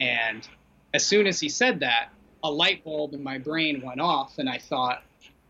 And 0.00 0.48
as 0.94 1.04
soon 1.04 1.26
as 1.26 1.38
he 1.38 1.48
said 1.48 1.80
that, 1.80 2.08
a 2.46 2.50
light 2.50 2.84
bulb 2.84 3.12
in 3.12 3.22
my 3.22 3.38
brain 3.38 3.82
went 3.82 4.00
off, 4.00 4.38
and 4.38 4.48
I 4.48 4.58
thought, 4.58 5.02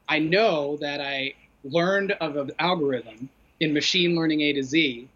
I 0.09 0.19
know 0.19 0.77
that 0.79 1.01
I 1.01 1.35
learned 1.65 2.13
of 2.13 2.37
an 2.37 2.53
algorithm 2.59 3.29
in 3.61 3.73
machine 3.73 4.15
learning 4.15 4.41
A 4.43 4.53
to 4.55 4.63
Z 4.63 5.09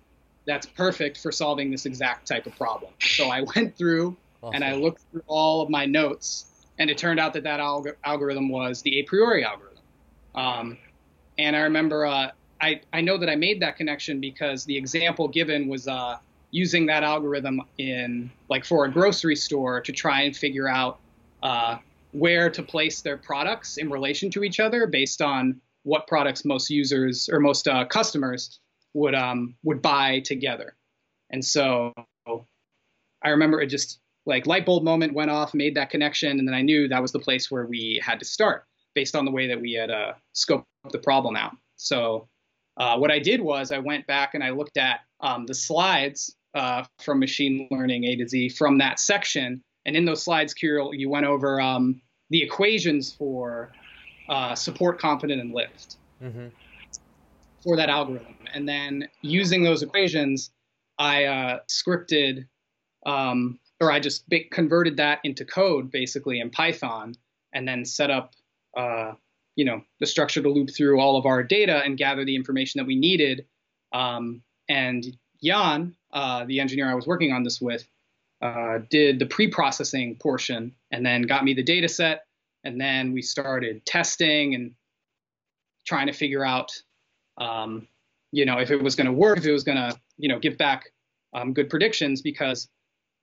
that's 0.46 0.66
perfect 0.66 1.18
for 1.18 1.30
solving 1.30 1.70
this 1.70 1.86
exact 1.86 2.26
type 2.26 2.46
of 2.46 2.56
problem. 2.56 2.92
So 3.00 3.28
I 3.28 3.42
went 3.54 3.76
through 3.76 4.16
awesome. 4.42 4.54
and 4.54 4.64
I 4.64 4.74
looked 4.74 5.02
through 5.10 5.22
all 5.26 5.62
of 5.62 5.70
my 5.70 5.86
notes, 5.86 6.46
and 6.78 6.90
it 6.90 6.98
turned 6.98 7.20
out 7.20 7.32
that 7.34 7.44
that 7.44 7.60
alg- 7.60 7.94
algorithm 8.04 8.48
was 8.48 8.82
the 8.82 9.02
Apriori 9.02 9.44
algorithm. 9.44 9.78
Um, 10.34 10.78
and 11.38 11.56
I 11.56 11.60
remember 11.60 12.06
uh, 12.06 12.30
I, 12.60 12.80
I 12.92 13.00
know 13.00 13.16
that 13.16 13.28
I 13.28 13.36
made 13.36 13.60
that 13.62 13.76
connection 13.76 14.20
because 14.20 14.64
the 14.64 14.76
example 14.76 15.28
given 15.28 15.68
was 15.68 15.88
uh, 15.88 16.18
using 16.50 16.86
that 16.86 17.02
algorithm 17.02 17.62
in 17.78 18.30
like 18.48 18.64
for 18.64 18.84
a 18.84 18.90
grocery 18.90 19.36
store 19.36 19.80
to 19.80 19.92
try 19.92 20.22
and 20.22 20.36
figure 20.36 20.68
out 20.68 20.98
uh, 21.42 21.78
where 22.12 22.50
to 22.50 22.62
place 22.62 23.02
their 23.02 23.16
products 23.16 23.76
in 23.76 23.90
relation 23.90 24.30
to 24.30 24.44
each 24.44 24.60
other 24.60 24.86
based 24.86 25.22
on 25.22 25.60
what 25.82 26.06
products 26.06 26.44
most 26.44 26.70
users 26.70 27.28
or 27.28 27.40
most 27.40 27.66
uh, 27.66 27.84
customers 27.86 28.60
would 28.94 29.14
um, 29.14 29.54
would 29.62 29.80
buy 29.80 30.20
together. 30.20 30.76
And 31.30 31.44
so 31.44 31.92
I 33.22 33.30
remember 33.30 33.60
it 33.60 33.66
just 33.66 34.00
like 34.26 34.46
light 34.46 34.66
bulb 34.66 34.82
moment 34.82 35.14
went 35.14 35.30
off, 35.30 35.54
made 35.54 35.76
that 35.76 35.90
connection, 35.90 36.38
and 36.38 36.46
then 36.46 36.54
I 36.54 36.62
knew 36.62 36.88
that 36.88 37.02
was 37.02 37.12
the 37.12 37.18
place 37.18 37.50
where 37.50 37.66
we 37.66 38.00
had 38.04 38.18
to 38.18 38.24
start 38.24 38.64
based 38.94 39.14
on 39.14 39.24
the 39.24 39.30
way 39.30 39.46
that 39.48 39.60
we 39.60 39.72
had 39.72 39.90
uh, 39.90 40.14
scoped 40.34 40.64
the 40.90 40.98
problem 40.98 41.36
out. 41.36 41.52
So 41.76 42.28
uh, 42.76 42.98
what 42.98 43.10
I 43.10 43.18
did 43.18 43.40
was 43.40 43.72
I 43.72 43.78
went 43.78 44.06
back 44.06 44.34
and 44.34 44.42
I 44.42 44.50
looked 44.50 44.76
at 44.76 45.00
um, 45.20 45.46
the 45.46 45.54
slides 45.54 46.34
uh, 46.54 46.84
from 47.00 47.20
machine 47.20 47.68
learning 47.70 48.04
A 48.04 48.16
to 48.16 48.28
Z 48.28 48.50
from 48.50 48.78
that 48.78 48.98
section 48.98 49.62
and 49.86 49.96
in 49.96 50.04
those 50.04 50.22
slides, 50.22 50.54
Kirill, 50.54 50.94
you 50.94 51.08
went 51.08 51.26
over 51.26 51.60
um, 51.60 52.00
the 52.30 52.42
equations 52.42 53.12
for 53.12 53.72
uh, 54.28 54.54
support, 54.54 54.98
confidence, 54.98 55.40
and 55.40 55.52
lift 55.52 55.96
mm-hmm. 56.22 56.48
for 57.62 57.76
that 57.76 57.88
algorithm. 57.88 58.36
And 58.52 58.68
then 58.68 59.08
using 59.22 59.64
those 59.64 59.82
equations, 59.82 60.50
I 60.98 61.24
uh, 61.24 61.58
scripted, 61.68 62.46
um, 63.06 63.58
or 63.80 63.90
I 63.90 64.00
just 64.00 64.24
converted 64.50 64.98
that 64.98 65.20
into 65.24 65.44
code 65.44 65.90
basically 65.90 66.40
in 66.40 66.50
Python, 66.50 67.14
and 67.52 67.66
then 67.66 67.84
set 67.84 68.10
up, 68.10 68.34
uh, 68.76 69.12
you 69.56 69.64
know, 69.64 69.82
the 69.98 70.06
structure 70.06 70.42
to 70.42 70.48
loop 70.48 70.70
through 70.70 71.00
all 71.00 71.16
of 71.16 71.26
our 71.26 71.42
data 71.42 71.82
and 71.84 71.96
gather 71.96 72.24
the 72.24 72.36
information 72.36 72.78
that 72.78 72.86
we 72.86 72.96
needed. 72.96 73.46
Um, 73.92 74.42
and 74.68 75.04
Jan, 75.42 75.96
uh, 76.12 76.44
the 76.44 76.60
engineer 76.60 76.88
I 76.90 76.94
was 76.94 77.06
working 77.06 77.32
on 77.32 77.42
this 77.42 77.60
with, 77.60 77.88
uh, 78.42 78.78
did 78.90 79.18
the 79.18 79.26
pre-processing 79.26 80.16
portion 80.16 80.74
and 80.90 81.04
then 81.04 81.22
got 81.22 81.44
me 81.44 81.54
the 81.54 81.62
data 81.62 81.88
set. 81.88 82.24
And 82.64 82.80
then 82.80 83.12
we 83.12 83.22
started 83.22 83.84
testing 83.86 84.54
and 84.54 84.72
trying 85.86 86.06
to 86.06 86.12
figure 86.12 86.44
out 86.44 86.72
um, 87.38 87.88
you 88.32 88.44
know 88.44 88.58
if 88.58 88.70
it 88.70 88.82
was 88.82 88.94
going 88.94 89.06
to 89.06 89.12
work 89.12 89.38
if 89.38 89.46
it 89.46 89.52
was 89.52 89.64
going 89.64 89.78
to 89.78 89.98
you 90.16 90.28
know 90.28 90.38
give 90.38 90.56
back 90.58 90.90
um, 91.34 91.52
good 91.52 91.70
predictions 91.70 92.22
because 92.22 92.68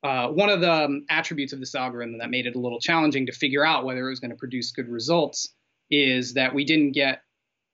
uh, 0.04 0.28
one 0.28 0.50
of 0.50 0.62
the 0.62 0.72
um, 0.72 1.06
attributes 1.10 1.54
of 1.54 1.60
this 1.60 1.76
algorithm 1.76 2.18
that 2.20 2.30
made 2.30 2.46
it 2.46 2.56
a 2.56 2.60
little 2.60 2.80
challenging 2.80 3.26
to 3.26 3.32
figure 3.32 3.66
out 3.66 3.86
whether 3.86 4.06
it 4.06 4.10
was 4.10 4.20
going 4.20 4.32
to 4.32 4.38
produce 4.38 4.72
good 4.72 4.88
results 4.88 5.54
is 5.90 6.34
that 6.34 6.54
we 6.54 6.66
didn't 6.66 6.92
get 6.92 7.22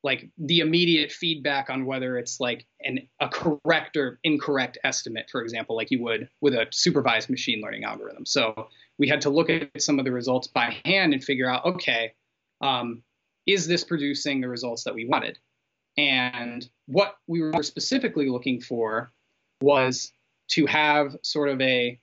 like 0.03 0.29
the 0.37 0.59
immediate 0.59 1.11
feedback 1.11 1.69
on 1.69 1.85
whether 1.85 2.17
it's 2.17 2.39
like 2.39 2.65
an 2.81 2.99
a 3.21 3.29
correct 3.29 3.95
or 3.95 4.19
incorrect 4.23 4.77
estimate, 4.83 5.27
for 5.31 5.41
example, 5.41 5.75
like 5.75 5.91
you 5.91 6.01
would 6.03 6.29
with 6.41 6.53
a 6.53 6.67
supervised 6.71 7.29
machine 7.29 7.61
learning 7.61 7.85
algorithm. 7.85 8.25
So 8.25 8.67
we 8.99 9.07
had 9.07 9.21
to 9.21 9.29
look 9.29 9.49
at 9.49 9.69
some 9.81 9.99
of 9.99 10.05
the 10.05 10.11
results 10.11 10.47
by 10.47 10.75
hand 10.83 11.13
and 11.13 11.23
figure 11.23 11.49
out, 11.49 11.65
okay, 11.65 12.13
um, 12.61 13.01
is 13.47 13.65
this 13.65 13.83
producing 13.83 14.41
the 14.41 14.49
results 14.49 14.83
that 14.83 14.93
we 14.93 15.05
wanted? 15.05 15.37
And 15.97 16.67
what 16.87 17.15
we 17.27 17.41
were 17.41 17.63
specifically 17.63 18.29
looking 18.29 18.59
for 18.61 19.11
was 19.61 20.11
to 20.49 20.65
have 20.65 21.15
sort 21.23 21.49
of 21.49 21.61
a 21.61 21.99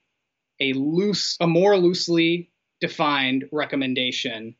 a 0.59 0.73
loose, 0.73 1.37
a 1.39 1.47
more 1.47 1.77
loosely 1.77 2.51
defined 2.79 3.45
recommendation 3.51 4.55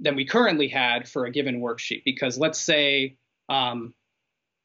than 0.00 0.16
we 0.16 0.24
currently 0.24 0.68
had 0.68 1.08
for 1.08 1.26
a 1.26 1.30
given 1.30 1.60
worksheet. 1.60 2.04
Because 2.04 2.38
let's 2.38 2.60
say 2.60 3.16
um, 3.48 3.94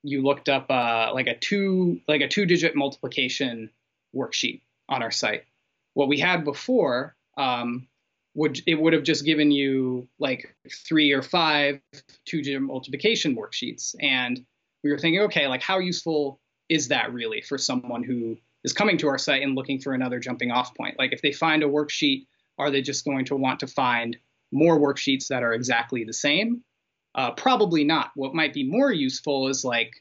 you 0.04 0.22
looked 0.22 0.50
up 0.50 0.70
uh, 0.70 1.12
like 1.14 1.28
a 1.28 1.38
two 1.38 2.02
like 2.08 2.22
a 2.22 2.28
two 2.28 2.46
digit 2.46 2.76
multiplication 2.76 3.70
worksheet 4.16 4.62
on 4.90 5.02
our 5.02 5.12
site. 5.12 5.46
What 5.94 6.08
we 6.08 6.20
had 6.20 6.44
before 6.44 7.16
um, 7.38 7.88
would 8.36 8.62
it 8.68 8.76
would 8.76 8.94
have 8.94 9.04
just 9.04 9.26
given 9.26 9.52
you 9.52 10.08
like 10.20 10.56
three 10.70 11.12
or 11.12 11.22
five 11.22 11.80
two 12.26 12.42
digit 12.42 12.62
multiplication 12.62 13.36
worksheets, 13.36 13.96
and 14.00 14.46
we 14.84 14.92
were 14.92 15.00
thinking, 15.00 15.22
okay, 15.22 15.48
like 15.48 15.62
how 15.62 15.80
useful 15.80 16.40
is 16.70 16.90
that 16.90 17.14
really 17.14 17.42
for 17.42 17.58
someone 17.58 18.04
who 18.04 18.38
is 18.64 18.74
coming 18.74 18.98
to 18.98 19.08
our 19.08 19.18
site 19.18 19.42
and 19.42 19.56
looking 19.56 19.80
for 19.80 19.94
another 19.94 20.20
jumping 20.20 20.52
off 20.52 20.76
point? 20.76 20.98
Like 21.00 21.14
if 21.14 21.22
they 21.22 21.32
find 21.32 21.64
a 21.64 21.68
worksheet, 21.68 22.26
are 22.58 22.72
they 22.72 22.82
just 22.82 23.06
going 23.06 23.26
to 23.26 23.36
want 23.36 23.62
to 23.62 23.68
find 23.68 24.18
more 24.54 24.80
worksheets 24.80 25.28
that 25.28 25.44
are 25.44 25.54
exactly 25.54 26.04
the 26.04 26.14
same? 26.14 26.64
Uh, 27.16 27.32
probably 27.32 27.84
not. 27.84 28.12
What 28.16 28.34
might 28.34 28.54
be 28.54 28.64
more 28.64 28.92
useful 28.92 29.48
is 29.48 29.64
like, 29.64 29.92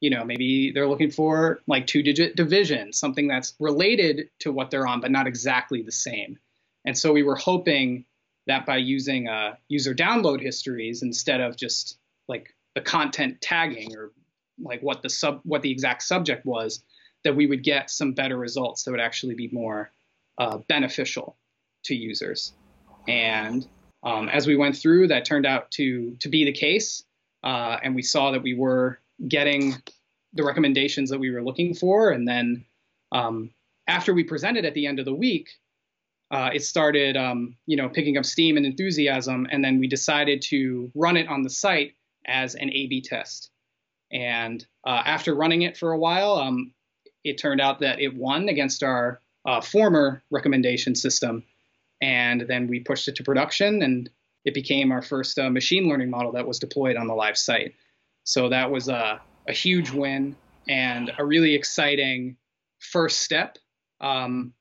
you 0.00 0.10
know, 0.10 0.24
maybe 0.24 0.72
they're 0.72 0.88
looking 0.88 1.10
for 1.10 1.60
like 1.66 1.86
two 1.86 2.02
digit 2.02 2.36
division, 2.36 2.92
something 2.92 3.28
that's 3.28 3.54
related 3.60 4.28
to 4.40 4.52
what 4.52 4.70
they're 4.70 4.86
on, 4.86 5.00
but 5.00 5.10
not 5.10 5.26
exactly 5.26 5.82
the 5.82 5.92
same. 5.92 6.38
And 6.84 6.96
so 6.96 7.12
we 7.12 7.22
were 7.22 7.36
hoping 7.36 8.04
that 8.46 8.66
by 8.66 8.76
using 8.76 9.28
uh, 9.28 9.56
user 9.68 9.94
download 9.94 10.40
histories 10.40 11.02
instead 11.02 11.40
of 11.40 11.56
just 11.56 11.98
like 12.28 12.54
the 12.74 12.80
content 12.80 13.40
tagging 13.40 13.96
or 13.96 14.12
like 14.62 14.82
what 14.82 15.02
the 15.02 15.10
sub 15.10 15.40
what 15.44 15.62
the 15.62 15.70
exact 15.70 16.02
subject 16.02 16.46
was, 16.46 16.82
that 17.24 17.36
we 17.36 17.46
would 17.46 17.62
get 17.62 17.90
some 17.90 18.12
better 18.12 18.36
results 18.36 18.84
that 18.84 18.90
would 18.90 19.00
actually 19.00 19.34
be 19.34 19.48
more 19.52 19.92
uh, 20.38 20.58
beneficial 20.68 21.36
to 21.84 21.94
users. 21.94 22.52
And 23.08 23.66
um, 24.02 24.28
as 24.28 24.46
we 24.46 24.56
went 24.56 24.76
through, 24.76 25.08
that 25.08 25.24
turned 25.24 25.46
out 25.46 25.70
to 25.72 26.16
to 26.20 26.28
be 26.28 26.44
the 26.44 26.52
case, 26.52 27.02
uh, 27.42 27.78
and 27.82 27.94
we 27.94 28.02
saw 28.02 28.32
that 28.32 28.42
we 28.42 28.54
were 28.54 29.00
getting 29.26 29.74
the 30.32 30.44
recommendations 30.44 31.10
that 31.10 31.18
we 31.18 31.30
were 31.30 31.42
looking 31.42 31.74
for. 31.74 32.10
And 32.10 32.28
then 32.28 32.64
um, 33.12 33.50
after 33.86 34.12
we 34.12 34.24
presented 34.24 34.64
at 34.64 34.74
the 34.74 34.86
end 34.86 34.98
of 34.98 35.04
the 35.04 35.14
week, 35.14 35.48
uh, 36.30 36.50
it 36.52 36.62
started, 36.64 37.16
um, 37.16 37.56
you 37.66 37.76
know, 37.76 37.88
picking 37.88 38.18
up 38.18 38.26
steam 38.26 38.56
and 38.56 38.66
enthusiasm. 38.66 39.46
And 39.50 39.64
then 39.64 39.78
we 39.78 39.88
decided 39.88 40.42
to 40.42 40.90
run 40.94 41.16
it 41.16 41.28
on 41.28 41.42
the 41.42 41.50
site 41.50 41.94
as 42.26 42.54
an 42.54 42.70
A/B 42.70 43.02
test. 43.02 43.50
And 44.12 44.64
uh, 44.84 45.02
after 45.04 45.34
running 45.34 45.62
it 45.62 45.76
for 45.76 45.92
a 45.92 45.98
while, 45.98 46.34
um, 46.34 46.72
it 47.24 47.38
turned 47.38 47.60
out 47.60 47.80
that 47.80 48.00
it 48.00 48.14
won 48.14 48.48
against 48.48 48.82
our 48.82 49.20
uh, 49.44 49.60
former 49.60 50.22
recommendation 50.30 50.94
system. 50.94 51.44
And 52.00 52.42
then 52.42 52.68
we 52.68 52.80
pushed 52.80 53.08
it 53.08 53.16
to 53.16 53.24
production, 53.24 53.82
and 53.82 54.10
it 54.44 54.54
became 54.54 54.92
our 54.92 55.02
first 55.02 55.38
uh, 55.38 55.50
machine 55.50 55.88
learning 55.88 56.10
model 56.10 56.32
that 56.32 56.46
was 56.46 56.58
deployed 56.58 56.96
on 56.96 57.06
the 57.06 57.14
live 57.14 57.38
site. 57.38 57.74
So 58.24 58.48
that 58.48 58.70
was 58.70 58.88
a, 58.88 59.20
a 59.48 59.52
huge 59.52 59.90
win 59.90 60.36
and 60.68 61.12
a 61.18 61.24
really 61.24 61.54
exciting 61.54 62.36
first 62.78 63.20
step 63.20 63.58
um, 64.00 64.52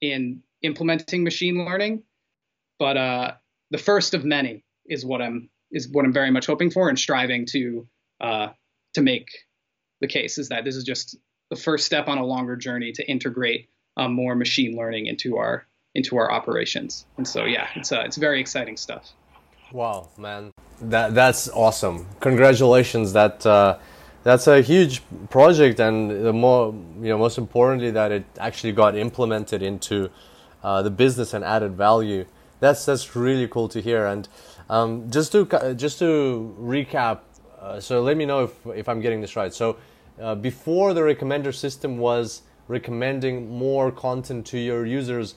in 0.00 0.42
implementing 0.62 1.24
machine 1.24 1.64
learning. 1.64 2.02
But 2.78 2.96
uh, 2.96 3.32
the 3.70 3.78
first 3.78 4.14
of 4.14 4.24
many 4.24 4.64
is 4.86 5.04
what 5.04 5.22
I'm 5.22 5.50
is 5.70 5.88
what 5.88 6.04
I'm 6.04 6.12
very 6.12 6.30
much 6.30 6.46
hoping 6.46 6.70
for 6.70 6.88
and 6.88 6.98
striving 6.98 7.46
to 7.46 7.86
uh, 8.20 8.48
to 8.94 9.02
make 9.02 9.28
the 10.00 10.08
case 10.08 10.38
is 10.38 10.48
that 10.48 10.64
this 10.64 10.76
is 10.76 10.84
just 10.84 11.16
the 11.50 11.56
first 11.56 11.86
step 11.86 12.08
on 12.08 12.18
a 12.18 12.24
longer 12.24 12.56
journey 12.56 12.92
to 12.92 13.08
integrate 13.08 13.68
um, 13.96 14.14
more 14.14 14.34
machine 14.34 14.76
learning 14.76 15.06
into 15.06 15.36
our 15.36 15.66
into 15.94 16.16
our 16.16 16.30
operations. 16.30 17.06
And 17.16 17.26
so 17.26 17.44
yeah, 17.44 17.68
it's 17.74 17.92
uh, 17.92 18.02
it's 18.04 18.16
very 18.16 18.40
exciting 18.40 18.76
stuff. 18.76 19.12
Wow, 19.72 20.08
man, 20.18 20.52
that 20.80 21.14
that's 21.14 21.48
awesome! 21.50 22.06
Congratulations. 22.20 23.12
That 23.12 23.44
uh, 23.46 23.78
that's 24.22 24.46
a 24.46 24.60
huge 24.60 25.02
project, 25.30 25.80
and 25.80 26.10
the 26.10 26.32
more 26.32 26.74
you 27.00 27.08
know, 27.08 27.18
most 27.18 27.38
importantly, 27.38 27.90
that 27.92 28.12
it 28.12 28.24
actually 28.38 28.72
got 28.72 28.96
implemented 28.96 29.62
into 29.62 30.10
uh, 30.62 30.82
the 30.82 30.90
business 30.90 31.34
and 31.34 31.44
added 31.44 31.76
value. 31.76 32.24
That's 32.60 32.84
that's 32.84 33.16
really 33.16 33.48
cool 33.48 33.68
to 33.68 33.80
hear. 33.80 34.06
And 34.06 34.28
um, 34.68 35.10
just 35.10 35.32
to 35.32 35.74
just 35.76 35.98
to 36.00 36.54
recap, 36.60 37.20
uh, 37.60 37.80
so 37.80 38.02
let 38.02 38.16
me 38.16 38.26
know 38.26 38.44
if 38.44 38.66
if 38.74 38.88
I'm 38.88 39.00
getting 39.00 39.20
this 39.20 39.36
right. 39.36 39.54
So 39.54 39.76
uh, 40.20 40.34
before 40.34 40.94
the 40.94 41.00
recommender 41.00 41.54
system 41.54 41.98
was 41.98 42.42
recommending 42.68 43.50
more 43.50 43.90
content 43.90 44.46
to 44.46 44.58
your 44.58 44.86
users 44.86 45.34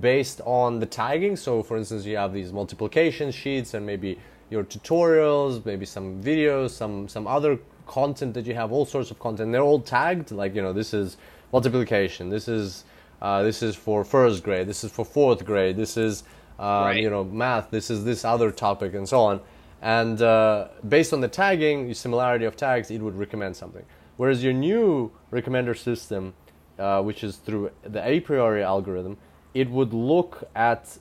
based 0.00 0.40
on 0.44 0.80
the 0.80 0.86
tagging. 0.86 1.36
So, 1.36 1.62
for 1.62 1.76
instance, 1.76 2.04
you 2.04 2.16
have 2.16 2.32
these 2.32 2.52
multiplication 2.52 3.30
sheets 3.30 3.74
and 3.74 3.84
maybe 3.86 4.18
your 4.50 4.64
tutorials, 4.64 5.64
maybe 5.64 5.86
some 5.86 6.22
videos, 6.22 6.70
some 6.70 7.08
some 7.08 7.26
other 7.26 7.58
content 7.86 8.34
that 8.34 8.46
you 8.46 8.54
have, 8.54 8.72
all 8.72 8.86
sorts 8.86 9.10
of 9.10 9.18
content. 9.18 9.52
They're 9.52 9.62
all 9.62 9.80
tagged. 9.80 10.30
Like 10.30 10.54
you 10.54 10.62
know, 10.62 10.72
this 10.72 10.94
is 10.94 11.16
multiplication. 11.52 12.28
This 12.28 12.48
is 12.48 12.84
uh, 13.22 13.42
this 13.42 13.62
is 13.62 13.76
for 13.76 14.04
first 14.04 14.42
grade. 14.42 14.66
This 14.66 14.84
is 14.84 14.90
for 14.90 15.04
fourth 15.04 15.44
grade. 15.44 15.76
This 15.76 15.96
is 15.96 16.24
uh, 16.58 16.62
right. 16.62 17.02
you 17.02 17.10
know 17.10 17.24
math. 17.24 17.70
This 17.70 17.90
is 17.90 18.04
this 18.04 18.24
other 18.24 18.50
topic 18.50 18.94
and 18.94 19.08
so 19.08 19.20
on. 19.20 19.40
And 19.82 20.22
uh, 20.22 20.68
based 20.88 21.12
on 21.12 21.20
the 21.20 21.28
tagging, 21.28 21.88
the 21.88 21.94
similarity 21.94 22.46
of 22.46 22.56
tags, 22.56 22.90
it 22.90 23.02
would 23.02 23.16
recommend 23.16 23.54
something. 23.54 23.84
Whereas 24.16 24.42
your 24.42 24.54
new 24.54 25.12
recommender 25.30 25.76
system, 25.76 26.32
uh, 26.78 27.02
which 27.02 27.22
is 27.22 27.36
through 27.36 27.70
the 27.82 28.00
Apriori 28.00 28.62
algorithm, 28.62 29.18
it 29.54 29.70
would 29.70 29.94
look 29.94 30.44
at 30.54 30.98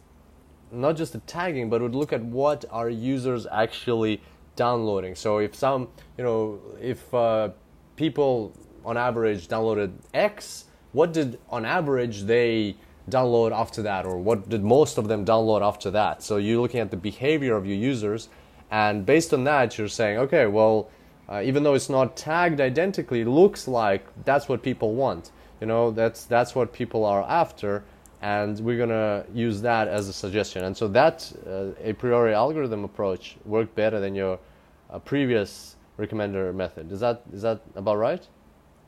not 0.72 0.96
just 0.96 1.14
the 1.14 1.20
tagging, 1.20 1.70
but 1.70 1.82
would 1.82 1.96
look 1.96 2.14
at 2.14 2.24
what 2.24 2.66
are 2.72 2.90
users 2.90 3.46
actually 3.52 4.22
downloading. 4.56 5.16
So 5.16 5.40
if 5.40 5.56
some, 5.56 5.90
you 6.18 6.24
know, 6.24 6.60
if 6.80 7.14
uh, 7.14 7.50
people 7.96 8.54
on 8.86 8.98
average 8.98 9.48
downloaded 9.48 9.94
X, 10.14 10.66
what 10.92 11.14
did 11.14 11.40
on 11.50 11.66
average 11.66 12.24
they 12.24 12.76
download 13.10 13.52
after 13.52 13.82
that, 13.82 14.06
or 14.06 14.18
what 14.18 14.50
did 14.50 14.64
most 14.64 14.98
of 14.98 15.08
them 15.08 15.26
download 15.26 15.62
after 15.62 15.92
that? 15.92 16.24
So 16.24 16.38
you're 16.38 16.62
looking 16.62 16.80
at 16.80 16.92
the 16.92 16.98
behavior 16.98 17.56
of 17.56 17.66
your 17.66 17.78
users, 17.78 18.30
and 18.72 19.06
based 19.06 19.34
on 19.34 19.44
that, 19.44 19.78
you're 19.78 19.88
saying, 19.88 20.18
okay, 20.20 20.48
well, 20.48 20.90
uh, 21.30 21.42
even 21.44 21.64
though 21.64 21.74
it's 21.74 21.90
not 21.90 22.16
tagged 22.16 22.60
identically, 22.60 23.24
looks 23.24 23.68
like 23.68 24.06
that's 24.26 24.48
what 24.50 24.62
people 24.62 24.94
want. 24.94 25.32
You 25.62 25.68
know, 25.68 25.92
that's 25.92 26.26
that's 26.26 26.56
what 26.56 26.74
people 26.74 27.06
are 27.06 27.24
after 27.24 27.84
and 28.24 28.58
we're 28.62 28.78
gonna 28.78 29.26
use 29.34 29.62
that 29.62 29.90
as 29.90 30.08
a 30.08 30.14
suggestion. 30.14 30.64
And 30.64 30.76
so 30.76 30.88
that 30.88 31.30
uh, 31.46 31.76
Apriori 31.86 32.34
algorithm 32.34 32.86
approach 32.86 33.36
worked 33.44 33.76
better 33.76 34.00
than 34.00 34.16
your 34.16 34.40
uh, 34.90 34.98
previous 35.00 35.76
recommender 36.00 36.56
method. 36.56 36.90
Is 36.92 37.02
that 37.02 37.22
is 37.34 37.42
that 37.42 37.62
about 37.76 37.98
right? 37.98 38.26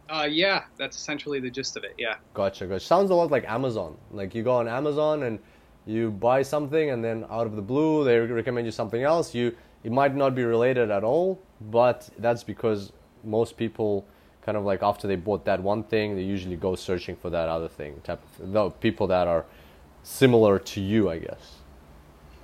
Uh, 0.10 0.28
yeah, 0.30 0.64
that's 0.78 0.96
essentially 0.96 1.42
the 1.42 1.50
gist 1.50 1.76
of 1.76 1.84
it. 1.84 1.96
Yeah. 1.98 2.16
Gotcha. 2.34 2.66
Gotcha. 2.66 2.86
Sounds 2.86 3.10
a 3.10 3.16
lot 3.16 3.30
like 3.30 3.44
Amazon. 3.46 3.98
Like 4.12 4.34
you 4.34 4.42
go 4.42 4.54
on 4.54 4.70
Amazon 4.70 5.24
and 5.24 5.40
you 5.86 6.12
buy 6.12 6.42
something, 6.42 6.92
and 6.92 7.04
then 7.04 7.26
out 7.30 7.46
of 7.46 7.58
the 7.58 7.62
blue 7.62 8.06
they 8.06 8.18
recommend 8.20 8.66
you 8.66 8.72
something 8.72 9.04
else. 9.04 9.36
You 9.36 9.54
it 9.84 9.92
might 9.92 10.16
not 10.16 10.34
be 10.34 10.46
related 10.46 10.92
at 10.92 11.04
all, 11.04 11.42
but 11.60 12.10
that's 12.20 12.44
because 12.44 12.94
most 13.26 13.58
people 13.58 14.08
kind 14.46 14.58
of 14.58 14.64
like 14.64 14.84
after 14.84 15.08
they 15.08 15.16
bought 15.16 15.44
that 15.46 15.62
one 15.62 15.84
thing, 15.84 16.16
they 16.16 16.22
usually 16.22 16.56
go 16.56 16.76
searching 16.76 17.16
for 17.16 17.30
that 17.32 17.50
other 17.50 17.68
thing. 17.68 18.00
Type 18.04 18.22
of 18.40 18.52
the 18.54 18.70
people 18.70 19.08
that 19.08 19.28
are 19.28 19.46
similar 20.04 20.60
to 20.60 20.80
you, 20.80 21.10
I 21.10 21.18
guess. 21.20 21.56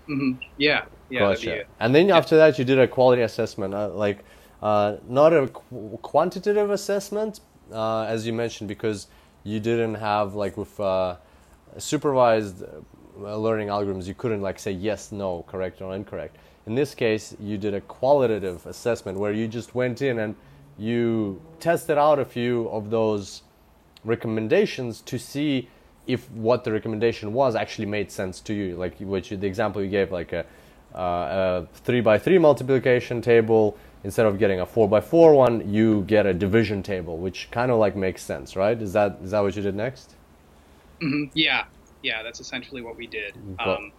Mm-hmm. 0.07 0.41
Yeah, 0.57 0.85
yeah. 1.09 1.19
Gotcha. 1.19 1.63
And 1.79 1.93
then 1.93 2.07
yeah. 2.07 2.17
after 2.17 2.35
that, 2.37 2.57
you 2.57 2.65
did 2.65 2.79
a 2.79 2.87
quality 2.87 3.21
assessment, 3.21 3.73
uh, 3.73 3.89
like 3.89 4.23
uh, 4.63 4.97
not 5.07 5.31
a 5.31 5.47
qu- 5.47 5.99
quantitative 6.01 6.71
assessment, 6.71 7.41
uh, 7.71 8.03
as 8.03 8.25
you 8.25 8.33
mentioned, 8.33 8.67
because 8.67 9.07
you 9.43 9.59
didn't 9.59 9.95
have 9.95 10.33
like 10.33 10.57
with 10.57 10.79
uh, 10.79 11.15
supervised 11.77 12.63
uh, 12.63 13.37
learning 13.37 13.67
algorithms, 13.67 14.07
you 14.07 14.15
couldn't 14.15 14.41
like 14.41 14.57
say 14.57 14.71
yes, 14.71 15.11
no, 15.11 15.43
correct 15.47 15.81
or 15.81 15.95
incorrect. 15.95 16.37
In 16.65 16.75
this 16.75 16.95
case, 16.95 17.35
you 17.39 17.57
did 17.57 17.73
a 17.73 17.81
qualitative 17.81 18.65
assessment 18.65 19.17
where 19.17 19.31
you 19.31 19.47
just 19.47 19.75
went 19.75 20.01
in 20.01 20.19
and 20.19 20.35
you 20.81 21.39
tested 21.59 21.97
out 21.97 22.17
a 22.17 22.25
few 22.25 22.67
of 22.69 22.89
those 22.89 23.43
recommendations 24.03 24.99
to 25.01 25.19
see 25.19 25.69
if 26.07 26.29
what 26.31 26.63
the 26.63 26.71
recommendation 26.71 27.33
was 27.33 27.55
actually 27.55 27.85
made 27.85 28.11
sense 28.11 28.39
to 28.41 28.53
you. 28.53 28.75
Like 28.75 28.97
which 28.99 29.29
the 29.29 29.45
example 29.45 29.83
you 29.83 29.89
gave, 29.89 30.11
like 30.11 30.33
a, 30.33 30.43
uh, 30.95 30.97
a 30.97 31.67
three 31.73 32.01
by 32.01 32.17
three 32.17 32.39
multiplication 32.39 33.21
table 33.21 33.77
instead 34.03 34.25
of 34.25 34.39
getting 34.39 34.59
a 34.59 34.65
four 34.65 34.89
by 34.89 34.99
four 34.99 35.35
one, 35.35 35.71
you 35.71 36.01
get 36.01 36.25
a 36.25 36.33
division 36.33 36.81
table, 36.81 37.17
which 37.17 37.49
kind 37.51 37.69
of 37.69 37.77
like 37.77 37.95
makes 37.95 38.23
sense, 38.23 38.55
right? 38.55 38.81
Is 38.81 38.93
that 38.93 39.19
is 39.23 39.31
that 39.31 39.41
what 39.41 39.55
you 39.55 39.61
did 39.61 39.75
next? 39.75 40.15
Mm-hmm. 40.99 41.31
Yeah, 41.35 41.65
yeah, 42.01 42.23
that's 42.23 42.39
essentially 42.39 42.81
what 42.81 42.97
we 42.97 43.05
did. 43.05 43.37
Um, 43.59 43.91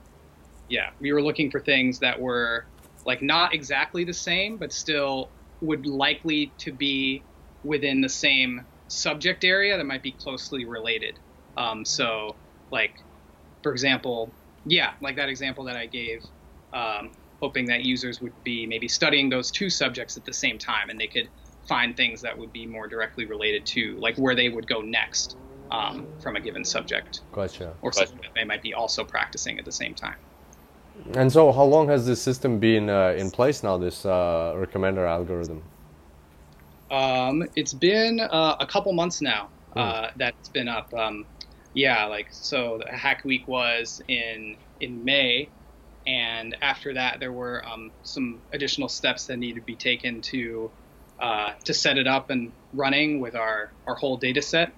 yeah, 0.68 0.90
we 1.00 1.12
were 1.12 1.22
looking 1.22 1.48
for 1.48 1.60
things 1.60 2.00
that 2.00 2.20
were 2.20 2.66
like 3.06 3.22
not 3.22 3.54
exactly 3.54 4.02
the 4.02 4.12
same, 4.12 4.56
but 4.56 4.72
still 4.72 5.28
would 5.62 5.86
likely 5.86 6.54
to 6.58 6.72
be 6.72 7.24
within 7.62 8.00
the 8.00 8.08
same 8.08 8.66
subject 8.88 9.44
area 9.44 9.76
that 9.76 9.84
might 9.84 10.02
be 10.02 10.12
closely 10.12 10.64
related. 10.64 11.18
Um, 11.56 11.84
so, 11.84 12.36
like, 12.70 12.92
for 13.62 13.72
example, 13.72 14.34
yeah, 14.64 14.90
like 15.00 15.16
that 15.16 15.28
example 15.28 15.64
that 15.64 15.76
I 15.76 15.86
gave, 15.86 16.22
um, 16.72 17.12
hoping 17.40 17.66
that 17.66 17.84
users 17.84 18.20
would 18.20 18.34
be 18.44 18.66
maybe 18.66 18.88
studying 18.88 19.28
those 19.30 19.50
two 19.50 19.70
subjects 19.70 20.16
at 20.16 20.24
the 20.24 20.34
same 20.34 20.58
time 20.58 20.90
and 20.90 21.00
they 21.00 21.06
could 21.06 21.30
find 21.68 21.96
things 21.96 22.20
that 22.22 22.36
would 22.36 22.52
be 22.52 22.66
more 22.66 22.88
directly 22.88 23.24
related 23.24 23.64
to, 23.66 23.96
like, 24.00 24.16
where 24.16 24.34
they 24.34 24.48
would 24.48 24.66
go 24.66 24.80
next 24.80 25.36
um, 25.70 26.08
from 26.20 26.36
a 26.36 26.40
given 26.40 26.64
subject. 26.64 27.20
Gotcha. 27.32 27.76
Or 27.82 27.92
something 27.92 28.18
that 28.22 28.32
they 28.34 28.44
might 28.44 28.62
be 28.62 28.74
also 28.74 29.04
practicing 29.04 29.58
at 29.58 29.64
the 29.64 29.72
same 29.72 29.94
time. 29.94 30.16
And 31.14 31.32
so, 31.32 31.52
how 31.52 31.64
long 31.64 31.88
has 31.88 32.06
this 32.06 32.22
system 32.22 32.58
been 32.58 32.88
uh, 32.88 33.14
in 33.16 33.30
place 33.30 33.62
now? 33.62 33.78
This 33.78 34.06
uh, 34.06 34.54
recommender 34.56 35.08
algorithm. 35.08 35.62
Um, 36.90 37.48
it's 37.56 37.72
been 37.72 38.20
uh, 38.20 38.56
a 38.60 38.66
couple 38.66 38.92
months 38.92 39.22
now 39.22 39.48
mm. 39.74 40.10
that's 40.16 40.48
been 40.48 40.68
up. 40.68 40.92
Um, 40.94 41.26
yeah, 41.74 42.04
like 42.04 42.28
so. 42.30 42.78
The 42.84 42.96
Hack 42.96 43.24
Week 43.24 43.46
was 43.48 44.02
in 44.08 44.56
in 44.80 45.04
May, 45.04 45.48
and 46.06 46.56
after 46.60 46.94
that, 46.94 47.20
there 47.20 47.32
were 47.32 47.66
um, 47.66 47.90
some 48.02 48.40
additional 48.52 48.88
steps 48.88 49.26
that 49.26 49.38
needed 49.38 49.60
to 49.60 49.66
be 49.66 49.76
taken 49.76 50.20
to 50.22 50.70
uh, 51.18 51.52
to 51.64 51.74
set 51.74 51.98
it 51.98 52.06
up 52.06 52.30
and 52.30 52.52
running 52.74 53.20
with 53.20 53.34
our 53.34 53.72
our 53.86 53.94
whole 53.94 54.16
data 54.16 54.42
set. 54.42 54.72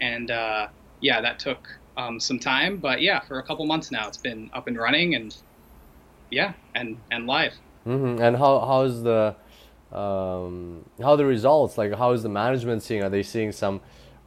And 0.00 0.30
uh, 0.30 0.68
yeah, 1.00 1.20
that 1.20 1.38
took 1.38 1.68
um, 1.96 2.20
some 2.20 2.38
time. 2.38 2.78
But 2.78 3.00
yeah, 3.00 3.20
for 3.20 3.38
a 3.38 3.42
couple 3.42 3.66
months 3.66 3.90
now, 3.90 4.08
it's 4.08 4.18
been 4.18 4.50
up 4.52 4.66
and 4.66 4.76
running, 4.76 5.14
and 5.14 5.34
yeah, 6.30 6.52
and 6.74 6.96
and 7.10 7.26
live. 7.26 7.54
Mm-hmm. 7.86 8.22
And 8.22 8.36
how 8.36 8.60
how 8.60 8.82
is 8.82 9.02
the 9.02 9.34
um, 9.96 10.84
how 11.00 11.16
the 11.16 11.26
results? 11.26 11.76
Like, 11.78 11.94
how 11.94 12.12
is 12.12 12.22
the 12.22 12.28
management 12.28 12.82
seeing? 12.82 13.02
Are 13.02 13.10
they 13.10 13.22
seeing 13.22 13.52
some 13.52 13.80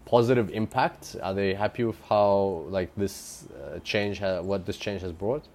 positive 0.05 0.49
impact? 0.51 1.15
Are 1.21 1.33
they 1.33 1.53
happy 1.53 1.83
with 1.83 1.99
how 2.07 2.65
like 2.69 2.93
this 2.95 3.47
uh, 3.51 3.79
change, 3.79 4.19
ha- 4.19 4.41
what 4.41 4.65
this 4.65 4.77
change 4.77 5.01
has 5.01 5.11
brought? 5.11 5.47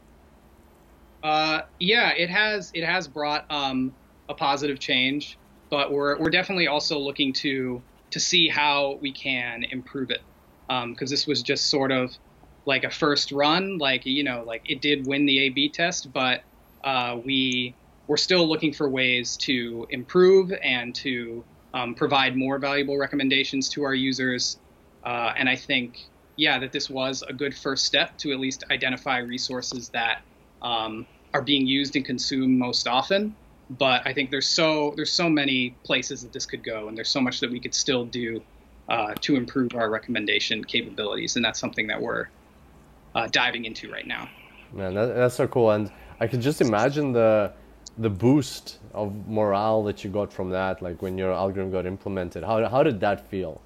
Uh, 1.23 1.63
yeah, 1.79 2.13
it 2.17 2.31
has 2.31 2.71
it 2.75 2.85
has 2.85 3.07
brought 3.07 3.45
um, 3.51 3.95
a 4.29 4.35
positive 4.35 4.79
change, 4.79 5.39
but 5.69 5.93
we're 5.93 6.19
we're 6.19 6.31
definitely 6.31 6.67
also 6.67 6.99
looking 6.99 7.33
to 7.35 7.83
to 8.11 8.19
see 8.19 8.49
how 8.49 8.99
we 9.01 9.13
can 9.13 9.63
improve 9.65 10.11
it 10.11 10.23
because 10.71 11.11
um, 11.11 11.11
this 11.11 11.27
was 11.27 11.43
just 11.43 11.69
sort 11.69 11.91
of 11.91 12.17
like 12.65 12.85
a 12.85 12.91
first 12.91 13.33
run. 13.33 13.79
Like 13.79 14.07
you 14.07 14.23
know, 14.23 14.45
like 14.47 14.63
it 14.71 14.81
did 14.81 15.07
win 15.07 15.27
the 15.27 15.47
A/B 15.47 15.71
test, 15.71 16.13
but 16.13 16.43
uh, 16.85 17.19
we 17.25 17.75
we're 18.07 18.17
still 18.17 18.49
looking 18.49 18.73
for 18.73 18.89
ways 18.89 19.37
to 19.39 19.87
improve 19.91 20.53
and 20.63 20.95
to 20.97 21.45
um, 21.75 21.95
provide 21.95 22.37
more 22.37 22.59
valuable 22.59 22.99
recommendations 22.99 23.69
to 23.71 23.83
our 23.85 23.95
users. 23.95 24.59
Uh, 25.05 25.33
and 25.37 25.49
I 25.49 25.57
think, 25.57 25.97
yeah, 26.37 26.59
that 26.59 26.73
this 26.73 26.91
was 26.91 27.23
a 27.29 27.33
good 27.33 27.57
first 27.57 27.85
step 27.85 28.17
to 28.19 28.33
at 28.33 28.41
least 28.41 28.65
identify 28.71 29.19
resources 29.19 29.91
that 29.91 30.23
um, 30.61 31.07
are 31.35 31.43
being 31.43 31.67
used 31.67 31.95
and 31.97 32.05
consumed 32.05 32.59
most 32.59 32.89
often. 32.89 33.35
But 33.71 34.03
I 34.05 34.13
think 34.13 34.31
there's 34.31 34.49
so 34.49 34.93
there's 34.97 35.13
so 35.13 35.29
many 35.29 35.77
places 35.85 36.23
that 36.23 36.33
this 36.33 36.47
could 36.47 36.65
go, 36.65 36.89
and 36.89 36.97
there's 36.97 37.11
so 37.11 37.21
much 37.21 37.41
that 37.41 37.51
we 37.51 37.61
could 37.61 37.75
still 37.75 38.05
do 38.05 38.43
uh, 38.91 39.15
to 39.21 39.37
improve 39.37 39.75
our 39.75 39.89
recommendation 39.89 40.65
capabilities, 40.65 41.37
and 41.37 41.45
that's 41.45 41.61
something 41.61 41.87
that 41.87 42.03
we're 42.03 42.27
uh, 43.15 43.29
diving 43.29 43.65
into 43.65 43.91
right 43.91 44.07
now. 44.07 44.29
Man, 44.73 44.95
that, 44.95 45.15
that's 45.15 45.37
so 45.37 45.47
cool, 45.47 45.71
and 45.71 45.91
I 46.19 46.27
can 46.27 46.41
just 46.41 46.61
imagine 46.61 47.13
the 47.13 47.53
the 47.99 48.11
boost 48.11 48.79
of 48.95 49.29
morale 49.29 49.83
that 49.85 50.03
you 50.05 50.11
got 50.11 50.33
from 50.33 50.51
that, 50.51 50.81
like 50.83 51.03
when 51.03 51.19
your 51.19 51.33
algorithm 51.33 51.71
got 51.71 51.87
implemented. 51.87 52.43
How 52.43 52.69
how 52.69 52.83
did 52.83 53.01
that 53.01 53.31
feel? 53.31 53.61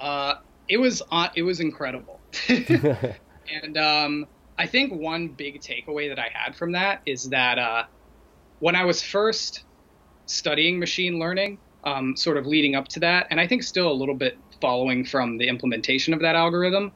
Uh, 0.00 0.34
it 0.68 0.78
was 0.78 1.02
uh, 1.10 1.28
it 1.36 1.42
was 1.42 1.60
incredible, 1.60 2.20
and 2.48 3.78
um, 3.78 4.26
I 4.58 4.66
think 4.66 4.92
one 4.92 5.28
big 5.28 5.60
takeaway 5.60 6.08
that 6.08 6.18
I 6.18 6.30
had 6.32 6.56
from 6.56 6.72
that 6.72 7.02
is 7.06 7.28
that 7.30 7.58
uh, 7.58 7.84
when 8.58 8.74
I 8.74 8.84
was 8.84 9.02
first 9.02 9.64
studying 10.26 10.78
machine 10.78 11.18
learning, 11.18 11.58
um, 11.84 12.16
sort 12.16 12.36
of 12.36 12.46
leading 12.46 12.74
up 12.74 12.88
to 12.88 13.00
that, 13.00 13.26
and 13.30 13.40
I 13.40 13.46
think 13.46 13.62
still 13.62 13.90
a 13.90 13.94
little 13.94 14.14
bit 14.14 14.38
following 14.60 15.04
from 15.04 15.38
the 15.38 15.48
implementation 15.48 16.12
of 16.12 16.20
that 16.20 16.36
algorithm, 16.36 16.92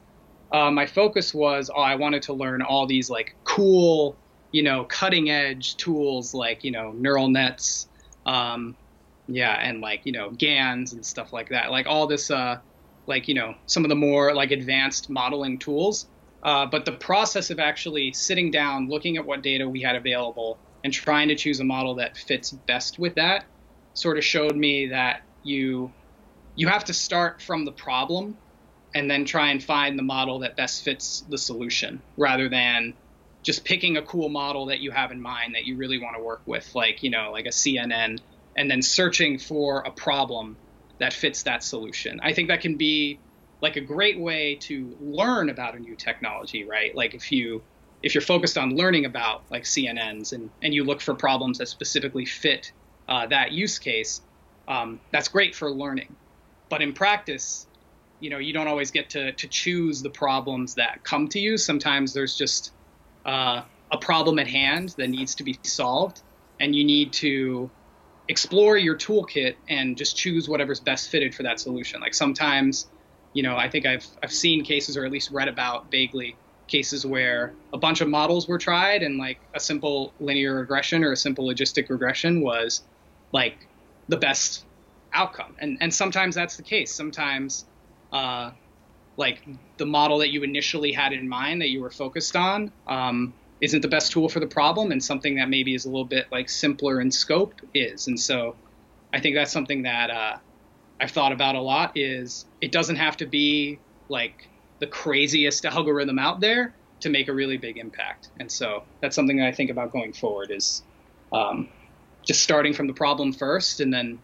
uh, 0.52 0.70
my 0.70 0.86
focus 0.86 1.34
was 1.34 1.70
oh, 1.74 1.80
I 1.80 1.94
wanted 1.96 2.22
to 2.22 2.32
learn 2.32 2.62
all 2.62 2.86
these 2.86 3.10
like 3.10 3.34
cool 3.44 4.16
you 4.54 4.62
know, 4.62 4.84
cutting 4.84 5.30
edge 5.30 5.76
tools 5.78 6.32
like, 6.32 6.62
you 6.62 6.70
know, 6.70 6.92
neural 6.92 7.28
nets, 7.28 7.88
um, 8.24 8.76
yeah, 9.26 9.50
and 9.54 9.80
like, 9.80 10.02
you 10.04 10.12
know, 10.12 10.30
GANs 10.30 10.92
and 10.92 11.04
stuff 11.04 11.32
like 11.32 11.48
that. 11.48 11.72
Like 11.72 11.88
all 11.88 12.06
this, 12.06 12.30
uh, 12.30 12.58
like, 13.08 13.26
you 13.26 13.34
know, 13.34 13.56
some 13.66 13.84
of 13.84 13.88
the 13.88 13.96
more 13.96 14.32
like 14.32 14.52
advanced 14.52 15.10
modeling 15.10 15.58
tools. 15.58 16.06
Uh, 16.44 16.66
but 16.66 16.84
the 16.84 16.92
process 16.92 17.50
of 17.50 17.58
actually 17.58 18.12
sitting 18.12 18.52
down, 18.52 18.88
looking 18.88 19.16
at 19.16 19.26
what 19.26 19.42
data 19.42 19.68
we 19.68 19.82
had 19.82 19.96
available, 19.96 20.56
and 20.84 20.92
trying 20.92 21.26
to 21.26 21.34
choose 21.34 21.58
a 21.58 21.64
model 21.64 21.96
that 21.96 22.16
fits 22.16 22.52
best 22.52 23.00
with 23.00 23.16
that 23.16 23.46
sort 23.94 24.18
of 24.18 24.24
showed 24.24 24.56
me 24.56 24.88
that 24.88 25.22
you 25.42 25.90
you 26.56 26.68
have 26.68 26.84
to 26.84 26.92
start 26.92 27.42
from 27.42 27.64
the 27.64 27.72
problem 27.72 28.36
and 28.94 29.10
then 29.10 29.24
try 29.24 29.50
and 29.50 29.62
find 29.62 29.98
the 29.98 30.02
model 30.02 30.40
that 30.40 30.56
best 30.56 30.82
fits 30.84 31.24
the 31.28 31.38
solution 31.38 32.00
rather 32.16 32.48
than 32.48 32.94
just 33.44 33.64
picking 33.64 33.96
a 33.96 34.02
cool 34.02 34.28
model 34.28 34.66
that 34.66 34.80
you 34.80 34.90
have 34.90 35.10
in 35.10 35.20
mind 35.20 35.54
that 35.54 35.64
you 35.64 35.76
really 35.76 35.98
want 35.98 36.16
to 36.16 36.22
work 36.22 36.42
with, 36.46 36.74
like, 36.74 37.02
you 37.02 37.10
know, 37.10 37.30
like 37.30 37.44
a 37.44 37.50
CNN, 37.50 38.18
and 38.56 38.70
then 38.70 38.80
searching 38.80 39.38
for 39.38 39.80
a 39.80 39.90
problem 39.90 40.56
that 40.98 41.12
fits 41.12 41.42
that 41.42 41.62
solution. 41.62 42.20
I 42.22 42.32
think 42.32 42.48
that 42.48 42.60
can 42.60 42.76
be 42.76 43.20
like 43.60 43.76
a 43.76 43.80
great 43.80 44.18
way 44.18 44.58
to 44.62 44.96
learn 45.00 45.50
about 45.50 45.74
a 45.74 45.78
new 45.78 45.96
technology, 45.96 46.64
right? 46.64 46.94
Like 46.94 47.14
if 47.14 47.30
you 47.32 47.62
if 48.02 48.14
you're 48.14 48.22
focused 48.22 48.58
on 48.58 48.76
learning 48.76 49.06
about 49.06 49.44
like 49.50 49.64
CNNs 49.64 50.32
and, 50.32 50.50
and 50.62 50.74
you 50.74 50.84
look 50.84 51.00
for 51.00 51.14
problems 51.14 51.58
that 51.58 51.68
specifically 51.68 52.26
fit 52.26 52.70
uh, 53.08 53.26
that 53.26 53.52
use 53.52 53.78
case, 53.78 54.22
um, 54.68 55.00
that's 55.12 55.28
great 55.28 55.54
for 55.54 55.70
learning. 55.70 56.14
But 56.68 56.82
in 56.82 56.92
practice, 56.92 57.66
you 58.20 58.30
know, 58.30 58.38
you 58.38 58.52
don't 58.52 58.68
always 58.68 58.90
get 58.90 59.10
to, 59.10 59.32
to 59.32 59.48
choose 59.48 60.02
the 60.02 60.10
problems 60.10 60.74
that 60.76 61.04
come 61.04 61.28
to 61.28 61.38
you. 61.38 61.58
Sometimes 61.58 62.14
there's 62.14 62.36
just 62.36 62.72
uh, 63.24 63.62
a 63.90 63.98
problem 63.98 64.38
at 64.38 64.46
hand 64.46 64.94
that 64.96 65.08
needs 65.08 65.34
to 65.36 65.44
be 65.44 65.58
solved, 65.62 66.22
and 66.60 66.74
you 66.74 66.84
need 66.84 67.12
to 67.14 67.70
explore 68.28 68.76
your 68.78 68.96
toolkit 68.96 69.56
and 69.68 69.96
just 69.96 70.16
choose 70.16 70.48
whatever's 70.48 70.80
best 70.80 71.10
fitted 71.10 71.34
for 71.34 71.42
that 71.42 71.60
solution. 71.60 72.00
Like 72.00 72.14
sometimes, 72.14 72.86
you 73.34 73.42
know, 73.42 73.56
I 73.56 73.68
think 73.68 73.86
I've 73.86 74.06
I've 74.22 74.32
seen 74.32 74.64
cases 74.64 74.96
or 74.96 75.04
at 75.04 75.12
least 75.12 75.30
read 75.30 75.48
about 75.48 75.90
vaguely 75.90 76.36
cases 76.66 77.04
where 77.04 77.52
a 77.72 77.78
bunch 77.78 78.00
of 78.00 78.08
models 78.08 78.48
were 78.48 78.58
tried 78.58 79.02
and 79.02 79.18
like 79.18 79.38
a 79.52 79.60
simple 79.60 80.14
linear 80.18 80.54
regression 80.56 81.04
or 81.04 81.12
a 81.12 81.16
simple 81.16 81.46
logistic 81.46 81.90
regression 81.90 82.40
was 82.40 82.82
like 83.34 83.66
the 84.08 84.16
best 84.16 84.64
outcome. 85.12 85.54
And 85.58 85.76
and 85.82 85.92
sometimes 85.92 86.34
that's 86.34 86.56
the 86.56 86.62
case. 86.62 86.90
Sometimes 86.90 87.66
uh, 88.12 88.52
like 89.16 89.42
the 89.76 89.86
model 89.86 90.18
that 90.18 90.30
you 90.30 90.42
initially 90.42 90.92
had 90.92 91.12
in 91.12 91.28
mind 91.28 91.60
that 91.60 91.68
you 91.68 91.80
were 91.80 91.90
focused 91.90 92.36
on 92.36 92.72
um, 92.86 93.34
isn't 93.60 93.82
the 93.82 93.88
best 93.88 94.12
tool 94.12 94.28
for 94.28 94.40
the 94.40 94.46
problem 94.46 94.92
and 94.92 95.02
something 95.02 95.36
that 95.36 95.48
maybe 95.48 95.74
is 95.74 95.84
a 95.84 95.88
little 95.88 96.04
bit 96.04 96.26
like 96.32 96.48
simpler 96.48 97.00
in 97.00 97.10
scope 97.10 97.54
is 97.72 98.08
and 98.08 98.18
so 98.18 98.56
i 99.12 99.20
think 99.20 99.36
that's 99.36 99.52
something 99.52 99.82
that 99.82 100.10
uh, 100.10 100.36
i've 101.00 101.10
thought 101.10 101.32
about 101.32 101.54
a 101.54 101.60
lot 101.60 101.96
is 101.96 102.44
it 102.60 102.72
doesn't 102.72 102.96
have 102.96 103.16
to 103.16 103.26
be 103.26 103.78
like 104.08 104.48
the 104.80 104.86
craziest 104.86 105.64
algorithm 105.74 106.18
out 106.18 106.40
there 106.40 106.74
to 107.00 107.08
make 107.08 107.28
a 107.28 107.32
really 107.32 107.56
big 107.56 107.78
impact 107.78 108.30
and 108.40 108.50
so 108.50 108.82
that's 109.00 109.14
something 109.14 109.36
that 109.36 109.46
i 109.46 109.52
think 109.52 109.70
about 109.70 109.92
going 109.92 110.12
forward 110.12 110.50
is 110.50 110.82
um, 111.32 111.68
just 112.24 112.42
starting 112.42 112.72
from 112.72 112.86
the 112.86 112.92
problem 112.92 113.32
first 113.32 113.80
and 113.80 113.92
then 113.92 114.18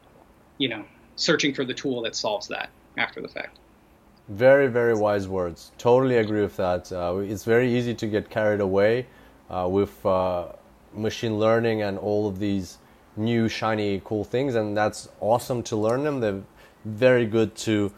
you 0.59 0.69
know 0.69 0.85
searching 1.17 1.55
for 1.55 1.65
the 1.65 1.75
tool 1.75 2.03
that 2.03 2.15
solves 2.17 2.49
that 2.49 2.71
after 2.97 3.21
the 3.21 3.29
fact 3.29 3.59
very, 4.31 4.69
very 4.69 4.95
wise 4.95 5.27
words. 5.27 5.73
Totally 5.77 6.17
agree 6.19 6.41
with 6.41 6.57
that. 6.57 6.91
Uh, 6.93 7.17
it's 7.17 7.45
very 7.45 7.77
easy 7.77 7.95
to 7.95 8.07
get 8.07 8.31
carried 8.31 8.61
away 8.61 9.07
uh, 9.51 9.67
with 9.69 10.07
uh, 10.07 10.53
machine 10.95 11.39
learning 11.39 11.83
and 11.83 11.99
all 11.99 12.29
of 12.29 12.39
these 12.39 12.79
new, 13.17 13.49
shiny, 13.49 14.01
cool 14.05 14.23
things, 14.23 14.55
and 14.55 14.77
that's 14.77 15.09
awesome 15.21 15.65
to 15.65 15.77
learn 15.77 16.05
them. 16.05 16.21
They're 16.21 16.43
very 16.85 17.27
good 17.27 17.57
to 17.57 17.93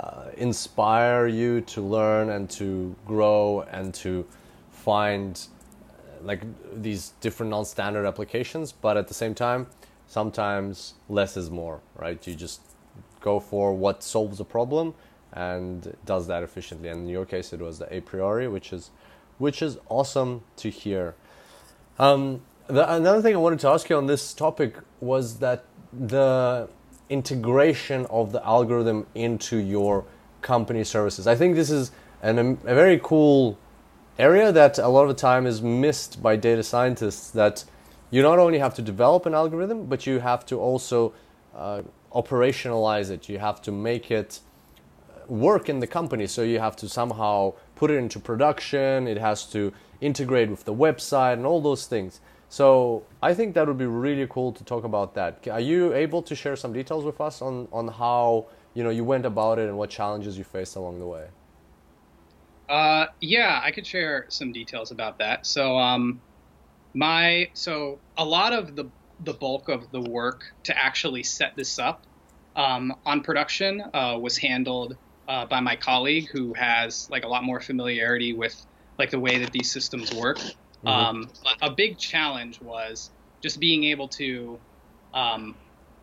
uh, 0.00 0.30
inspire 0.38 1.26
you 1.26 1.60
to 1.60 1.82
learn 1.82 2.30
and 2.30 2.48
to 2.50 2.96
grow 3.06 3.66
and 3.70 3.92
to 3.96 4.26
find 4.70 5.46
like 6.24 6.42
these 6.72 7.12
different 7.20 7.50
non-standard 7.50 8.06
applications. 8.06 8.72
But 8.72 8.96
at 8.96 9.08
the 9.08 9.14
same 9.14 9.34
time, 9.34 9.66
sometimes 10.06 10.94
less 11.08 11.36
is 11.36 11.50
more, 11.50 11.80
right? 11.96 12.24
You 12.26 12.34
just 12.34 12.60
go 13.20 13.40
for 13.40 13.74
what 13.74 14.02
solves 14.02 14.40
a 14.40 14.44
problem 14.44 14.94
and 15.32 15.96
does 16.04 16.26
that 16.28 16.42
efficiently. 16.42 16.88
And 16.88 17.00
in 17.00 17.08
your 17.08 17.26
case, 17.26 17.52
it 17.52 17.60
was 17.60 17.78
the 17.78 17.86
Apriori, 17.86 18.50
which 18.50 18.72
is 18.72 18.90
which 19.38 19.62
is 19.62 19.78
awesome 19.88 20.42
to 20.56 20.70
hear. 20.70 21.14
Um, 21.98 22.42
the, 22.68 22.92
another 22.94 23.20
thing 23.20 23.34
I 23.34 23.38
wanted 23.38 23.58
to 23.60 23.68
ask 23.68 23.90
you 23.90 23.96
on 23.96 24.06
this 24.06 24.32
topic 24.32 24.76
was 25.00 25.38
that 25.40 25.64
the 25.92 26.68
integration 27.08 28.06
of 28.06 28.32
the 28.32 28.44
algorithm 28.46 29.06
into 29.14 29.56
your 29.56 30.04
company 30.40 30.84
services. 30.84 31.26
I 31.26 31.34
think 31.34 31.56
this 31.56 31.70
is 31.70 31.90
an, 32.22 32.38
a 32.38 32.74
very 32.74 33.00
cool 33.02 33.58
area 34.18 34.52
that 34.52 34.78
a 34.78 34.88
lot 34.88 35.02
of 35.02 35.08
the 35.08 35.20
time 35.20 35.46
is 35.46 35.62
missed 35.62 36.22
by 36.22 36.36
data 36.36 36.62
scientists. 36.62 37.30
That 37.30 37.64
you 38.10 38.22
not 38.22 38.38
only 38.38 38.58
have 38.58 38.74
to 38.74 38.82
develop 38.82 39.26
an 39.26 39.34
algorithm, 39.34 39.86
but 39.86 40.06
you 40.06 40.20
have 40.20 40.46
to 40.46 40.58
also 40.58 41.12
uh, 41.54 41.82
operationalize 42.14 43.10
it. 43.10 43.28
You 43.28 43.38
have 43.38 43.60
to 43.62 43.72
make 43.72 44.10
it 44.10 44.40
work 45.28 45.68
in 45.68 45.80
the 45.80 45.86
company. 45.86 46.26
So 46.26 46.42
you 46.42 46.60
have 46.60 46.76
to 46.76 46.88
somehow 46.88 47.54
put 47.74 47.90
it 47.90 47.96
into 47.96 48.20
production, 48.20 49.08
it 49.08 49.18
has 49.18 49.44
to 49.46 49.72
integrate 50.00 50.50
with 50.50 50.64
the 50.64 50.74
website 50.74 51.34
and 51.34 51.46
all 51.46 51.60
those 51.60 51.86
things. 51.86 52.20
So 52.48 53.04
I 53.22 53.34
think 53.34 53.54
that 53.54 53.66
would 53.66 53.78
be 53.78 53.86
really 53.86 54.26
cool 54.28 54.52
to 54.52 54.62
talk 54.64 54.84
about 54.84 55.14
that. 55.14 55.48
Are 55.48 55.60
you 55.60 55.92
able 55.92 56.22
to 56.22 56.34
share 56.36 56.56
some 56.56 56.72
details 56.72 57.04
with 57.04 57.20
us 57.20 57.42
on, 57.42 57.66
on 57.72 57.88
how 57.88 58.46
you 58.74 58.84
know 58.84 58.90
you 58.90 59.04
went 59.04 59.26
about 59.26 59.58
it 59.58 59.68
and 59.68 59.76
what 59.76 59.90
challenges 59.90 60.38
you 60.38 60.44
faced 60.44 60.76
along 60.76 61.00
the 61.00 61.06
way? 61.06 61.26
Uh, 62.68 63.06
yeah, 63.20 63.60
I 63.62 63.70
could 63.70 63.86
share 63.86 64.26
some 64.28 64.52
details 64.52 64.90
about 64.90 65.18
that. 65.18 65.46
So 65.46 65.76
um, 65.76 66.20
my 66.94 67.48
so 67.54 67.98
a 68.16 68.24
lot 68.24 68.52
of 68.52 68.76
the 68.76 68.90
the 69.20 69.34
bulk 69.34 69.68
of 69.68 69.90
the 69.90 70.00
work 70.00 70.44
to 70.64 70.76
actually 70.76 71.22
set 71.22 71.56
this 71.56 71.78
up 71.78 72.02
um, 72.56 72.94
on 73.06 73.22
production 73.22 73.82
uh, 73.92 74.18
was 74.20 74.36
handled 74.36 74.96
uh, 75.28 75.46
by 75.46 75.60
my 75.60 75.76
colleague 75.76 76.28
who 76.32 76.52
has 76.54 77.08
like 77.10 77.24
a 77.24 77.28
lot 77.28 77.44
more 77.44 77.60
familiarity 77.60 78.32
with 78.32 78.54
like 78.98 79.10
the 79.10 79.18
way 79.18 79.38
that 79.38 79.52
these 79.52 79.70
systems 79.70 80.12
work. 80.12 80.38
Mm-hmm. 80.38 80.88
Um, 80.88 81.30
a 81.62 81.70
big 81.70 81.98
challenge 81.98 82.60
was 82.60 83.10
just 83.42 83.60
being 83.60 83.84
able 83.84 84.08
to 84.08 84.58
um, 85.12 85.54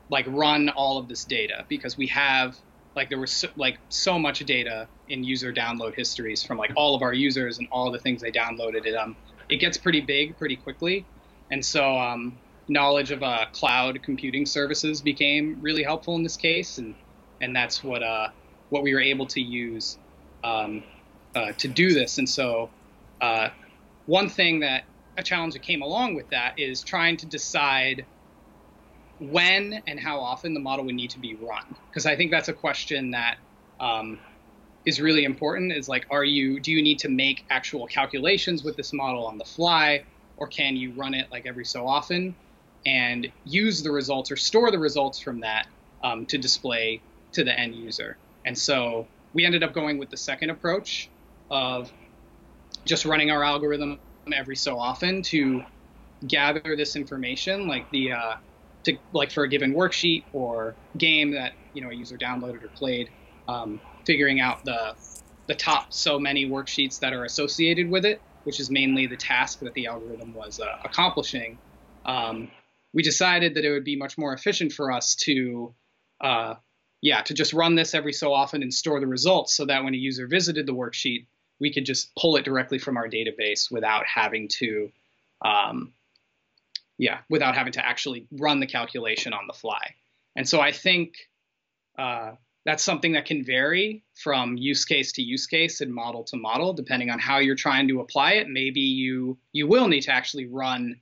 like 0.09 0.26
run 0.28 0.70
all 0.70 0.97
of 0.97 1.07
this 1.07 1.26
data 1.26 1.66
because 1.70 1.97
we 1.97 2.07
have 2.07 2.57
like 2.95 3.09
there 3.09 3.20
was 3.20 3.32
so, 3.32 3.47
like 3.55 3.78
so 3.89 4.20
much 4.20 4.39
data 4.39 4.88
in 5.12 5.24
user 5.24 5.53
download 5.53 5.93
histories 5.95 6.43
from 6.43 6.57
like 6.57 6.72
all 6.76 6.95
of 6.95 7.01
our 7.01 7.14
users 7.14 7.59
and 7.59 7.68
all 7.72 7.91
the 7.91 7.99
things 7.99 8.22
they 8.22 8.32
downloaded 8.32 8.86
it 8.86 8.95
um 8.95 9.16
it 9.51 9.57
gets 9.57 9.78
pretty 9.78 10.01
big 10.01 10.38
pretty 10.38 10.55
quickly. 10.55 11.05
And 11.51 11.64
so 11.64 11.97
um, 11.97 12.39
knowledge 12.68 13.12
of 13.12 13.22
uh, 13.22 13.45
cloud 13.51 14.01
computing 14.01 14.45
services 14.45 15.01
became 15.01 15.59
really 15.62 15.84
helpful 15.84 16.16
in 16.16 16.24
this 16.24 16.38
case 16.38 16.78
and 16.78 16.95
and 17.41 17.55
that's 17.55 17.84
what 17.84 18.01
uh 18.01 18.30
what 18.70 18.84
we 18.84 18.93
were 18.93 19.01
able 19.01 19.26
to 19.26 19.41
use 19.41 19.97
um, 20.45 20.82
uh, 21.36 21.51
to 21.53 21.68
do 21.68 21.93
this. 21.93 22.18
And 22.18 22.30
so 22.30 22.70
uh, 23.20 23.49
one 24.05 24.30
thing 24.30 24.62
that 24.62 24.86
a 25.18 25.24
challenge 25.24 25.53
that 25.53 25.62
came 25.62 25.82
along 25.82 26.16
with 26.16 26.30
that 26.30 26.57
is 26.57 26.82
trying 26.82 27.18
to 27.18 27.26
decide 27.26 28.05
when 29.20 29.84
and 29.88 29.99
how 29.99 30.20
often 30.20 30.53
the 30.53 30.59
model 30.59 30.86
would 30.86 30.95
need 30.95 31.09
to 31.09 31.20
be 31.20 31.36
run. 31.36 31.76
Because 31.89 32.05
i 32.05 32.16
think 32.16 32.32
that's 32.32 32.47
a 32.47 32.53
question 32.53 33.12
that 33.12 33.38
um, 33.82 34.20
is 34.86 35.00
really 35.00 35.24
important 35.24 35.72
is 35.72 35.88
like 35.88 36.06
are 36.10 36.24
you 36.24 36.60
do 36.60 36.72
you 36.72 36.82
need 36.82 37.00
to 37.00 37.10
make 37.10 37.46
actual 37.50 37.86
calculations 37.88 38.64
with 38.64 38.76
this 38.76 38.94
model 38.94 39.26
on 39.28 39.38
the 39.38 39.46
fly 39.46 40.04
or 40.38 40.48
can 40.48 40.76
you 40.76 40.92
run 40.94 41.14
it 41.14 41.28
like 41.32 41.46
every 41.46 41.66
so 41.66 41.88
often 41.88 42.36
and 42.86 43.32
use 43.46 43.84
the 43.84 43.92
results 43.92 44.32
or 44.32 44.36
store 44.36 44.72
the 44.72 44.80
results 44.80 45.20
from 45.20 45.42
that 45.42 45.68
um, 46.04 46.26
to 46.26 46.38
display 46.38 47.00
to 47.32 47.44
the 47.44 47.58
end 47.58 47.76
user? 47.76 48.18
And 48.44 48.58
so 48.58 49.08
we 49.34 49.46
ended 49.46 49.64
up 49.64 49.74
going 49.74 50.00
with 50.00 50.10
the 50.10 50.18
second 50.18 50.50
approach 50.50 51.10
of 51.52 51.92
just 52.86 53.06
running 53.06 53.30
our 53.30 53.44
algorithm 53.44 54.00
every 54.34 54.56
so 54.56 54.80
often 54.80 55.22
to 55.22 55.64
gather 56.28 56.76
this 56.76 56.96
information 56.96 57.68
like 57.68 57.90
the 57.92 58.14
uh, 58.14 58.34
to 58.84 58.98
like 59.14 59.32
for 59.32 59.44
a 59.44 59.50
given 59.50 59.74
worksheet 59.74 60.24
or 60.34 60.76
game 60.98 61.32
that 61.32 61.54
you 61.74 61.82
know 61.82 61.90
a 61.90 61.94
user 61.94 62.18
downloaded 62.18 62.64
or 62.64 62.70
played, 62.70 63.10
um, 63.48 63.80
figuring 64.12 64.41
out 64.41 64.66
the 64.66 64.93
the 65.47 65.55
top 65.55 65.93
so 65.93 66.20
many 66.20 66.45
worksheets 66.45 66.99
that 66.99 67.14
are 67.14 67.24
associated 67.24 67.89
with 67.89 68.05
it, 68.05 68.22
which 68.43 68.59
is 68.59 68.70
mainly 68.70 69.07
the 69.07 69.16
task 69.16 69.59
that 69.59 69.74
the 69.74 69.86
algorithm 69.88 70.34
was 70.34 70.59
uh, 70.59 70.66
accomplishing. 70.84 71.57
Um, 72.05 72.51
we 72.93 73.03
decided 73.03 73.55
that 73.55 73.64
it 73.64 73.72
would 73.72 73.86
be 73.86 73.95
much 73.95 74.18
more 74.18 74.34
efficient 74.34 74.74
for 74.74 74.91
us 74.91 75.16
to, 75.28 75.74
uh, 76.20 76.55
yeah, 77.01 77.22
to 77.22 77.34
just 77.34 77.53
run 77.53 77.76
this 77.76 77.95
every 77.95 78.12
so 78.12 78.34
often 78.34 78.62
and 78.62 78.74
store 78.74 78.99
the 78.99 79.07
results, 79.07 79.55
so 79.55 79.66
that 79.66 79.84
when 79.84 79.93
a 79.93 79.97
user 79.97 80.28
visited 80.28 80.66
the 80.66 80.74
worksheet, 80.74 81.28
we 81.59 81.74
could 81.74 81.86
just 81.86 82.14
pull 82.20 82.36
it 82.36 82.43
directly 82.43 82.80
from 82.80 82.97
our 82.97 83.07
database 83.07 83.72
without 83.72 84.05
having 84.05 84.49
to 84.59 84.91
um, 85.43 85.93
yeah, 86.97 87.20
without 87.30 87.55
having 87.55 87.74
to 87.74 87.86
actually 87.86 88.28
run 88.32 88.59
the 88.59 88.68
calculation 88.68 89.32
on 89.34 89.47
the 89.47 89.53
fly. 89.53 89.95
And 90.36 90.47
so 90.47 90.59
I 90.59 90.72
think 90.72 91.16
uh, 91.97 92.34
that's 92.66 92.84
something 92.84 93.14
that 93.14 93.26
can 93.26 93.43
vary 93.43 94.03
from 94.16 94.55
use 94.57 94.86
case 94.86 95.14
to 95.14 95.22
use 95.22 95.47
case 95.47 95.82
and 95.82 95.93
model 95.93 96.24
to 96.26 96.38
model, 96.38 96.74
depending 96.74 97.09
on 97.09 97.20
how 97.20 97.39
you're 97.39 97.55
trying 97.55 97.88
to 97.88 98.01
apply 98.01 98.34
it. 98.34 98.47
Maybe 98.47 98.82
you 98.82 99.38
you 99.51 99.68
will 99.68 99.88
need 99.88 100.01
to 100.01 100.12
actually 100.12 100.47
run 100.47 101.01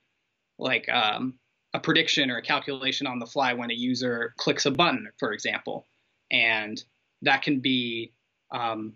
like 0.57 0.87
um, 0.89 1.35
a 1.73 1.79
prediction 1.79 2.31
or 2.31 2.37
a 2.37 2.41
calculation 2.41 3.07
on 3.07 3.19
the 3.19 3.25
fly 3.25 3.53
when 3.53 3.71
a 3.71 3.75
user 3.75 4.33
clicks 4.37 4.65
a 4.65 4.71
button, 4.71 5.09
for 5.17 5.33
example, 5.33 5.87
and 6.31 6.81
that 7.23 7.41
can 7.41 7.59
be 7.59 8.13
um, 8.51 8.93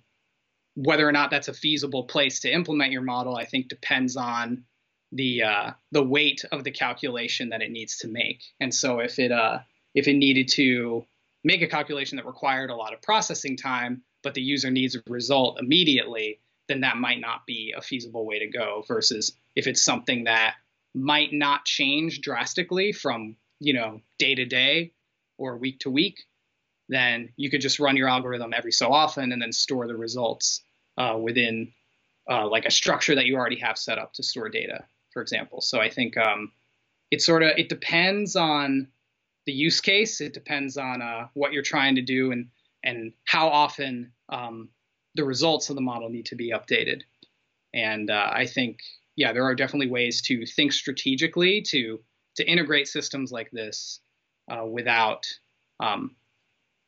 whether 0.75 1.07
or 1.07 1.11
not 1.11 1.29
that's 1.29 1.49
a 1.49 1.53
feasible 1.53 2.05
place 2.05 2.39
to 2.41 2.53
implement 2.53 2.91
your 2.91 3.01
model. 3.01 3.35
I 3.35 3.45
think 3.45 3.67
depends 3.67 4.15
on 4.15 4.63
the 5.11 5.43
uh, 5.43 5.71
the 5.91 6.03
weight 6.03 6.43
of 6.51 6.63
the 6.63 6.71
calculation 6.71 7.49
that 7.49 7.61
it 7.61 7.71
needs 7.71 7.97
to 7.99 8.07
make. 8.07 8.41
And 8.59 8.73
so 8.73 8.99
if 8.99 9.19
it 9.19 9.31
uh, 9.31 9.59
if 9.93 10.07
it 10.07 10.15
needed 10.15 10.47
to 10.53 11.05
make 11.43 11.61
a 11.61 11.67
calculation 11.67 12.17
that 12.17 12.25
required 12.25 12.69
a 12.69 12.75
lot 12.75 12.93
of 12.93 13.01
processing 13.01 13.57
time, 13.57 14.03
but 14.23 14.33
the 14.33 14.41
user 14.41 14.71
needs 14.71 14.95
a 14.95 15.03
result 15.07 15.59
immediately, 15.59 16.39
then 16.67 16.81
that 16.81 16.97
might 16.97 17.19
not 17.19 17.45
be 17.45 17.73
a 17.75 17.81
feasible 17.81 18.25
way 18.25 18.39
to 18.39 18.47
go. 18.47 18.83
Versus 18.87 19.33
if 19.55 19.67
it's 19.67 19.83
something 19.83 20.25
that 20.25 20.55
might 20.93 21.33
not 21.33 21.65
change 21.65 22.21
drastically 22.21 22.91
from 22.91 23.35
you 23.59 23.73
know 23.73 24.01
day 24.19 24.35
to 24.35 24.45
day 24.45 24.93
or 25.37 25.57
week 25.57 25.79
to 25.79 25.89
week, 25.89 26.23
then 26.89 27.29
you 27.35 27.49
could 27.49 27.61
just 27.61 27.79
run 27.79 27.97
your 27.97 28.07
algorithm 28.07 28.53
every 28.53 28.71
so 28.71 28.91
often 28.91 29.31
and 29.31 29.41
then 29.41 29.51
store 29.51 29.87
the 29.87 29.97
results 29.97 30.61
uh, 30.97 31.17
within 31.19 31.73
uh, 32.29 32.47
like 32.47 32.65
a 32.65 32.71
structure 32.71 33.15
that 33.15 33.25
you 33.25 33.35
already 33.35 33.59
have 33.59 33.77
set 33.77 33.97
up 33.97 34.13
to 34.13 34.23
store 34.23 34.49
data 34.49 34.85
for 35.13 35.21
example. 35.21 35.61
So 35.61 35.79
I 35.79 35.89
think 35.89 36.17
um, 36.17 36.51
it 37.11 37.21
sort 37.21 37.43
of 37.43 37.51
it 37.57 37.69
depends 37.69 38.35
on 38.35 38.87
the 39.45 39.53
use 39.53 39.81
case. 39.81 40.21
It 40.21 40.33
depends 40.33 40.77
on 40.77 41.01
uh, 41.01 41.27
what 41.33 41.53
you're 41.53 41.63
trying 41.63 41.95
to 41.95 42.01
do 42.01 42.31
and 42.31 42.47
and 42.83 43.13
how 43.25 43.47
often 43.47 44.11
um, 44.29 44.69
the 45.15 45.23
results 45.23 45.69
of 45.69 45.75
the 45.75 45.81
model 45.81 46.09
need 46.09 46.25
to 46.27 46.35
be 46.35 46.51
updated. 46.51 47.01
And 47.73 48.09
uh, 48.09 48.29
I 48.31 48.45
think 48.45 48.79
yeah, 49.15 49.31
there 49.31 49.45
are 49.45 49.55
definitely 49.55 49.89
ways 49.89 50.21
to 50.23 50.45
think 50.45 50.73
strategically 50.73 51.61
to 51.69 51.99
to 52.35 52.49
integrate 52.49 52.87
systems 52.87 53.31
like 53.31 53.51
this 53.51 53.99
uh, 54.51 54.65
without 54.65 55.27
um, 55.79 56.15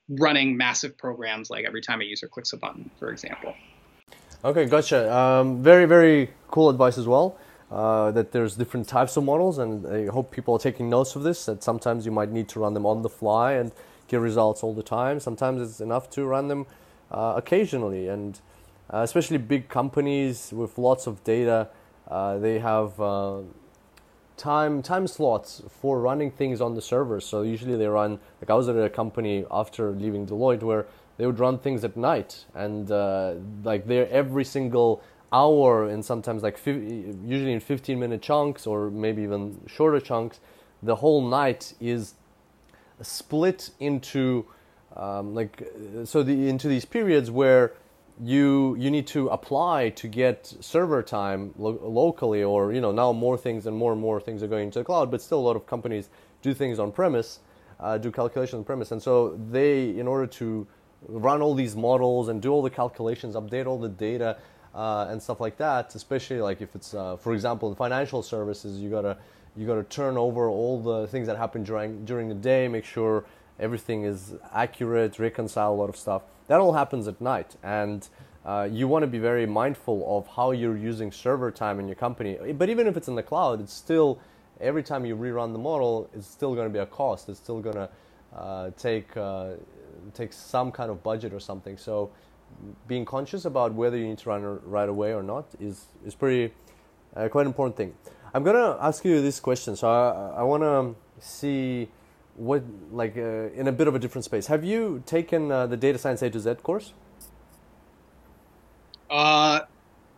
running 0.10 0.58
massive 0.58 0.98
programs 0.98 1.50
like 1.50 1.66
every 1.66 1.82
time 1.82 2.02
a 2.02 2.04
user 2.04 2.28
clicks 2.28 2.54
a 2.54 2.58
button, 2.58 2.90
for 3.00 3.12
example. 3.12 3.54
Okay, 4.44 4.66
gotcha. 4.66 5.14
Um, 5.16 5.64
very, 5.64 5.86
very 5.86 6.30
cool 6.50 6.70
advice 6.70 6.98
as 6.98 7.08
well 7.08 7.38
uh, 7.72 8.12
that 8.12 8.32
there's 8.32 8.56
different 8.56 8.88
types 8.88 9.18
of 9.18 9.24
models, 9.24 9.58
and 9.58 9.88
I 9.88 10.06
hope 10.08 10.32
people 10.32 10.56
are 10.56 10.60
taking 10.60 10.90
notes 10.90 11.16
of 11.16 11.24
this. 11.24 11.46
That 11.46 11.64
sometimes 11.64 12.06
you 12.06 12.12
might 12.12 12.32
need 12.32 12.48
to 12.50 12.60
run 12.60 12.74
them 12.74 12.86
on 12.86 13.02
the 13.02 13.10
fly 13.10 13.54
and 13.54 13.72
get 14.08 14.20
results 14.20 14.62
all 14.64 14.74
the 14.74 14.84
time. 14.84 15.20
Sometimes 15.20 15.62
it's 15.62 15.82
enough 15.82 16.10
to 16.12 16.26
run 16.26 16.48
them 16.48 16.68
uh, 17.12 17.34
occasionally, 17.36 18.08
and 18.08 18.40
uh, 18.94 19.00
especially 19.00 19.38
big 19.38 19.68
companies 19.68 20.52
with 20.54 20.78
lots 20.78 21.08
of 21.08 21.24
data, 21.24 21.70
uh, 22.08 22.38
they 22.38 22.60
have 22.60 23.00
uh, 23.02 23.40
time 24.38 24.84
time 24.84 25.08
slots 25.08 25.64
for 25.82 26.00
running 26.00 26.30
things 26.30 26.62
on 26.62 26.76
the 26.76 26.82
server. 26.82 27.20
So 27.20 27.42
usually 27.42 27.78
they 27.78 27.88
run. 27.88 28.20
Like 28.42 28.52
I 28.52 28.54
was 28.54 28.70
at 28.70 28.76
a 28.76 28.90
company 28.92 29.44
after 29.50 29.90
leaving 29.92 30.28
Deloitte 30.28 30.62
where 30.62 30.86
they 31.18 31.26
would 31.26 31.40
run 31.40 31.58
things 31.58 31.84
at 31.84 31.98
night, 31.98 32.46
and 32.54 32.90
like 33.64 33.88
they're 33.88 34.10
every 34.10 34.44
single 34.44 35.02
hour 35.36 35.88
and 35.88 36.04
sometimes 36.04 36.44
like 36.44 36.58
usually 36.66 37.54
in 37.54 37.60
15 37.60 38.00
minute 38.00 38.22
chunks 38.22 38.66
or 38.66 38.90
maybe 38.90 39.22
even 39.22 39.60
shorter 39.68 40.00
chunks 40.00 40.40
the 40.82 40.96
whole 40.98 41.22
night 41.28 41.74
is 41.80 42.14
split 43.02 43.72
into 43.80 44.46
um, 44.96 45.36
like 45.36 45.54
so 46.06 46.24
the 46.24 46.48
into 46.48 46.68
these 46.68 46.86
periods 46.86 47.30
where 47.30 47.74
you 48.24 48.76
you 48.80 48.90
need 48.90 49.08
to 49.08 49.28
apply 49.28 49.90
to 49.90 50.08
get 50.08 50.54
server 50.62 51.04
time 51.04 51.54
lo- 51.58 51.80
locally 51.84 52.42
or 52.44 52.72
you 52.72 52.80
know 52.80 52.94
now 52.94 53.12
more 53.12 53.38
things 53.38 53.66
and 53.66 53.76
more 53.76 53.92
and 53.92 54.02
more 54.02 54.22
things 54.22 54.42
are 54.42 54.48
going 54.48 54.72
to 54.72 54.80
the 54.80 54.86
cloud 54.86 55.12
but 55.12 55.22
still 55.22 55.40
a 55.40 55.46
lot 55.50 55.58
of 55.58 55.66
companies 55.66 56.10
do 56.42 56.54
things 56.54 56.80
on 56.80 56.92
premise 56.92 57.40
uh, 57.80 57.98
do 57.98 58.12
calculations 58.12 58.60
on 58.60 58.64
premise. 58.64 58.92
And 58.92 59.02
so 59.02 59.38
they 59.52 59.98
in 59.98 60.08
order 60.08 60.28
to 60.28 60.68
run 61.08 61.42
all 61.42 61.54
these 61.54 61.76
models 61.76 62.30
and 62.30 62.42
do 62.42 62.52
all 62.52 62.62
the 62.62 62.70
calculations 62.70 63.36
update 63.36 63.68
all 63.68 63.78
the 63.78 63.90
data 63.90 64.38
uh, 64.76 65.08
and 65.10 65.22
stuff 65.22 65.40
like 65.40 65.58
that. 65.58 65.96
Especially 65.96 66.42
like 66.42 66.62
if 66.62 66.76
it's, 66.76 66.94
uh, 66.94 67.18
for 67.18 67.34
example, 67.34 67.70
in 67.70 67.76
financial 67.76 68.22
services, 68.22 68.80
you 68.80 68.90
gotta 68.90 69.18
you 69.56 69.66
gotta 69.66 69.84
turn 69.84 70.18
over 70.18 70.50
all 70.50 70.82
the 70.82 71.08
things 71.08 71.28
that 71.28 71.38
happen 71.38 71.64
during 71.64 72.06
during 72.06 72.28
the 72.30 72.36
day, 72.36 72.68
make 72.68 72.86
sure 72.86 73.24
everything 73.60 74.04
is 74.04 74.34
accurate, 74.54 75.18
reconcile 75.18 75.74
a 75.74 75.76
lot 75.76 75.90
of 75.90 75.96
stuff. 75.96 76.24
That 76.48 76.60
all 76.60 76.74
happens 76.74 77.08
at 77.08 77.20
night, 77.22 77.56
and 77.64 78.08
uh, 78.46 78.68
you 78.72 78.88
want 78.88 79.04
to 79.04 79.08
be 79.08 79.18
very 79.18 79.48
mindful 79.48 80.06
of 80.18 80.28
how 80.36 80.52
you're 80.52 80.78
using 80.78 81.12
server 81.12 81.50
time 81.50 81.80
in 81.80 81.88
your 81.88 81.96
company. 81.96 82.38
But 82.54 82.70
even 82.70 82.86
if 82.86 82.98
it's 82.98 83.08
in 83.08 83.16
the 83.16 83.24
cloud, 83.24 83.62
it's 83.62 83.74
still 83.74 84.20
every 84.62 84.84
time 84.84 85.06
you 85.06 85.16
rerun 85.16 85.54
the 85.54 85.60
model, 85.60 86.10
it's 86.14 86.28
still 86.28 86.54
going 86.54 86.68
to 86.68 86.74
be 86.74 86.80
a 86.80 86.86
cost. 86.86 87.30
It's 87.30 87.40
still 87.40 87.60
going 87.60 87.76
to 87.76 87.90
uh, 88.36 88.72
take 88.78 89.16
uh, 89.18 89.54
take 90.14 90.34
some 90.34 90.72
kind 90.72 90.92
of 90.92 91.02
budget 91.02 91.34
or 91.34 91.40
something. 91.40 91.78
So 91.78 92.12
being 92.88 93.06
conscious 93.06 93.46
about 93.46 93.74
whether 93.74 93.98
you 93.98 94.08
need 94.08 94.18
to 94.20 94.30
run 94.30 94.60
right 94.66 94.90
away 94.90 95.14
or 95.14 95.24
not 95.24 95.46
is 95.60 95.86
is 96.06 96.16
pretty 96.16 96.54
uh, 97.16 97.28
quite 97.30 97.42
an 97.42 97.48
important 97.48 97.78
thing. 97.78 97.94
I'm 98.34 98.44
gonna 98.44 98.78
ask 98.82 99.06
you 99.06 99.22
this 99.22 99.40
question, 99.40 99.76
so 99.76 99.88
I, 99.88 100.40
I 100.40 100.44
want 100.44 100.64
to 100.64 100.96
see 101.20 101.88
what 102.36 102.64
like 102.92 103.18
uh, 103.18 103.50
in 103.54 103.68
a 103.68 103.72
bit 103.72 103.88
of 103.88 103.96
a 103.96 104.00
different 104.00 104.26
space. 104.26 104.48
Have 104.48 104.64
you 104.64 105.04
taken 105.06 105.52
uh, 105.52 105.68
the 105.68 105.78
data 105.78 105.98
science 105.98 106.22
A 106.22 106.30
to 106.30 106.40
Z 106.40 106.56
course? 106.56 106.94
Uh, 109.10 109.62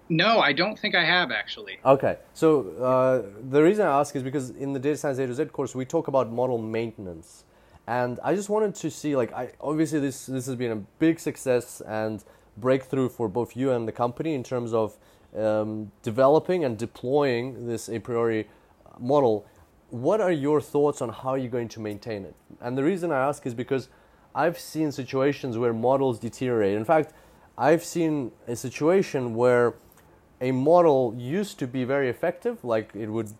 no, 0.09 0.39
I 0.39 0.53
don't 0.53 0.79
think 0.79 0.95
I 0.95 1.03
have 1.03 1.31
actually. 1.31 1.79
Okay, 1.85 2.17
so 2.33 2.71
uh, 2.81 3.21
the 3.49 3.61
reason 3.61 3.85
I 3.85 3.99
ask 3.99 4.15
is 4.15 4.23
because 4.23 4.49
in 4.51 4.73
the 4.73 4.79
data 4.79 4.97
science 4.97 5.19
A 5.19 5.27
to 5.27 5.33
Z 5.33 5.45
course 5.45 5.75
we 5.75 5.85
talk 5.85 6.07
about 6.07 6.31
model 6.31 6.57
maintenance 6.57 7.43
And 7.87 8.19
I 8.21 8.35
just 8.35 8.49
wanted 8.49 8.75
to 8.75 8.91
see, 8.91 9.15
like, 9.15 9.31
I 9.33 9.51
obviously 9.61 9.99
this 9.99 10.25
this 10.25 10.45
has 10.45 10.55
been 10.55 10.71
a 10.71 10.81
big 10.99 11.19
success 11.19 11.81
and 11.81 12.23
breakthrough 12.57 13.07
for 13.07 13.29
both 13.29 13.55
you 13.55 13.71
and 13.71 13.87
the 13.87 13.91
company 13.93 14.33
in 14.33 14.43
terms 14.43 14.73
of 14.73 14.97
um, 15.37 15.91
developing 16.03 16.65
and 16.65 16.77
deploying 16.77 17.67
this 17.67 17.87
Apriori 17.87 18.45
model. 18.99 19.45
What 19.89 20.19
are 20.19 20.31
your 20.31 20.59
thoughts 20.59 21.01
on 21.01 21.09
how 21.09 21.35
you're 21.35 21.49
going 21.49 21.69
to 21.69 21.79
maintain 21.79 22.25
it? 22.25 22.35
And 22.59 22.77
the 22.77 22.83
reason 22.83 23.11
I 23.11 23.19
ask 23.19 23.45
is 23.45 23.53
because 23.53 23.87
I've 24.35 24.59
seen 24.59 24.91
situations 24.91 25.57
where 25.57 25.71
models 25.71 26.19
deteriorate. 26.19 26.75
In 26.75 26.83
fact, 26.83 27.13
I've 27.57 27.83
seen 27.83 28.31
a 28.47 28.55
situation 28.55 29.33
where 29.33 29.75
a 30.41 30.51
model 30.51 31.15
used 31.17 31.57
to 31.59 31.67
be 31.67 31.85
very 31.85 32.09
effective, 32.09 32.63
like 32.63 32.91
it 32.93 33.07
would 33.07 33.31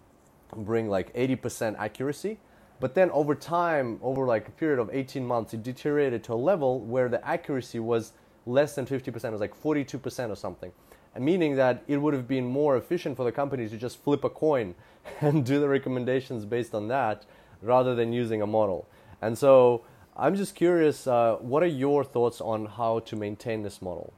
bring 0.56 0.90
like 0.90 1.14
80% 1.14 1.78
accuracy, 1.78 2.40
but 2.80 2.94
then 2.94 3.10
over 3.12 3.34
time, 3.34 4.00
over 4.02 4.26
like 4.26 4.48
a 4.48 4.52
period 4.52 4.80
of 4.80 4.90
18 4.92 5.26
months, 5.26 5.54
it 5.54 5.64
deteriorated 5.64 6.24
to 6.26 6.34
a 6.34 6.36
level 6.36 6.80
where 6.82 7.10
the 7.10 7.26
accuracy 7.28 7.80
was 7.80 8.14
less 8.46 8.76
than 8.76 8.86
50%, 8.86 9.08
it 9.08 9.32
was 9.32 9.42
like 9.42 9.62
42% 9.62 10.30
or 10.30 10.36
something. 10.36 10.72
And 11.16 11.26
meaning 11.26 11.56
that 11.56 11.84
it 11.88 11.98
would 11.98 12.14
have 12.14 12.28
been 12.28 12.46
more 12.46 12.78
efficient 12.78 13.18
for 13.18 13.24
the 13.24 13.32
company 13.32 13.68
to 13.68 13.78
just 13.78 14.04
flip 14.04 14.24
a 14.24 14.30
coin 14.30 14.76
and 15.22 15.46
do 15.46 15.60
the 15.60 15.68
recommendations 15.68 16.46
based 16.46 16.74
on 16.76 16.88
that 16.90 17.26
rather 17.62 17.96
than 17.96 18.14
using 18.14 18.42
a 18.42 18.48
model. 18.48 18.88
And 19.22 19.38
so 19.38 19.84
I'm 20.16 20.36
just 20.36 20.56
curious, 20.56 21.08
uh, 21.08 21.38
what 21.40 21.64
are 21.64 21.68
your 21.68 22.04
thoughts 22.04 22.40
on 22.40 22.68
how 22.68 23.00
to 23.00 23.16
maintain 23.16 23.64
this 23.64 23.82
model? 23.82 24.14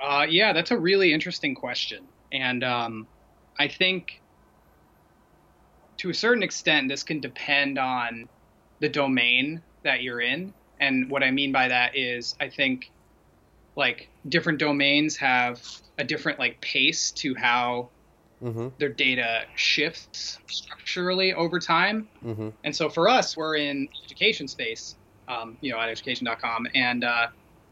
Uh, 0.00 0.26
yeah, 0.28 0.52
that's 0.52 0.70
a 0.70 0.78
really 0.78 1.12
interesting 1.12 1.54
question. 1.54 2.04
And 2.32 2.62
um, 2.62 3.06
I 3.58 3.68
think 3.68 4.20
to 5.98 6.10
a 6.10 6.14
certain 6.14 6.42
extent, 6.42 6.88
this 6.88 7.02
can 7.02 7.20
depend 7.20 7.78
on 7.78 8.28
the 8.80 8.88
domain 8.88 9.62
that 9.82 10.02
you're 10.02 10.20
in. 10.20 10.52
And 10.80 11.10
what 11.10 11.22
I 11.22 11.30
mean 11.30 11.52
by 11.52 11.68
that 11.68 11.96
is, 11.96 12.34
I 12.40 12.48
think 12.48 12.90
like 13.76 14.08
different 14.28 14.58
domains 14.58 15.16
have 15.16 15.62
a 15.98 16.04
different 16.04 16.38
like 16.38 16.60
pace 16.60 17.10
to 17.12 17.34
how 17.34 17.88
mm-hmm. 18.42 18.68
their 18.78 18.88
data 18.88 19.44
shifts 19.54 20.38
structurally 20.46 21.34
over 21.34 21.58
time. 21.58 22.08
Mm-hmm. 22.24 22.48
And 22.64 22.74
so 22.74 22.88
for 22.88 23.08
us, 23.08 23.36
we're 23.36 23.56
in 23.56 23.88
education 24.04 24.48
space, 24.48 24.96
um, 25.28 25.56
you 25.60 25.72
know, 25.72 25.78
at 25.78 25.88
education.com, 25.88 26.68
and 26.74 27.04
uh, 27.04 27.28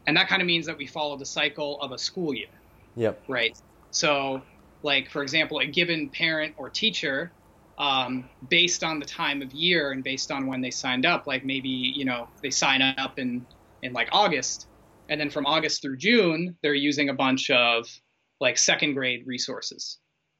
and 0.07 0.17
that 0.17 0.27
kind 0.27 0.41
of 0.41 0.47
means 0.47 0.65
that 0.65 0.77
we 0.77 0.87
follow 0.87 1.17
the 1.17 1.25
cycle 1.25 1.79
of 1.81 1.91
a 1.91 1.97
school 1.97 2.33
year. 2.33 2.47
Yep. 2.95 3.23
Right. 3.27 3.57
So, 3.91 4.41
like 4.83 5.09
for 5.09 5.23
example, 5.23 5.59
a 5.59 5.65
given 5.65 6.09
parent 6.09 6.55
or 6.57 6.69
teacher 6.69 7.31
um, 7.77 8.29
based 8.49 8.83
on 8.83 8.99
the 8.99 9.05
time 9.05 9.41
of 9.41 9.51
year 9.51 9.91
and 9.91 10.03
based 10.03 10.31
on 10.31 10.47
when 10.47 10.61
they 10.61 10.71
signed 10.71 11.05
up. 11.05 11.27
Like 11.27 11.45
maybe 11.45 11.69
you 11.69 12.05
know 12.05 12.27
they 12.41 12.49
sign 12.49 12.81
up 12.81 13.19
in 13.19 13.45
in 13.81 13.93
like 13.93 14.09
August, 14.11 14.67
and 15.09 15.19
then 15.19 15.29
from 15.29 15.45
August 15.45 15.81
through 15.81 15.97
June 15.97 16.55
they're 16.61 16.73
using 16.73 17.09
a 17.09 17.13
bunch 17.13 17.49
of 17.49 17.87
like 18.39 18.57
second 18.57 18.93
grade 18.93 19.25
resources, 19.25 19.99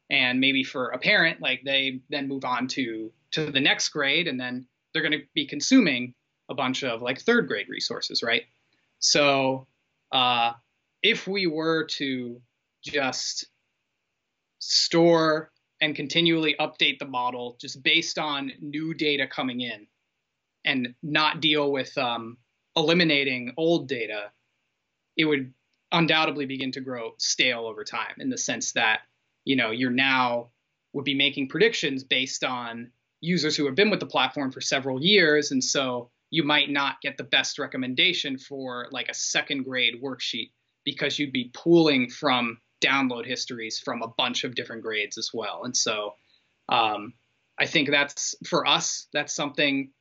and 0.10 0.40
maybe 0.40 0.64
for 0.64 0.90
a 0.90 0.98
parent 0.98 1.42
like 1.42 1.62
they 1.66 2.02
then 2.10 2.28
move 2.28 2.46
on 2.46 2.68
to 2.70 3.12
to 3.32 3.52
the 3.52 3.60
next 3.60 3.90
grade, 3.90 4.28
and 4.28 4.40
then 4.40 4.66
they're 4.94 5.04
going 5.04 5.12
to 5.12 5.26
be 5.34 5.46
consuming 5.46 6.14
a 6.50 6.54
bunch 6.54 6.84
of 6.84 7.02
like 7.02 7.20
third 7.20 7.48
grade 7.48 7.68
resources, 7.68 8.24
right? 8.24 8.44
So 9.00 9.68
uh, 10.12 10.54
if 11.04 11.28
we 11.28 11.48
were 11.48 11.86
to 11.98 12.42
just 12.82 13.48
store 14.60 15.52
and 15.82 15.96
continually 15.96 16.56
update 16.60 17.00
the 17.00 17.06
model 17.06 17.58
just 17.60 17.84
based 17.84 18.18
on 18.18 18.52
new 18.62 18.94
data 18.94 19.28
coming 19.28 19.62
in 19.62 19.88
and 20.64 20.96
not 21.04 21.42
deal 21.42 21.72
with 21.72 21.96
um, 21.98 22.38
eliminating 22.76 23.54
old 23.58 23.88
data, 23.88 24.32
it 25.18 25.26
would 25.26 25.54
undoubtedly 25.92 26.46
begin 26.46 26.72
to 26.72 26.82
grow 26.82 27.14
stale 27.18 27.66
over 27.66 27.84
time 27.84 28.16
in 28.20 28.30
the 28.30 28.38
sense 28.38 28.74
that, 28.74 29.02
you 29.44 29.56
know, 29.56 29.72
you're 29.72 29.92
now 29.92 30.50
would 30.94 31.06
be 31.06 31.14
making 31.14 31.50
predictions 31.50 32.04
based 32.04 32.44
on 32.44 32.92
users 33.22 33.56
who 33.56 33.66
have 33.66 33.76
been 33.76 33.90
with 33.90 34.00
the 34.00 34.06
platform 34.06 34.52
for 34.52 34.62
several 34.62 35.04
years. 35.04 35.52
And 35.52 35.64
so 35.64 36.10
you 36.30 36.44
might 36.44 36.70
not 36.70 37.02
get 37.02 37.18
the 37.18 37.24
best 37.24 37.60
recommendation 37.60 38.38
for 38.38 38.88
like 38.92 39.10
a 39.10 39.14
second 39.14 39.64
grade 39.64 40.02
worksheet 40.02 40.52
because 40.86 41.20
you'd 41.20 41.34
be 41.34 41.52
pooling 41.54 42.10
from 42.10 42.60
download 42.84 43.26
histories 43.26 43.80
from 43.80 44.02
a 44.02 44.08
bunch 44.08 44.44
of 44.44 44.56
different 44.56 44.84
grades 44.84 45.18
as 45.18 45.32
well. 45.34 45.64
And 45.64 45.76
so 45.76 46.16
um, 46.70 47.14
I 47.60 47.66
think 47.66 47.90
that's 47.90 48.36
for 48.46 48.66
us, 48.66 49.08
that's 49.14 49.34
something 49.34 49.92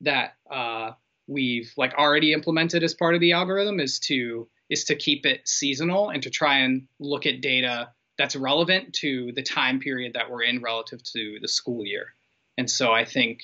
that 0.00 0.34
uh, 0.50 0.92
we've 1.26 1.72
like 1.76 1.94
already 1.94 2.32
implemented 2.32 2.82
as 2.82 2.94
part 2.94 3.14
of 3.14 3.20
the 3.20 3.32
algorithm 3.32 3.80
is 3.80 3.98
to 4.00 4.48
is 4.70 4.84
to 4.84 4.96
keep 4.96 5.26
it 5.26 5.46
seasonal 5.46 6.08
and 6.08 6.22
to 6.22 6.30
try 6.30 6.58
and 6.58 6.86
look 6.98 7.26
at 7.26 7.42
data 7.42 7.90
that's 8.16 8.34
relevant 8.34 8.94
to 8.94 9.30
the 9.32 9.42
time 9.42 9.78
period 9.78 10.14
that 10.14 10.30
we're 10.30 10.42
in 10.42 10.62
relative 10.62 11.02
to 11.02 11.38
the 11.42 11.48
school 11.48 11.84
year. 11.84 12.14
And 12.56 12.70
so 12.70 12.92
I 12.92 13.04
think 13.04 13.42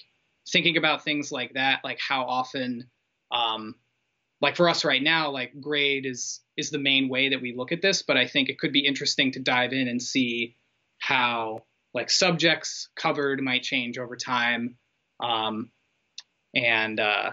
thinking 0.50 0.76
about 0.76 1.04
things 1.04 1.30
like 1.30 1.54
that, 1.54 1.80
like 1.84 1.98
how 2.00 2.24
often 2.24 2.88
um, 3.30 3.74
like 4.40 4.56
for 4.56 4.68
us 4.68 4.84
right 4.84 5.02
now, 5.02 5.30
like 5.30 5.60
grade 5.60 6.06
is 6.06 6.40
is 6.60 6.70
the 6.70 6.78
main 6.78 7.08
way 7.08 7.30
that 7.30 7.42
we 7.42 7.54
look 7.56 7.72
at 7.72 7.82
this, 7.82 8.02
but 8.02 8.16
I 8.16 8.26
think 8.26 8.48
it 8.48 8.58
could 8.58 8.72
be 8.72 8.86
interesting 8.86 9.32
to 9.32 9.40
dive 9.40 9.72
in 9.72 9.88
and 9.88 10.00
see 10.00 10.56
how 10.98 11.64
like 11.92 12.10
subjects 12.10 12.88
covered 12.94 13.42
might 13.42 13.62
change 13.62 13.98
over 13.98 14.16
time. 14.16 14.76
Um, 15.18 15.72
and 16.54 17.00
uh, 17.00 17.32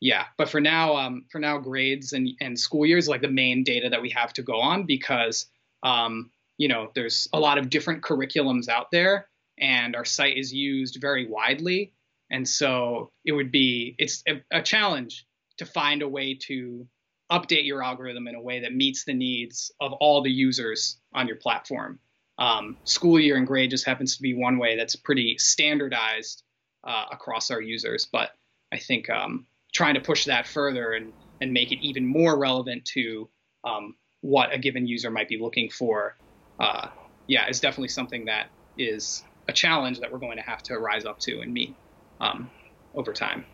yeah, 0.00 0.24
but 0.36 0.48
for 0.48 0.60
now, 0.60 0.96
um, 0.96 1.24
for 1.30 1.38
now, 1.38 1.58
grades 1.58 2.12
and, 2.12 2.28
and 2.40 2.58
school 2.58 2.86
years 2.86 3.08
like 3.08 3.22
the 3.22 3.28
main 3.28 3.64
data 3.64 3.88
that 3.90 4.02
we 4.02 4.10
have 4.10 4.32
to 4.34 4.42
go 4.42 4.60
on 4.60 4.84
because 4.84 5.46
um, 5.82 6.30
you 6.58 6.68
know 6.68 6.90
there's 6.94 7.28
a 7.32 7.40
lot 7.40 7.58
of 7.58 7.70
different 7.70 8.02
curriculums 8.02 8.68
out 8.68 8.90
there, 8.90 9.26
and 9.58 9.96
our 9.96 10.04
site 10.04 10.36
is 10.36 10.52
used 10.52 10.98
very 11.00 11.26
widely, 11.26 11.92
and 12.30 12.46
so 12.46 13.10
it 13.24 13.32
would 13.32 13.50
be 13.50 13.94
it's 13.98 14.22
a, 14.28 14.42
a 14.50 14.62
challenge 14.62 15.26
to 15.58 15.66
find 15.66 16.02
a 16.02 16.08
way 16.08 16.34
to 16.34 16.86
update 17.30 17.66
your 17.66 17.82
algorithm 17.82 18.28
in 18.28 18.34
a 18.34 18.40
way 18.40 18.60
that 18.60 18.74
meets 18.74 19.04
the 19.04 19.14
needs 19.14 19.72
of 19.80 19.92
all 19.94 20.22
the 20.22 20.30
users 20.30 20.98
on 21.12 21.26
your 21.26 21.36
platform. 21.36 21.98
Um, 22.38 22.76
school 22.84 23.18
year 23.18 23.36
and 23.36 23.46
grade 23.46 23.70
just 23.70 23.86
happens 23.86 24.16
to 24.16 24.22
be 24.22 24.34
one 24.34 24.58
way 24.58 24.76
that's 24.76 24.94
pretty 24.94 25.38
standardized 25.38 26.42
uh, 26.84 27.06
across 27.10 27.50
our 27.50 27.60
users. 27.60 28.06
But 28.10 28.30
I 28.72 28.78
think 28.78 29.10
um, 29.10 29.46
trying 29.72 29.94
to 29.94 30.00
push 30.00 30.26
that 30.26 30.46
further 30.46 30.92
and, 30.92 31.12
and 31.40 31.52
make 31.52 31.72
it 31.72 31.84
even 31.84 32.06
more 32.06 32.38
relevant 32.38 32.84
to 32.94 33.28
um, 33.64 33.96
what 34.20 34.52
a 34.52 34.58
given 34.58 34.86
user 34.86 35.10
might 35.10 35.28
be 35.28 35.38
looking 35.38 35.70
for, 35.70 36.16
uh, 36.60 36.88
yeah, 37.26 37.48
is 37.48 37.60
definitely 37.60 37.88
something 37.88 38.26
that 38.26 38.48
is 38.78 39.24
a 39.48 39.52
challenge 39.52 40.00
that 40.00 40.12
we're 40.12 40.18
going 40.18 40.36
to 40.36 40.42
have 40.42 40.62
to 40.64 40.78
rise 40.78 41.04
up 41.04 41.18
to 41.20 41.40
and 41.40 41.52
meet 41.52 41.74
um, 42.20 42.50
over 42.94 43.12
time. 43.12 43.44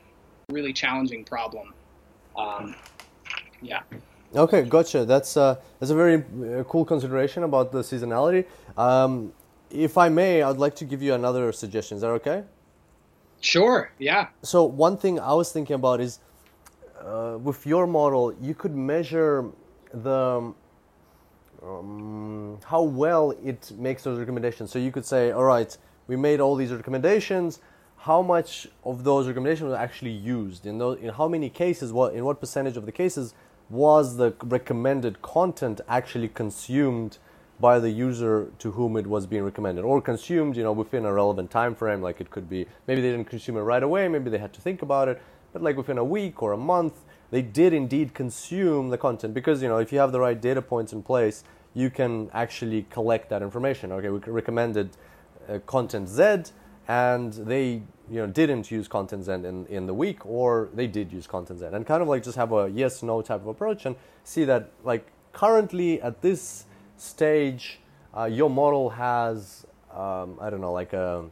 Really 0.51 0.73
challenging 0.73 1.25
problem 1.25 1.73
um, 2.37 2.75
yeah. 3.63 3.83
Okay, 4.35 4.63
gotcha. 4.63 5.05
That's 5.05 5.37
uh, 5.37 5.57
that's 5.79 5.91
a 5.91 5.95
very 5.95 6.17
uh, 6.17 6.65
cool 6.65 6.85
consideration 6.85 7.43
about 7.43 7.71
the 7.71 7.81
seasonality. 7.81 8.47
Um, 8.77 9.33
if 9.71 9.99
I 9.99 10.09
may, 10.09 10.43
I'd 10.43 10.57
like 10.57 10.75
to 10.77 10.85
give 10.85 11.03
you 11.03 11.15
another 11.15 11.53
suggestion. 11.53 11.97
Is 11.97 12.03
that 12.03 12.09
okay? 12.09 12.45
Sure. 13.41 13.91
Yeah. 13.99 14.29
So 14.43 14.65
one 14.65 14.97
thing 14.97 15.21
I 15.21 15.35
was 15.35 15.53
thinking 15.53 15.75
about 15.75 16.01
is, 16.01 16.21
uh, 17.01 17.39
with 17.43 17.67
your 17.67 17.87
model, 17.87 18.35
you 18.41 18.55
could 18.55 18.75
measure 18.75 19.51
the 19.93 20.55
um, 21.63 22.59
how 22.65 22.83
well 22.83 23.33
it 23.45 23.71
makes 23.77 24.03
those 24.05 24.19
recommendations. 24.19 24.71
So 24.71 24.79
you 24.79 24.91
could 24.91 25.05
say, 25.05 25.31
all 25.31 25.45
right, 25.45 25.77
we 26.07 26.17
made 26.17 26.41
all 26.41 26.57
these 26.57 26.73
recommendations 26.73 27.61
how 28.03 28.21
much 28.21 28.67
of 28.83 29.05
those 29.05 29.29
recommendations 29.29 29.71
were 29.71 29.77
actually 29.77 30.11
used 30.11 30.67
in 30.67 30.77
those 30.79 30.99
in 30.99 31.09
how 31.11 31.29
many 31.29 31.49
cases 31.49 31.93
what 31.93 32.13
in 32.15 32.25
what 32.25 32.41
percentage 32.41 32.77
of 32.77 32.85
the 32.85 32.91
cases 32.91 33.33
was 33.73 34.19
the 34.19 34.35
recommended 34.45 35.23
content 35.23 35.81
actually 35.89 36.29
consumed 36.29 37.17
by 37.59 37.79
the 37.79 37.89
user 37.89 38.51
to 38.59 38.73
whom 38.73 38.99
it 38.99 39.07
was 39.07 39.27
being 39.27 39.43
recommended? 39.43 39.83
Or 39.83 40.03
consumed 40.03 40.59
you 40.59 40.63
know 40.63 40.73
within 40.73 41.07
a 41.07 41.13
relevant 41.13 41.51
time 41.51 41.75
frame 41.75 42.03
like 42.03 42.21
it 42.21 42.31
could 42.31 42.51
be 42.51 42.67
maybe 42.87 43.01
they 43.01 43.11
didn't 43.11 43.31
consume 43.31 43.57
it 43.57 43.61
right 43.61 43.83
away 43.83 44.09
maybe 44.09 44.29
they 44.29 44.39
had 44.39 44.53
to 44.53 44.61
think 44.61 44.83
about 44.83 45.09
it 45.09 45.23
but 45.55 45.63
like 45.63 45.79
within 45.79 45.97
a 45.97 46.05
week 46.05 46.43
or 46.43 46.53
a 46.53 46.59
month 46.59 47.01
they 47.31 47.41
did 47.41 47.73
indeed 47.73 48.13
consume 48.13 48.91
the 48.91 48.99
content. 48.99 49.33
Because 49.33 49.63
you 49.63 49.69
know 49.69 49.79
if 49.79 49.91
you 49.91 49.99
have 49.99 50.13
the 50.13 50.21
right 50.21 50.39
data 50.39 50.61
points 50.61 50.93
in 50.93 51.03
place 51.03 51.43
you 51.73 51.89
can 51.89 52.29
actually 52.35 52.83
collect 52.91 53.31
that 53.31 53.41
information. 53.41 53.91
Okay 53.91 54.11
we 54.11 54.19
recommended 54.19 54.91
uh, 55.49 55.61
content 55.61 56.09
z 56.09 56.53
and 56.89 57.33
they 57.33 57.83
you 58.11 58.19
know 58.21 58.27
didn't 58.27 58.71
use 58.71 58.89
content 58.89 59.25
zen 59.25 59.45
in, 59.45 59.67
in 59.67 59.87
the 59.87 59.95
week 59.95 60.27
or 60.27 60.69
they 60.75 60.87
did 60.87 61.13
use 61.13 61.27
content 61.27 61.61
zen 61.61 61.75
and 61.75 61.87
kind 61.87 62.03
of 62.03 62.09
like 62.09 62.23
just 62.23 62.37
have 62.37 62.53
a 62.53 62.69
yes 62.71 63.03
no 63.03 63.23
type 63.23 63.41
of 63.41 63.47
approach 63.47 63.87
and 63.87 63.95
see 64.25 64.45
that 64.45 64.71
like 64.85 65.07
currently 65.33 66.03
at 66.03 66.21
this 66.21 66.65
stage 66.97 67.79
uh, 68.17 68.25
your 68.25 68.51
model 68.51 68.91
has 68.91 69.67
um, 69.95 70.37
i 70.41 70.51
don't 70.51 70.61
know 70.61 70.73
like 70.73 70.93
a 70.93 71.25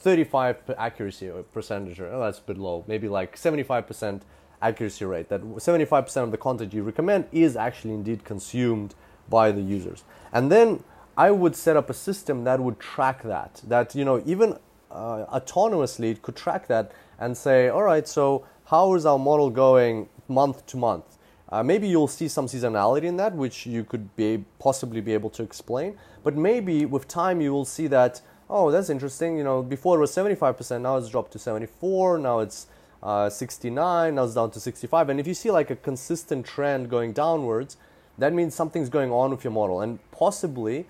35 0.00 0.56
accuracy 0.78 1.30
percentage. 1.52 2.00
Oh, 2.00 2.20
that's 2.20 2.38
a 2.38 2.42
bit 2.42 2.56
low. 2.56 2.84
Maybe 2.88 3.06
like 3.06 3.36
75% 3.36 4.22
accuracy 4.62 5.04
rate. 5.04 5.28
That 5.28 5.42
75% 5.42 6.16
of 6.22 6.30
the 6.30 6.38
content 6.38 6.72
you 6.72 6.82
recommend 6.82 7.26
is 7.32 7.54
actually 7.54 7.94
indeed 7.94 8.24
consumed 8.24 8.94
by 9.28 9.52
the 9.52 9.60
users. 9.60 10.04
And 10.32 10.50
then 10.50 10.82
I 11.16 11.30
would 11.30 11.54
set 11.54 11.76
up 11.76 11.90
a 11.90 11.94
system 11.94 12.44
that 12.44 12.60
would 12.60 12.80
track 12.80 13.22
that. 13.24 13.60
That 13.66 13.94
you 13.94 14.04
know 14.04 14.22
even 14.24 14.58
uh, 14.90 15.24
autonomously 15.38 16.10
it 16.10 16.22
could 16.22 16.36
track 16.36 16.66
that 16.68 16.92
and 17.18 17.36
say, 17.36 17.68
all 17.68 17.82
right, 17.82 18.06
so 18.06 18.46
how 18.66 18.94
is 18.94 19.06
our 19.06 19.18
model 19.18 19.50
going 19.50 20.08
month 20.28 20.66
to 20.66 20.76
month? 20.76 21.18
Uh, 21.48 21.62
maybe 21.62 21.88
you'll 21.88 22.08
see 22.08 22.28
some 22.28 22.46
seasonality 22.46 23.04
in 23.04 23.16
that, 23.16 23.34
which 23.34 23.66
you 23.66 23.82
could 23.82 24.14
be 24.16 24.44
possibly 24.58 25.00
be 25.00 25.12
able 25.12 25.30
to 25.30 25.42
explain. 25.42 25.96
But 26.22 26.36
maybe 26.36 26.86
with 26.86 27.08
time 27.08 27.40
you 27.40 27.52
will 27.52 27.64
see 27.64 27.88
that, 27.88 28.20
oh, 28.48 28.70
that's 28.70 28.88
interesting. 28.88 29.36
You 29.36 29.44
know, 29.44 29.62
before 29.62 29.96
it 29.96 30.00
was 30.00 30.12
75%, 30.12 30.80
now 30.82 30.96
it's 30.96 31.08
dropped 31.08 31.32
to 31.32 31.38
74. 31.38 32.18
Now 32.18 32.38
it's 32.38 32.68
uh, 33.02 33.28
69. 33.28 34.14
Now 34.14 34.24
it's 34.24 34.34
down 34.34 34.52
to 34.52 34.60
65. 34.60 35.08
And 35.08 35.18
if 35.18 35.26
you 35.26 35.34
see 35.34 35.50
like 35.50 35.70
a 35.70 35.76
consistent 35.76 36.46
trend 36.46 36.88
going 36.88 37.12
downwards, 37.12 37.76
that 38.20 38.32
means 38.32 38.54
something's 38.54 38.88
going 38.88 39.10
on 39.10 39.30
with 39.30 39.42
your 39.42 39.52
model, 39.52 39.80
and 39.80 39.98
possibly 40.12 40.86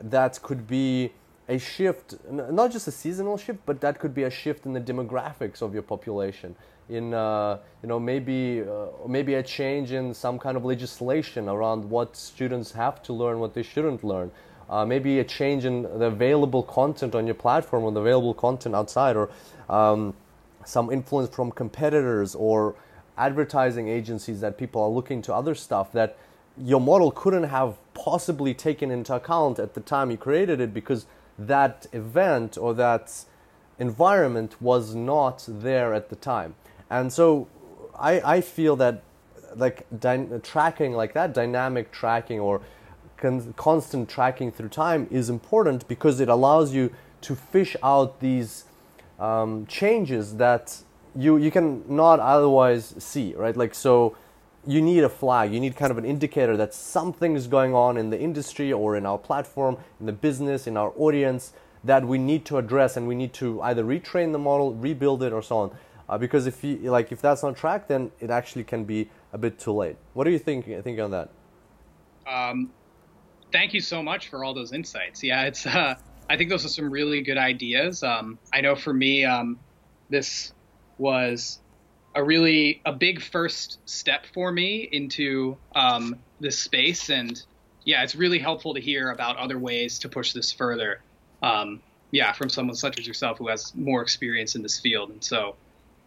that 0.00 0.40
could 0.42 0.66
be 0.66 1.12
a 1.48 1.58
shift, 1.58 2.16
not 2.30 2.72
just 2.72 2.88
a 2.88 2.90
seasonal 2.90 3.38
shift, 3.38 3.60
but 3.66 3.80
that 3.80 3.98
could 3.98 4.14
be 4.14 4.24
a 4.24 4.30
shift 4.30 4.66
in 4.66 4.72
the 4.72 4.80
demographics 4.80 5.62
of 5.62 5.72
your 5.74 5.82
population 5.82 6.56
in 6.88 7.14
uh, 7.14 7.58
you 7.82 7.88
know 7.88 7.98
maybe 7.98 8.62
uh, 8.62 8.86
maybe 9.08 9.34
a 9.34 9.42
change 9.42 9.92
in 9.92 10.14
some 10.14 10.38
kind 10.38 10.56
of 10.56 10.64
legislation 10.64 11.48
around 11.48 11.88
what 11.88 12.16
students 12.16 12.72
have 12.72 13.02
to 13.02 13.12
learn, 13.12 13.38
what 13.38 13.54
they 13.54 13.62
shouldn't 13.62 14.04
learn. 14.04 14.30
Uh, 14.68 14.84
maybe 14.84 15.20
a 15.20 15.24
change 15.24 15.64
in 15.64 15.82
the 15.82 16.06
available 16.06 16.62
content 16.62 17.14
on 17.14 17.24
your 17.24 17.36
platform 17.36 17.84
or 17.84 17.92
the 17.92 18.00
available 18.00 18.34
content 18.34 18.74
outside, 18.74 19.14
or 19.14 19.30
um, 19.68 20.12
some 20.64 20.90
influence 20.90 21.32
from 21.32 21.52
competitors 21.52 22.34
or 22.34 22.74
advertising 23.16 23.88
agencies 23.88 24.40
that 24.40 24.58
people 24.58 24.82
are 24.82 24.88
looking 24.88 25.22
to 25.22 25.32
other 25.32 25.54
stuff 25.54 25.92
that 25.92 26.18
your 26.58 26.80
model 26.80 27.10
couldn't 27.10 27.44
have 27.44 27.76
possibly 27.94 28.52
taken 28.54 28.90
into 28.90 29.14
account 29.14 29.58
at 29.58 29.74
the 29.74 29.80
time 29.80 30.10
you 30.10 30.16
created 30.16 30.60
it 30.60 30.74
because 30.74 31.06
that 31.38 31.86
event 31.92 32.56
or 32.58 32.74
that 32.74 33.24
environment 33.78 34.60
was 34.60 34.94
not 34.94 35.44
there 35.46 35.92
at 35.92 36.08
the 36.08 36.16
time. 36.16 36.54
And 36.88 37.12
so 37.12 37.48
I, 37.98 38.36
I 38.36 38.40
feel 38.40 38.76
that 38.76 39.02
like 39.54 39.86
tracking 40.42 40.92
like 40.92 41.14
that, 41.14 41.34
dynamic 41.34 41.92
tracking 41.92 42.40
or 42.40 42.60
con- 43.16 43.54
constant 43.56 44.08
tracking 44.08 44.52
through 44.52 44.68
time 44.68 45.06
is 45.10 45.28
important 45.30 45.86
because 45.88 46.20
it 46.20 46.28
allows 46.28 46.74
you 46.74 46.92
to 47.22 47.34
fish 47.34 47.76
out 47.82 48.20
these 48.20 48.64
um, 49.18 49.66
changes 49.66 50.36
that 50.36 50.78
you 51.14 51.38
you 51.38 51.50
can 51.50 51.82
not 51.88 52.20
otherwise 52.20 52.94
see, 52.98 53.34
right? 53.34 53.56
Like 53.56 53.74
so, 53.74 54.16
you 54.66 54.82
need 54.82 55.04
a 55.04 55.08
flag. 55.08 55.52
You 55.52 55.60
need 55.60 55.76
kind 55.76 55.90
of 55.90 55.98
an 55.98 56.04
indicator 56.04 56.56
that 56.56 56.74
something 56.74 57.36
is 57.36 57.46
going 57.46 57.74
on 57.74 57.96
in 57.96 58.10
the 58.10 58.20
industry 58.20 58.72
or 58.72 58.96
in 58.96 59.06
our 59.06 59.18
platform, 59.18 59.76
in 60.00 60.06
the 60.06 60.12
business, 60.12 60.66
in 60.66 60.76
our 60.76 60.92
audience 60.96 61.52
that 61.84 62.04
we 62.04 62.18
need 62.18 62.44
to 62.46 62.58
address, 62.58 62.96
and 62.96 63.06
we 63.06 63.14
need 63.14 63.32
to 63.32 63.62
either 63.62 63.84
retrain 63.84 64.32
the 64.32 64.38
model, 64.38 64.74
rebuild 64.74 65.22
it, 65.22 65.32
or 65.32 65.40
so 65.40 65.58
on. 65.58 65.76
Uh, 66.08 66.18
because 66.18 66.46
if 66.46 66.62
you 66.64 66.76
like, 66.90 67.12
if 67.12 67.20
that's 67.20 67.42
not 67.42 67.56
tracked, 67.56 67.88
then 67.88 68.10
it 68.20 68.30
actually 68.30 68.64
can 68.64 68.84
be 68.84 69.08
a 69.32 69.38
bit 69.38 69.58
too 69.58 69.72
late. 69.72 69.96
What 70.14 70.24
do 70.24 70.30
you 70.30 70.38
think? 70.38 70.66
Think 70.82 70.98
on 70.98 71.10
that? 71.12 71.30
Um, 72.26 72.70
thank 73.52 73.72
you 73.72 73.80
so 73.80 74.02
much 74.02 74.28
for 74.28 74.44
all 74.44 74.54
those 74.54 74.72
insights. 74.72 75.22
Yeah, 75.22 75.44
it's. 75.44 75.66
Uh, 75.66 75.94
I 76.28 76.36
think 76.36 76.50
those 76.50 76.64
are 76.64 76.68
some 76.68 76.90
really 76.90 77.22
good 77.22 77.38
ideas. 77.38 78.02
Um, 78.02 78.38
I 78.52 78.60
know 78.60 78.74
for 78.74 78.92
me, 78.92 79.24
um, 79.24 79.60
this 80.10 80.52
was 80.98 81.60
a 82.16 82.24
really 82.24 82.80
a 82.84 82.92
big 82.92 83.20
first 83.20 83.78
step 83.84 84.26
for 84.32 84.50
me 84.50 84.88
into 84.90 85.56
um, 85.74 86.16
this 86.40 86.58
space, 86.58 87.10
and 87.10 87.40
yeah, 87.84 88.02
it's 88.02 88.16
really 88.16 88.38
helpful 88.38 88.74
to 88.74 88.80
hear 88.80 89.10
about 89.10 89.36
other 89.36 89.58
ways 89.58 90.00
to 90.00 90.08
push 90.08 90.32
this 90.32 90.50
further. 90.50 91.00
Um, 91.42 91.80
yeah, 92.10 92.32
from 92.32 92.48
someone 92.48 92.74
such 92.74 92.98
as 92.98 93.06
yourself 93.06 93.38
who 93.38 93.48
has 93.48 93.74
more 93.74 94.00
experience 94.00 94.54
in 94.54 94.62
this 94.62 94.80
field, 94.80 95.10
and 95.10 95.22
so 95.22 95.56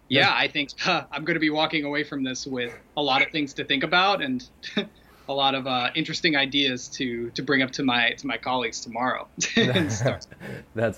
yeah, 0.09 0.33
I 0.35 0.47
think 0.47 0.71
huh, 0.79 1.05
I'm 1.11 1.23
going 1.23 1.35
to 1.35 1.39
be 1.39 1.51
walking 1.51 1.85
away 1.85 2.03
from 2.03 2.23
this 2.23 2.45
with 2.45 2.73
a 2.97 3.01
lot 3.01 3.21
of 3.21 3.31
things 3.31 3.53
to 3.53 3.63
think 3.63 3.83
about 3.83 4.21
and 4.21 4.43
a 5.29 5.33
lot 5.33 5.53
of 5.53 5.67
uh, 5.67 5.91
interesting 5.93 6.35
ideas 6.35 6.87
to 6.87 7.29
to 7.31 7.43
bring 7.43 7.61
up 7.61 7.69
to 7.73 7.83
my 7.83 8.13
to 8.13 8.25
my 8.25 8.37
colleagues 8.37 8.81
tomorrow. 8.81 9.27
That's 9.55 10.01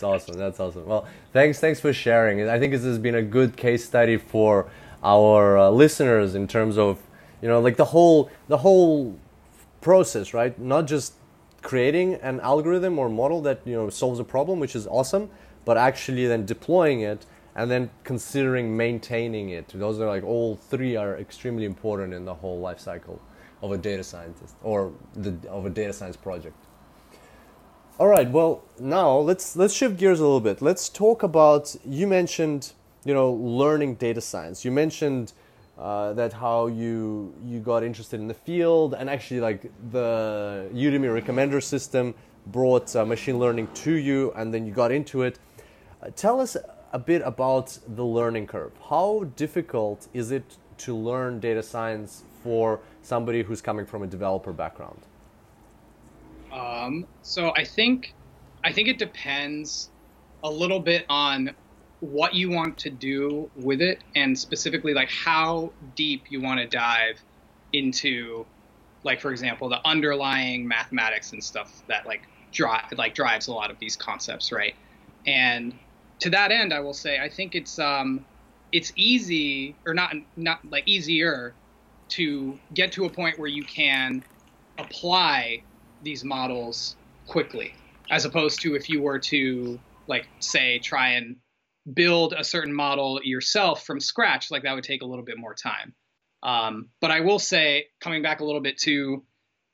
awesome. 0.03 0.38
That's 0.38 0.59
awesome. 0.59 0.86
Well, 0.86 1.05
thanks 1.34 1.59
thanks 1.59 1.82
for 1.82 1.91
sharing. 1.91 2.47
I 2.47 2.57
think 2.57 2.72
this 2.72 2.84
has 2.84 2.97
been 2.97 3.16
a 3.16 3.22
good 3.22 3.57
case 3.57 3.84
study 3.84 4.16
for 4.16 4.72
our 5.04 5.58
uh, 5.58 5.70
listeners 5.70 6.36
in 6.36 6.47
terms 6.47 6.78
of 6.78 6.99
you 7.41 7.47
know 7.47 7.60
like 7.60 7.78
the 7.78 7.86
whole 7.86 8.30
the 8.47 8.58
whole 8.58 9.18
process, 9.82 10.34
right? 10.34 10.58
Not 10.60 10.88
just 10.88 11.14
creating 11.62 12.16
an 12.16 12.39
algorithm 12.39 12.97
or 12.99 13.10
model 13.10 13.41
that 13.41 13.62
you 13.66 13.74
know 13.74 13.89
solves 13.89 14.20
a 14.20 14.24
problem, 14.24 14.60
which 14.60 14.76
is 14.76 14.88
awesome, 14.88 15.30
but 15.66 15.78
actually 15.78 16.28
then 16.28 16.45
deploying 16.45 17.02
it 17.02 17.26
and 17.56 17.70
then 17.70 17.89
considering 18.04 18.78
maintaining 18.78 19.49
it. 19.49 19.68
Those 19.70 19.99
are 19.99 20.08
like 20.08 20.24
all 20.24 20.56
three 20.56 20.95
are 20.95 21.18
extremely 21.18 21.66
important 21.66 22.14
in 22.14 22.26
the 22.26 22.34
whole 22.34 22.60
life 22.60 22.80
cycle 22.80 23.22
of 23.62 23.72
a 23.72 23.78
data 23.78 24.04
scientist 24.04 24.56
or 24.64 24.91
the, 25.16 25.36
of 25.49 25.66
a 25.66 25.70
data 25.70 25.93
science 25.93 26.18
project. 26.18 26.56
All 27.99 28.08
right, 28.08 28.30
well 28.30 28.64
now 28.80 29.18
let's 29.18 29.56
let's 29.56 29.74
shift 29.74 29.97
gears 29.97 30.20
a 30.20 30.24
little 30.24 30.39
bit. 30.39 30.62
Let's 30.62 30.89
talk 30.89 31.24
about 31.24 31.76
you 31.86 32.08
mentioned 32.08 32.74
you 33.06 33.14
know 33.14 33.32
learning 33.32 33.95
data 33.95 34.22
science. 34.22 34.64
You 34.64 34.72
mentioned 34.72 35.34
uh, 35.78 36.14
that 36.14 36.34
how 36.34 36.68
you 36.68 37.34
you 37.43 37.60
got 37.60 37.84
interested 37.84 38.20
in 38.20 38.28
the 38.28 38.34
field 38.34 38.93
and 38.93 39.10
actually 39.10 39.39
like 39.39 39.72
the 39.91 40.70
Udemy 40.74 41.22
recommender 41.22 41.62
system 41.62 42.14
brought 42.47 42.95
uh, 42.95 43.06
machine 43.06 43.39
learning 43.39 43.68
to 43.74 43.93
you 43.93 44.32
and 44.36 44.54
then 44.54 44.66
you 44.66 44.72
got 44.72 44.91
into 44.91 45.24
it. 45.24 45.39
Uh, 46.02 46.10
tell 46.16 46.39
us 46.39 46.58
a 46.93 46.99
bit 46.99 47.22
about 47.24 47.78
the 47.88 48.04
learning 48.04 48.47
curve. 48.47 48.72
How 48.89 49.26
difficult 49.36 50.08
is 50.14 50.32
it 50.32 50.58
to 50.80 50.95
learn 50.95 51.39
data 51.39 51.64
science 51.64 52.24
for 52.43 52.80
somebody 53.02 53.43
who's 53.43 53.62
coming 53.62 53.86
from 53.86 54.04
a 54.04 54.08
developer 54.08 54.52
background? 54.52 54.99
Um, 56.52 57.08
so 57.22 57.54
I 57.56 57.64
think 57.64 58.14
I 58.64 58.72
think 58.72 58.88
it 58.88 58.97
depends 58.97 59.89
a 60.43 60.52
little 60.52 60.80
bit 60.80 61.06
on 61.08 61.52
what 62.02 62.34
you 62.34 62.49
want 62.49 62.78
to 62.80 62.89
do 62.89 63.49
with 63.56 63.82
it 63.82 64.04
and 64.16 64.38
specifically 64.38 64.93
like 64.93 65.10
how 65.10 65.72
deep 65.95 66.26
you 66.30 66.41
want 66.41 66.60
to 66.60 66.68
dive 66.68 67.24
into 67.74 68.45
like 69.04 69.22
for 69.22 69.32
example 69.32 69.70
the 69.70 69.80
underlying 69.86 70.68
mathematics 70.68 71.32
and 71.32 71.43
stuff 71.43 71.72
that 71.88 72.06
like 72.06 72.22
drive 72.52 72.84
like 72.97 73.14
drives 73.14 73.47
a 73.47 73.54
lot 73.54 73.72
of 73.72 73.78
these 73.80 73.95
concepts 73.95 74.52
right? 74.52 74.74
And 75.26 75.80
to 76.22 76.30
that 76.32 76.52
end, 76.52 76.74
I 76.74 76.80
will 76.80 76.93
say 76.93 77.20
I 77.20 77.30
think 77.30 77.56
it's 77.56 77.78
um, 77.80 78.26
it's 78.72 78.91
easy 78.95 79.80
or 79.86 79.93
not 79.93 80.14
not 80.36 80.60
like 80.70 80.88
easier 80.88 81.56
to 82.10 82.60
get 82.74 82.91
to 82.93 83.06
a 83.06 83.10
point 83.10 83.39
where 83.39 83.47
you 83.47 83.64
can 83.64 84.24
apply 84.78 85.64
these 86.02 86.24
models 86.24 86.95
quickly, 87.28 87.74
as 88.10 88.26
opposed 88.26 88.62
to 88.62 88.76
if 88.76 88.89
you 88.89 89.02
were 89.02 89.20
to 89.20 89.80
like 90.08 90.28
say 90.39 90.80
try 90.80 91.10
and 91.10 91.38
build 91.94 92.34
a 92.38 92.44
certain 92.44 92.74
model 92.74 93.20
yourself 93.24 93.86
from 93.86 94.00
scratch, 94.00 94.52
like 94.52 94.64
that 94.64 94.74
would 94.74 94.84
take 94.84 95.02
a 95.02 95.06
little 95.06 95.26
bit 95.26 95.38
more 95.38 95.54
time. 95.54 95.94
Um, 96.44 96.90
but 97.00 97.12
I 97.12 97.20
will 97.22 97.40
say, 97.40 97.86
coming 98.00 98.22
back 98.22 98.40
a 98.40 98.46
little 98.46 98.62
bit 98.62 98.78
to 98.80 99.24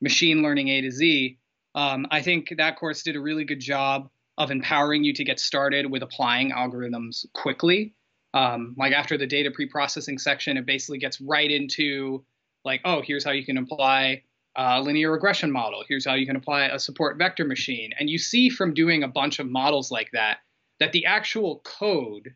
machine 0.00 0.42
learning 0.42 0.68
A 0.68 0.82
to 0.82 0.90
Z, 0.90 1.38
um, 1.74 2.06
I 2.10 2.22
think 2.22 2.52
that 2.56 2.76
course 2.76 3.02
did 3.02 3.16
a 3.16 3.20
really 3.20 3.44
good 3.44 3.60
job 3.60 4.10
of 4.36 4.50
empowering 4.50 5.04
you 5.04 5.12
to 5.14 5.24
get 5.24 5.40
started 5.40 5.90
with 5.90 6.02
applying 6.02 6.52
algorithms 6.52 7.26
quickly. 7.34 7.94
Um, 8.34 8.74
like 8.78 8.92
after 8.92 9.18
the 9.18 9.26
data 9.26 9.50
pre-processing 9.50 10.18
section, 10.18 10.56
it 10.56 10.66
basically 10.66 10.98
gets 10.98 11.20
right 11.20 11.50
into 11.50 12.24
like, 12.64 12.80
oh, 12.84 13.02
here's 13.02 13.24
how 13.24 13.32
you 13.32 13.44
can 13.44 13.58
apply 13.58 14.22
a 14.56 14.80
linear 14.80 15.12
regression 15.12 15.50
model. 15.50 15.84
Here's 15.88 16.04
how 16.04 16.14
you 16.14 16.26
can 16.26 16.36
apply 16.36 16.66
a 16.66 16.78
support 16.78 17.16
vector 17.16 17.44
machine. 17.44 17.90
And 17.98 18.10
you 18.10 18.18
see 18.18 18.48
from 18.48 18.74
doing 18.74 19.02
a 19.02 19.08
bunch 19.08 19.38
of 19.38 19.48
models 19.48 19.90
like 19.90 20.10
that, 20.12 20.38
that 20.80 20.92
the 20.92 21.06
actual 21.06 21.60
code 21.64 22.34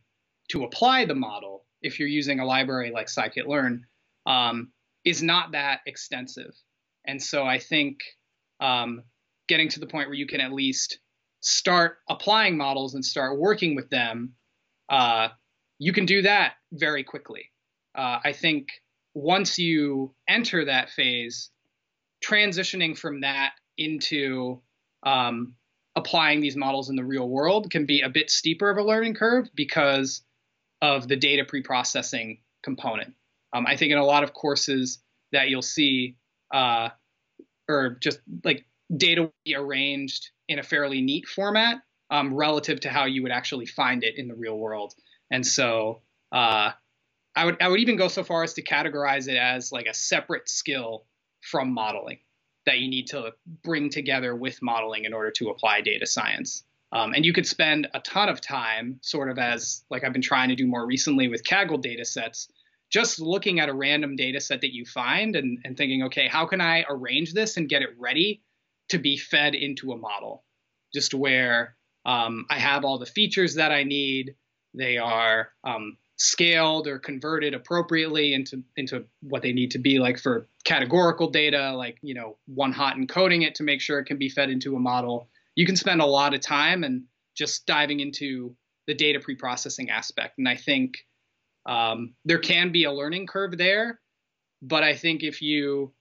to 0.51 0.64
apply 0.64 1.05
the 1.05 1.14
model, 1.14 1.64
if 1.80 1.99
you're 1.99 2.09
using 2.09 2.40
a 2.40 2.45
library 2.45 2.90
like 2.90 3.07
scikit-learn, 3.07 3.86
um, 4.26 4.72
is 5.05 5.22
not 5.22 5.53
that 5.53 5.80
extensive. 5.86 6.55
And 7.07 7.22
so 7.22 7.45
I 7.45 7.59
think 7.59 7.99
um, 8.61 9.03
getting 9.49 9.68
to 9.70 9.80
the 9.80 9.86
point 9.86 10.09
where 10.09 10.16
you 10.16 10.26
can 10.26 10.40
at 10.40 10.53
least 10.53 10.99
start 11.40 11.99
applying 12.09 12.57
models 12.57 12.95
and 12.95 13.05
start 13.05 13.38
working 13.38 13.74
with 13.74 13.90
them, 13.90 14.34
uh, 14.88 15.28
you 15.78 15.93
can 15.93 16.07
do 16.07 16.22
that 16.22 16.55
very 16.72 17.03
quickly. 17.03 17.51
Uh, 17.95 18.18
I 18.24 18.32
think 18.32 18.68
once 19.14 19.59
you 19.59 20.14
enter 20.28 20.64
that 20.66 20.90
phase, 20.90 21.51
transitioning 22.24 22.97
from 22.97 23.22
that 23.22 23.53
into 23.76 24.62
um, 25.03 25.57
applying 25.97 26.40
these 26.40 26.57
models 26.57 26.88
in 26.88 26.97
the 26.97 27.05
real 27.05 27.28
world 27.28 27.70
can 27.70 27.86
be 27.86 28.01
a 28.01 28.09
bit 28.09 28.30
steeper 28.30 28.70
of 28.70 28.78
a 28.78 28.82
learning 28.82 29.14
curve 29.14 29.49
because 29.55 30.22
of 30.80 31.07
the 31.07 31.16
data 31.16 31.45
preprocessing 31.45 32.40
component. 32.62 33.14
Um, 33.53 33.66
I 33.66 33.76
think 33.76 33.93
in 33.93 33.99
a 33.99 34.05
lot 34.05 34.24
of 34.24 34.32
courses 34.32 35.03
that 35.32 35.49
you'll 35.49 35.62
see, 35.62 36.16
uh, 36.53 36.88
or 37.68 37.99
just 38.01 38.20
like 38.45 38.64
data 38.95 39.22
will 39.22 39.34
be 39.45 39.55
arranged 39.55 40.30
in 40.49 40.59
a 40.59 40.62
fairly 40.62 41.01
neat 41.01 41.26
format 41.26 41.82
um, 42.11 42.34
relative 42.34 42.80
to 42.80 42.90
how 42.90 43.05
you 43.05 43.22
would 43.22 43.32
actually 43.32 43.66
find 43.66 44.05
it 44.05 44.16
in 44.16 44.28
the 44.28 44.34
real 44.34 44.57
world. 44.59 44.95
And 45.30 45.47
so 45.47 46.03
uh, 46.30 46.72
I 47.34 47.45
would 47.45 47.61
I 47.61 47.68
would 47.68 47.80
even 47.80 47.97
go 47.97 48.09
so 48.09 48.24
far 48.24 48.43
as 48.43 48.55
to 48.55 48.62
categorize 48.62 49.28
it 49.28 49.36
as 49.36 49.72
like 49.72 49.86
a 49.86 49.95
separate 49.95 50.49
skill 50.49 51.07
from 51.40 51.72
modeling 51.72 52.18
that 52.66 52.78
you 52.78 52.88
need 52.88 53.08
to 53.08 53.32
bring 53.62 53.90
together 53.90 54.34
with 54.34 54.62
modeling 54.62 55.04
in 55.04 55.12
order 55.12 55.30
to 55.32 55.50
apply 55.50 55.80
data 55.80 56.06
science. 56.06 56.64
Um, 56.92 57.14
and 57.14 57.24
you 57.24 57.32
could 57.32 57.46
spend 57.46 57.88
a 57.94 58.00
ton 58.00 58.28
of 58.28 58.40
time, 58.40 58.98
sort 59.00 59.30
of 59.30 59.38
as 59.38 59.82
like 59.90 60.04
I've 60.04 60.12
been 60.12 60.22
trying 60.22 60.50
to 60.50 60.54
do 60.54 60.66
more 60.66 60.86
recently 60.86 61.28
with 61.28 61.42
Kaggle 61.42 61.80
data 61.80 62.04
sets, 62.04 62.48
just 62.90 63.18
looking 63.18 63.58
at 63.58 63.70
a 63.70 63.74
random 63.74 64.16
data 64.16 64.40
set 64.40 64.60
that 64.60 64.74
you 64.74 64.84
find 64.84 65.34
and, 65.34 65.58
and 65.64 65.76
thinking, 65.76 66.04
okay, 66.04 66.28
how 66.28 66.44
can 66.44 66.60
I 66.60 66.84
arrange 66.88 67.32
this 67.32 67.56
and 67.56 67.68
get 67.68 67.80
it 67.80 67.88
ready 67.98 68.42
to 68.90 68.98
be 68.98 69.16
fed 69.16 69.54
into 69.54 69.92
a 69.92 69.96
model? 69.96 70.44
Just 70.92 71.14
where 71.14 71.76
um, 72.04 72.44
I 72.50 72.58
have 72.58 72.84
all 72.84 72.98
the 72.98 73.06
features 73.06 73.54
that 73.54 73.72
I 73.72 73.84
need, 73.84 74.34
they 74.74 74.98
are 74.98 75.48
um, 75.64 75.96
scaled 76.23 76.87
or 76.87 77.01
converted 77.01 77.53
appropriately 77.53 78.33
into 78.33 78.62
into 78.77 79.05
what 79.23 79.43
they 79.43 79.53
need 79.53 79.73
to 79.73 79.79
be 79.79 79.99
like 79.99 80.16
for 80.20 80.47
categorical 80.62 81.29
data 81.29 81.75
like 81.75 81.99
you 82.01 82.14
know 82.14 82.37
one 82.47 82.70
hot 82.70 82.97
encoding 82.97 83.45
it 83.45 83.57
to 83.57 83.64
make 83.64 83.81
sure 83.81 83.99
it 83.99 84.05
can 84.05 84.18
be 84.18 84.29
fed 84.29 84.49
into 84.49 84.77
a 84.77 84.79
model. 84.79 85.29
You 85.57 85.66
can 85.66 85.75
spend 85.75 86.01
a 86.01 86.07
lot 86.07 86.33
of 86.33 86.41
time 86.41 86.85
and 86.85 87.03
just 87.35 87.66
diving 87.66 87.99
into 87.99 88.55
the 88.87 88.95
data 88.95 89.18
preprocessing 89.18 89.89
aspect. 89.91 90.39
And 90.39 90.49
i 90.49 90.55
think 90.57 90.99
um, 91.66 92.14
there 92.25 92.39
can 92.39 92.73
be 92.73 92.85
a 92.85 92.93
learning 92.93 93.27
curve 93.27 93.59
there 93.59 94.01
but 94.62 94.85
i 94.85 94.95
think 94.95 95.23
if 95.23 95.43
you 95.43 95.93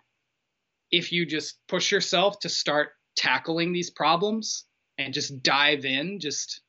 if 0.92 1.12
you 1.12 1.26
just 1.26 1.60
push 1.68 1.92
yourself 1.92 2.40
to 2.40 2.50
start 2.50 2.90
tackling 3.16 3.74
these 3.74 3.90
problems 3.90 4.66
and 4.98 5.14
just 5.14 5.42
dive 5.42 5.86
in 5.86 6.20
just 6.20 6.62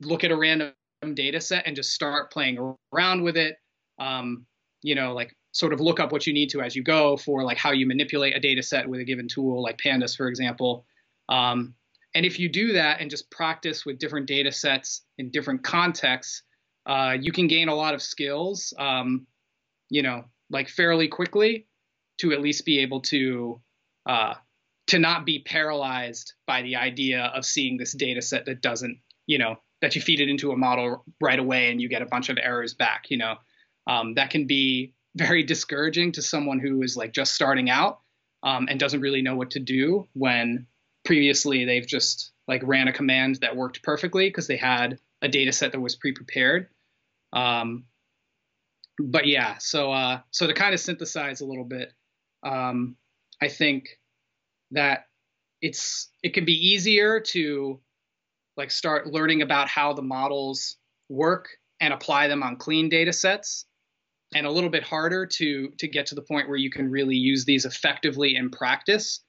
look 0.00 0.24
at 0.24 0.30
a 0.30 0.36
random 0.36 0.72
data 1.14 1.40
set 1.40 1.66
and 1.66 1.76
just 1.76 1.90
start 1.90 2.30
playing 2.32 2.76
around 2.92 3.22
with 3.22 3.36
it. 3.36 3.56
Um, 3.98 4.46
you 4.82 4.94
know, 4.94 5.12
like 5.12 5.36
sort 5.52 5.72
of 5.72 5.80
look 5.80 6.00
up 6.00 6.12
what 6.12 6.26
you 6.26 6.32
need 6.32 6.48
to 6.50 6.62
as 6.62 6.74
you 6.74 6.82
go 6.82 7.16
for 7.16 7.44
like 7.44 7.58
how 7.58 7.72
you 7.72 7.86
manipulate 7.86 8.34
a 8.34 8.40
data 8.40 8.62
set 8.62 8.88
with 8.88 9.00
a 9.00 9.04
given 9.04 9.28
tool, 9.28 9.62
like 9.62 9.78
Pandas, 9.78 10.16
for 10.16 10.28
example. 10.28 10.86
Um, 11.28 11.74
and 12.14 12.26
if 12.26 12.38
you 12.38 12.48
do 12.48 12.72
that 12.72 13.00
and 13.00 13.10
just 13.10 13.30
practice 13.30 13.86
with 13.86 13.98
different 13.98 14.26
data 14.26 14.52
sets 14.52 15.02
in 15.18 15.30
different 15.30 15.62
contexts, 15.62 16.42
uh, 16.86 17.16
you 17.20 17.32
can 17.32 17.46
gain 17.46 17.68
a 17.68 17.74
lot 17.74 17.94
of 17.94 18.02
skills, 18.02 18.72
um, 18.78 19.26
you 19.88 20.02
know, 20.02 20.24
like 20.50 20.68
fairly 20.68 21.08
quickly 21.08 21.66
to 22.18 22.32
at 22.32 22.40
least 22.40 22.64
be 22.64 22.80
able 22.80 23.00
to 23.00 23.60
uh, 24.06 24.34
to 24.88 24.98
not 24.98 25.24
be 25.24 25.40
paralyzed 25.40 26.34
by 26.46 26.62
the 26.62 26.76
idea 26.76 27.30
of 27.34 27.44
seeing 27.44 27.78
this 27.78 27.92
data 27.92 28.20
set 28.20 28.46
that 28.46 28.60
doesn't, 28.60 28.98
you 29.26 29.38
know, 29.38 29.56
that 29.82 29.94
you 29.94 30.00
feed 30.00 30.20
it 30.20 30.30
into 30.30 30.52
a 30.52 30.56
model 30.56 31.04
right 31.20 31.38
away 31.38 31.70
and 31.70 31.82
you 31.82 31.88
get 31.88 32.00
a 32.00 32.06
bunch 32.06 32.30
of 32.30 32.38
errors 32.40 32.72
back. 32.72 33.10
You 33.10 33.18
know, 33.18 33.36
um, 33.86 34.14
that 34.14 34.30
can 34.30 34.46
be 34.46 34.94
very 35.14 35.42
discouraging 35.42 36.12
to 36.12 36.22
someone 36.22 36.58
who 36.58 36.80
is 36.82 36.96
like 36.96 37.12
just 37.12 37.34
starting 37.34 37.68
out 37.68 38.00
um, 38.42 38.68
and 38.70 38.80
doesn't 38.80 39.00
really 39.00 39.20
know 39.20 39.36
what 39.36 39.50
to 39.50 39.60
do 39.60 40.08
when 40.14 40.66
previously 41.04 41.64
they've 41.64 41.86
just 41.86 42.32
like 42.48 42.62
ran 42.64 42.88
a 42.88 42.92
command 42.92 43.38
that 43.42 43.56
worked 43.56 43.82
perfectly 43.82 44.28
because 44.28 44.46
they 44.46 44.56
had 44.56 44.98
a 45.20 45.28
data 45.28 45.52
set 45.52 45.72
that 45.72 45.80
was 45.80 45.96
pre-prepared. 45.96 46.68
Um, 47.32 47.84
but 48.98 49.26
yeah, 49.26 49.58
so 49.58 49.92
uh, 49.92 50.20
so 50.30 50.46
to 50.46 50.54
kind 50.54 50.74
of 50.74 50.80
synthesize 50.80 51.40
a 51.40 51.46
little 51.46 51.64
bit, 51.64 51.92
um, 52.42 52.96
I 53.40 53.48
think 53.48 53.98
that 54.70 55.06
it's 55.60 56.08
it 56.22 56.34
can 56.34 56.44
be 56.44 56.68
easier 56.68 57.20
to 57.20 57.80
like 58.56 58.70
start 58.70 59.06
learning 59.06 59.42
about 59.42 59.68
how 59.68 59.92
the 59.92 60.02
models 60.02 60.76
work 61.08 61.48
and 61.80 61.92
apply 61.92 62.28
them 62.28 62.42
on 62.42 62.56
clean 62.56 62.88
data 62.88 63.12
sets 63.12 63.66
and 64.34 64.46
a 64.46 64.50
little 64.50 64.70
bit 64.70 64.82
harder 64.82 65.26
to 65.26 65.70
to 65.78 65.88
get 65.88 66.06
to 66.06 66.14
the 66.14 66.22
point 66.22 66.48
where 66.48 66.56
you 66.56 66.70
can 66.70 66.90
really 66.90 67.16
use 67.16 67.44
these 67.44 67.64
effectively 67.64 68.36
in 68.36 68.50
practice. 68.50 69.20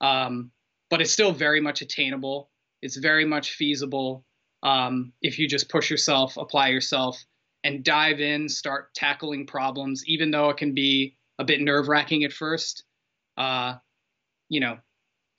Um, 0.00 0.50
but 0.90 1.00
it's 1.00 1.12
still 1.12 1.32
very 1.32 1.60
much 1.60 1.82
attainable. 1.82 2.50
It's 2.82 2.96
very 2.96 3.24
much 3.24 3.52
feasible 3.52 4.24
um, 4.62 5.12
if 5.22 5.38
you 5.38 5.48
just 5.48 5.68
push 5.68 5.90
yourself 5.90 6.36
apply 6.36 6.68
yourself 6.68 7.22
and 7.64 7.84
dive 7.84 8.20
in 8.20 8.48
start 8.48 8.94
tackling 8.94 9.46
problems 9.46 10.04
even 10.06 10.30
though 10.30 10.50
it 10.50 10.56
can 10.56 10.74
be 10.74 11.16
a 11.38 11.44
bit 11.44 11.60
nerve 11.60 11.88
wracking 11.88 12.24
at 12.24 12.32
first. 12.32 12.84
Uh, 13.36 13.74
you 14.48 14.60
know 14.60 14.78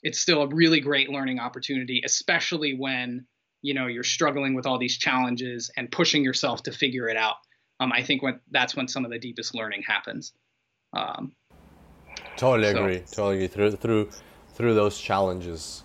it's 0.03 0.19
still 0.19 0.43
a 0.43 0.47
really 0.47 0.79
great 0.79 1.09
learning 1.09 1.39
opportunity, 1.39 2.01
especially 2.05 2.73
when 2.73 3.25
you 3.61 3.73
know 3.73 3.87
you're 3.87 4.03
struggling 4.03 4.53
with 4.53 4.65
all 4.65 4.77
these 4.77 4.97
challenges 4.97 5.71
and 5.77 5.91
pushing 5.91 6.23
yourself 6.23 6.63
to 6.63 6.71
figure 6.71 7.07
it 7.07 7.17
out. 7.17 7.35
Um, 7.79 7.91
I 7.91 8.03
think 8.03 8.21
when 8.21 8.39
that's 8.51 8.75
when 8.75 8.87
some 8.87 9.05
of 9.05 9.11
the 9.11 9.19
deepest 9.19 9.55
learning 9.55 9.83
happens. 9.87 10.33
Um, 10.93 11.33
totally 12.37 12.71
so. 12.71 12.79
agree. 12.79 12.99
Totally 13.11 13.35
agree. 13.35 13.47
Through 13.47 13.71
through 13.71 14.09
through 14.53 14.73
those 14.73 14.99
challenges. 14.99 15.83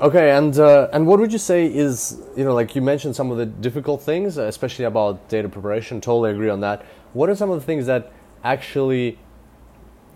Okay, 0.00 0.32
and 0.36 0.58
uh, 0.58 0.88
and 0.92 1.06
what 1.06 1.20
would 1.20 1.32
you 1.32 1.38
say 1.38 1.66
is 1.66 2.20
you 2.36 2.44
know 2.44 2.54
like 2.54 2.74
you 2.74 2.82
mentioned 2.82 3.14
some 3.14 3.30
of 3.30 3.38
the 3.38 3.46
difficult 3.46 4.02
things, 4.02 4.36
especially 4.36 4.84
about 4.84 5.28
data 5.28 5.48
preparation. 5.48 6.00
Totally 6.00 6.30
agree 6.30 6.48
on 6.48 6.60
that. 6.60 6.84
What 7.12 7.28
are 7.28 7.36
some 7.36 7.50
of 7.50 7.60
the 7.60 7.66
things 7.66 7.86
that 7.86 8.10
actually 8.42 9.18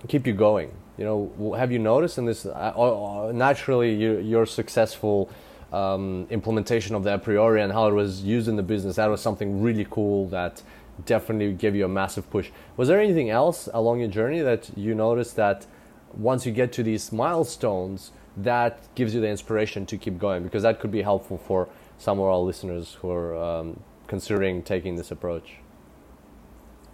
keep 0.08 0.26
you 0.26 0.32
going? 0.32 0.72
You 0.98 1.04
know, 1.04 1.52
have 1.52 1.70
you 1.70 1.78
noticed 1.78 2.16
in 2.18 2.24
this? 2.24 2.46
Uh, 2.46 3.30
naturally, 3.34 3.94
you're 3.94 4.46
successful 4.46 5.30
um, 5.72 6.26
implementation 6.30 6.94
of 6.94 7.04
the 7.04 7.18
Apriori 7.18 7.62
and 7.62 7.72
how 7.72 7.88
it 7.88 7.92
was 7.92 8.22
used 8.22 8.48
in 8.48 8.56
the 8.56 8.62
business. 8.62 8.96
That 8.96 9.08
was 9.08 9.20
something 9.20 9.62
really 9.62 9.86
cool 9.90 10.28
that 10.28 10.62
definitely 11.04 11.52
gave 11.52 11.74
you 11.74 11.84
a 11.84 11.88
massive 11.88 12.30
push. 12.30 12.50
Was 12.76 12.88
there 12.88 13.00
anything 13.00 13.30
else 13.30 13.68
along 13.74 14.00
your 14.00 14.08
journey 14.08 14.40
that 14.40 14.70
you 14.76 14.94
noticed 14.94 15.36
that 15.36 15.66
once 16.14 16.46
you 16.46 16.52
get 16.52 16.72
to 16.72 16.82
these 16.82 17.12
milestones, 17.12 18.12
that 18.36 18.78
gives 18.94 19.14
you 19.14 19.20
the 19.20 19.28
inspiration 19.28 19.86
to 19.86 19.98
keep 19.98 20.18
going? 20.18 20.42
Because 20.42 20.62
that 20.62 20.80
could 20.80 20.90
be 20.90 21.02
helpful 21.02 21.38
for 21.38 21.68
some 21.98 22.18
of 22.18 22.24
our 22.26 22.38
listeners 22.38 22.94
who 23.00 23.10
are 23.10 23.36
um, 23.36 23.80
considering 24.06 24.62
taking 24.62 24.96
this 24.96 25.10
approach. 25.10 25.56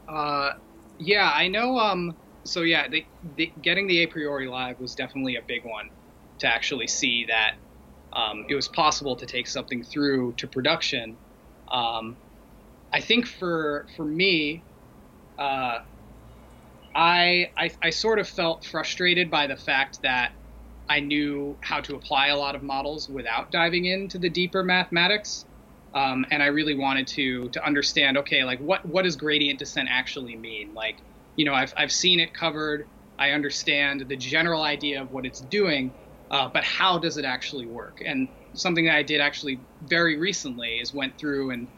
Uh, 0.09 0.55
yeah, 0.99 1.31
I 1.35 1.49
know. 1.49 1.79
Um, 1.79 2.17
so 2.45 2.63
yeah, 2.63 2.89
the, 2.89 3.05
the, 3.37 3.53
getting 3.63 3.87
the 3.87 4.07
Apriori 4.07 4.49
live 4.51 4.81
was 4.81 4.95
definitely 4.95 5.37
a 5.37 5.43
big 5.43 5.65
one 5.65 5.91
to 6.39 6.47
actually 6.47 6.87
see 6.87 7.27
that 7.27 7.55
um, 8.15 8.47
it 8.49 8.55
was 8.55 8.69
possible 8.69 9.17
to 9.17 9.27
take 9.27 9.49
something 9.49 9.85
through 9.85 10.35
to 10.39 10.49
production. 10.49 11.19
Um, 11.73 12.19
I 12.93 13.01
think 13.01 13.27
for 13.27 13.87
for 13.97 14.05
me, 14.05 14.67
uh, 15.39 15.79
I, 16.95 17.49
I 17.59 17.71
I 17.83 17.91
sort 17.91 18.19
of 18.19 18.29
felt 18.29 18.65
frustrated 18.67 19.31
by 19.31 19.47
the 19.47 19.57
fact 19.57 20.01
that 20.03 20.33
I 20.89 21.01
knew 21.01 21.59
how 21.63 21.81
to 21.83 21.97
apply 21.97 22.29
a 22.29 22.37
lot 22.37 22.55
of 22.57 22.63
models 22.63 23.09
without 23.09 23.51
diving 23.53 23.87
into 23.87 24.19
the 24.19 24.31
deeper 24.31 24.65
mathematics. 24.65 25.47
Um, 25.95 26.27
and 26.31 26.43
I 26.43 26.47
really 26.47 26.75
wanted 26.77 27.07
to 27.09 27.51
to 27.51 27.67
understand, 27.67 28.19
okay, 28.19 28.45
like 28.45 28.61
what 28.61 28.85
what 28.87 29.05
does 29.05 29.17
gradient 29.17 29.59
descent 29.61 29.89
actually 29.91 30.37
mean? 30.37 30.75
Like, 30.75 30.99
you 31.37 31.45
know, 31.47 31.55
I've, 31.55 31.75
I've 31.79 31.93
seen 31.93 32.21
it 32.21 32.35
covered. 32.35 32.89
I 33.19 33.31
understand 33.31 34.05
the 34.09 34.17
general 34.17 34.63
idea 34.63 35.03
of 35.03 35.11
what 35.11 35.27
it's 35.27 35.41
doing, 35.41 35.95
uh, 36.33 36.49
but 36.53 36.65
how 36.65 36.99
does 36.99 37.19
it 37.19 37.25
actually 37.25 37.67
work? 37.67 37.99
And 38.05 38.29
something 38.55 38.87
that 38.87 38.97
I 38.97 39.03
did 39.03 39.21
actually 39.21 39.61
very 39.83 40.19
recently 40.19 40.79
is 40.79 40.93
went 40.93 41.19
through 41.19 41.51
and 41.51 41.69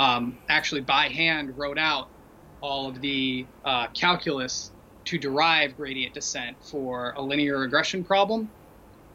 um, 0.00 0.38
actually 0.48 0.80
by 0.80 1.08
hand 1.08 1.56
wrote 1.56 1.78
out 1.78 2.08
all 2.62 2.88
of 2.88 3.00
the 3.00 3.46
uh, 3.64 3.88
calculus 3.88 4.70
to 5.04 5.18
derive 5.18 5.76
gradient 5.76 6.14
descent 6.14 6.56
for 6.62 7.12
a 7.16 7.22
linear 7.22 7.58
regression 7.58 8.04
problem. 8.04 8.48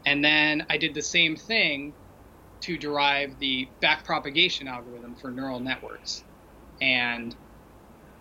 And 0.06 0.24
then 0.24 0.66
I 0.70 0.78
did 0.78 0.94
the 0.94 1.02
same 1.02 1.36
thing 1.36 1.94
to 2.62 2.78
derive 2.78 3.40
the 3.40 3.68
backpropagation 3.82 4.68
algorithm 4.68 5.16
for 5.16 5.32
neural 5.32 5.60
networks. 5.60 6.24
And 6.82 7.36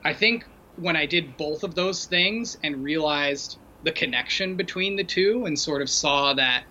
I 0.05 0.15
think 0.15 0.45
when 0.77 0.97
I 0.97 1.07
did 1.07 1.37
both 1.37 1.65
of 1.65 1.75
those 1.75 2.07
things 2.07 2.57
and 2.63 2.83
realized 2.83 3.59
the 3.87 3.93
connection 3.93 4.57
between 4.57 4.97
the 4.97 5.05
two 5.05 5.45
and 5.47 5.57
sort 5.57 5.81
of 5.81 5.89
saw 5.89 6.35
that, 6.35 6.65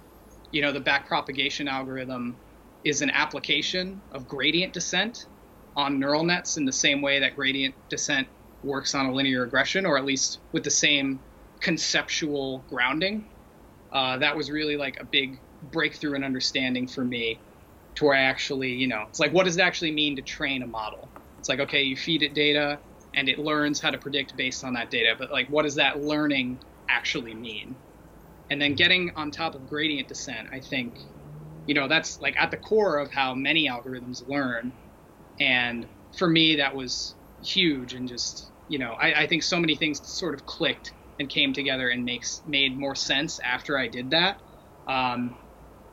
you 0.52 0.62
know, 0.62 0.74
the 0.74 0.82
backpropagation 0.82 1.66
algorithm 1.66 2.38
is 2.84 3.02
an 3.02 3.10
application 3.10 4.02
of 4.12 4.28
gradient 4.28 4.74
descent 4.74 5.26
on 5.78 5.98
neural 5.98 6.26
nets 6.26 6.58
in 6.58 6.66
the 6.66 6.74
same 6.74 7.02
way 7.02 7.18
that 7.22 7.34
gradient 7.34 7.74
descent 7.90 8.28
works 8.64 8.94
on 8.94 9.06
a 9.06 9.14
linear 9.14 9.42
regression, 9.42 9.86
or 9.86 9.98
at 9.98 10.04
least 10.04 10.40
with 10.52 10.66
the 10.66 10.70
same 10.70 11.22
conceptual 11.62 12.66
grounding. 12.70 13.30
Uh, 13.94 14.18
that 14.18 14.36
was 14.36 14.52
really 14.52 14.76
like 14.76 14.98
a 15.00 15.06
big 15.06 15.42
breakthrough 15.62 16.16
in 16.16 16.24
understanding 16.24 16.86
for 16.86 17.06
me 17.06 17.42
to 17.96 18.04
where 18.04 18.16
I 18.16 18.24
actually, 18.24 18.72
you 18.72 18.90
know, 18.90 19.06
it's 19.08 19.22
like, 19.22 19.32
what 19.32 19.46
does 19.46 19.56
it 19.56 19.62
actually 19.62 19.92
mean 19.92 20.18
to 20.18 20.22
train 20.22 20.64
a 20.64 20.68
model? 20.68 21.14
It's 21.40 21.48
like, 21.48 21.62
okay, 21.62 21.84
you 21.84 21.96
feed 21.96 22.24
it 22.24 22.36
data 22.36 22.82
and 23.14 23.30
it 23.30 23.40
learns 23.40 23.80
how 23.80 23.90
to 23.90 23.98
predict 23.98 24.36
based 24.36 24.66
on 24.66 24.74
that 24.74 24.92
data, 24.92 25.16
but 25.18 25.32
like, 25.32 25.48
what 25.48 25.64
does 25.64 25.76
that 25.76 26.02
learning 26.02 26.60
actually 26.90 27.34
mean? 27.34 27.78
And 28.50 28.62
then 28.62 28.76
getting 28.76 29.12
on 29.16 29.32
top 29.32 29.56
of 29.56 29.68
gradient 29.68 30.08
descent, 30.08 30.48
I 30.52 30.60
think, 30.60 31.00
you 31.66 31.74
know, 31.74 31.88
that's 31.88 32.20
like 32.20 32.36
at 32.38 32.52
the 32.52 32.58
core 32.58 33.00
of 33.00 33.12
how 33.12 33.34
many 33.34 33.68
algorithms 33.68 34.28
learn. 34.28 34.74
And 35.40 35.88
for 36.18 36.28
me, 36.28 36.58
that 36.58 36.76
was 36.76 37.16
huge 37.42 37.94
and 37.94 38.08
just, 38.08 38.52
you 38.68 38.80
know, 38.80 38.94
I, 38.94 39.24
I 39.24 39.28
think 39.28 39.44
so 39.44 39.60
many 39.60 39.76
things 39.76 40.00
sort 40.04 40.34
of 40.36 40.46
clicked 40.46 40.94
and 41.20 41.30
came 41.30 41.54
together 41.54 41.90
and 41.90 42.06
makes 42.06 42.42
made 42.46 42.78
more 42.78 42.96
sense 42.96 43.40
after 43.40 43.78
I 43.78 43.88
did 43.88 44.12
that. 44.12 44.42
Um, 44.88 45.38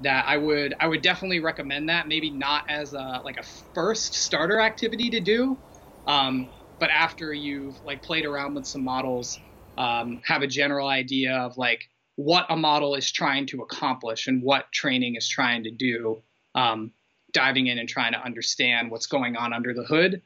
that 0.01 0.25
I 0.27 0.37
would 0.37 0.75
I 0.81 0.89
would 0.89 1.03
definitely 1.03 1.41
recommend 1.41 1.89
that. 1.89 2.09
Maybe 2.09 2.31
not 2.31 2.65
as 2.69 2.93
a 2.93 3.21
like 3.25 3.37
a 3.39 3.45
first 3.75 4.15
starter 4.15 4.61
activity 4.61 5.11
to 5.11 5.21
do, 5.21 5.59
um, 6.07 6.51
but 6.79 6.91
after 6.91 7.33
you've 7.33 7.81
like 7.85 8.03
played 8.03 8.25
around 8.25 8.55
with 8.55 8.67
some 8.67 8.85
models, 8.85 9.39
um, 9.77 10.21
have 10.25 10.43
a 10.43 10.47
general 10.47 10.89
idea 10.89 11.35
of 11.35 11.57
like 11.57 11.89
what 12.17 12.47
a 12.51 12.57
model 12.57 12.95
is 12.95 13.11
trying 13.11 13.47
to 13.47 13.63
accomplish 13.63 14.27
and 14.27 14.43
what 14.43 14.71
training 14.73 15.17
is 15.17 15.29
trying 15.29 15.65
to 15.65 15.71
do. 15.71 16.23
Um, 16.55 16.93
diving 17.33 17.67
in 17.67 17.79
and 17.79 17.89
trying 17.89 18.13
to 18.13 18.23
understand 18.23 18.91
what's 18.91 19.07
going 19.07 19.37
on 19.37 19.53
under 19.53 19.75
the 19.75 19.85
hood 19.85 20.23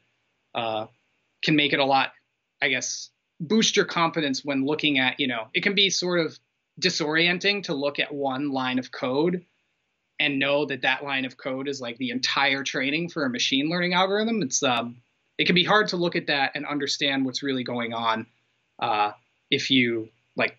uh, 0.54 0.86
can 1.42 1.56
make 1.56 1.72
it 1.72 1.78
a 1.78 1.84
lot, 1.84 2.12
I 2.60 2.68
guess, 2.68 3.10
boost 3.40 3.76
your 3.76 3.84
confidence 3.84 4.44
when 4.44 4.64
looking 4.64 4.98
at 4.98 5.20
you 5.20 5.26
know 5.26 5.48
it 5.52 5.62
can 5.62 5.74
be 5.74 5.90
sort 5.90 6.20
of 6.20 6.38
disorienting 6.80 7.62
to 7.64 7.74
look 7.74 7.98
at 7.98 8.12
one 8.12 8.50
line 8.50 8.78
of 8.78 8.90
code 8.90 9.44
and 10.18 10.38
know 10.38 10.64
that 10.64 10.82
that 10.82 11.04
line 11.04 11.26
of 11.26 11.36
code 11.36 11.68
is 11.68 11.80
like 11.80 11.98
the 11.98 12.10
entire 12.10 12.62
training 12.62 13.08
for 13.10 13.24
a 13.24 13.30
machine 13.30 13.68
learning 13.68 13.92
algorithm. 13.92 14.42
It's 14.42 14.62
um, 14.62 14.96
it 15.38 15.44
can 15.44 15.54
be 15.54 15.64
hard 15.64 15.88
to 15.88 15.96
look 15.96 16.16
at 16.16 16.26
that 16.28 16.52
and 16.54 16.66
understand 16.66 17.24
what's 17.24 17.42
really 17.42 17.64
going 17.64 17.92
on 17.92 18.26
uh, 18.78 19.12
if 19.50 19.70
you 19.70 20.08
like 20.36 20.56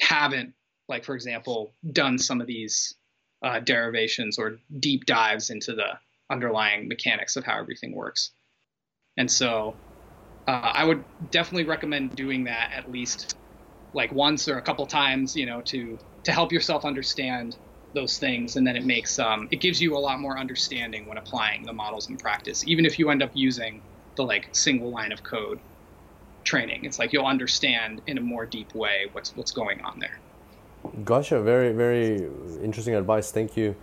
haven't 0.00 0.54
like 0.88 1.04
for 1.04 1.14
example 1.14 1.72
done 1.92 2.18
some 2.18 2.40
of 2.40 2.46
these 2.46 2.94
uh, 3.42 3.60
derivations 3.60 4.38
or 4.38 4.58
deep 4.78 5.04
dives 5.06 5.50
into 5.50 5.74
the 5.74 5.98
underlying 6.30 6.88
mechanics 6.88 7.36
of 7.36 7.44
how 7.44 7.58
everything 7.58 7.94
works. 7.94 8.30
And 9.16 9.30
so 9.30 9.76
uh, 10.46 10.72
I 10.74 10.84
would 10.84 11.04
definitely 11.30 11.64
recommend 11.64 12.16
doing 12.16 12.44
that 12.44 12.70
at 12.74 12.90
least 12.90 13.36
like 13.94 14.12
once 14.12 14.48
or 14.48 14.58
a 14.58 14.62
couple 14.62 14.86
times, 14.86 15.36
you 15.36 15.46
know, 15.46 15.60
to 15.62 15.98
to 16.24 16.32
help 16.32 16.52
yourself 16.52 16.84
understand 16.84 17.56
those 17.94 18.16
things, 18.18 18.56
and 18.56 18.66
then 18.66 18.76
it 18.76 18.86
makes 18.86 19.18
um, 19.18 19.48
it 19.50 19.60
gives 19.60 19.80
you 19.80 19.96
a 19.96 19.98
lot 19.98 20.18
more 20.20 20.38
understanding 20.38 21.06
when 21.06 21.18
applying 21.18 21.64
the 21.64 21.72
models 21.72 22.08
in 22.08 22.16
practice. 22.16 22.66
Even 22.66 22.86
if 22.86 22.98
you 22.98 23.10
end 23.10 23.22
up 23.22 23.30
using 23.34 23.82
the 24.16 24.24
like 24.24 24.48
single 24.52 24.90
line 24.90 25.12
of 25.12 25.22
code 25.22 25.60
training, 26.44 26.84
it's 26.84 26.98
like 26.98 27.12
you'll 27.12 27.26
understand 27.26 28.02
in 28.06 28.18
a 28.18 28.20
more 28.20 28.46
deep 28.46 28.74
way 28.74 29.06
what's 29.12 29.36
what's 29.36 29.52
going 29.52 29.80
on 29.82 29.98
there. 29.98 30.18
Gotcha. 31.04 31.40
Very 31.42 31.72
very 31.72 32.28
interesting 32.62 32.94
advice. 32.94 33.30
Thank 33.30 33.56
you 33.56 33.76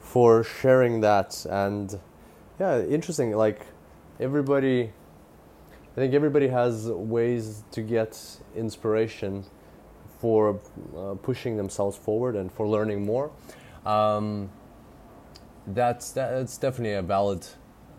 for 0.00 0.44
sharing 0.44 1.00
that. 1.00 1.46
And 1.48 1.98
yeah, 2.60 2.82
interesting. 2.82 3.32
Like 3.32 3.66
everybody 4.20 4.92
I 5.92 5.94
think 5.96 6.14
everybody 6.14 6.48
has 6.48 6.86
ways 6.88 7.64
to 7.72 7.82
get 7.82 8.18
inspiration 8.56 9.44
for 10.20 10.58
uh, 10.96 11.14
pushing 11.22 11.58
themselves 11.58 11.98
forward 11.98 12.34
and 12.34 12.50
for 12.50 12.66
learning 12.66 13.04
more. 13.04 13.30
Um, 13.84 14.50
that's 15.66 16.12
that's 16.12 16.56
definitely 16.56 16.94
a 16.94 17.02
valid 17.02 17.46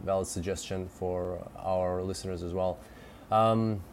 valid 0.03 0.26
suggestion 0.26 0.88
for 0.88 1.47
our 1.57 2.01
listeners 2.01 2.41
as 2.41 2.51
well. 2.51 2.80
Um, 3.32 3.84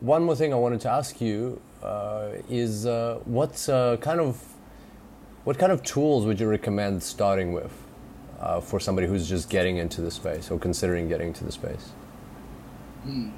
one 0.00 0.24
more 0.24 0.36
thing 0.36 0.52
I 0.52 0.56
wanted 0.56 0.80
to 0.82 0.90
ask 0.90 1.20
you 1.20 1.60
uh, 1.82 2.28
is 2.48 2.86
uh, 2.86 3.20
what 3.24 3.68
uh, 3.68 3.96
kind 3.98 4.20
of 4.20 4.42
what 5.44 5.58
kind 5.58 5.70
of 5.70 5.82
tools 5.82 6.26
would 6.26 6.40
you 6.40 6.48
recommend 6.48 7.02
starting 7.02 7.52
with 7.52 7.72
uh, 8.40 8.60
for 8.60 8.80
somebody 8.80 9.06
who's 9.06 9.28
just 9.28 9.48
getting 9.48 9.76
into 9.76 10.00
the 10.00 10.10
space 10.10 10.50
or 10.50 10.58
considering 10.58 11.08
getting 11.08 11.28
into 11.28 11.44
the 11.44 11.52
space? 11.52 11.90
Hmm. 13.04 13.30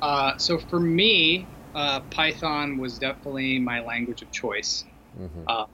Uh, 0.00 0.36
so 0.36 0.58
for 0.58 0.80
me, 0.80 1.46
uh, 1.74 2.00
Python 2.10 2.78
was 2.78 2.98
definitely 2.98 3.58
my 3.58 3.80
language 3.80 4.22
of 4.22 4.30
choice. 4.30 4.84
Mm-hmm. 5.18 5.44
Uh, 5.46 5.66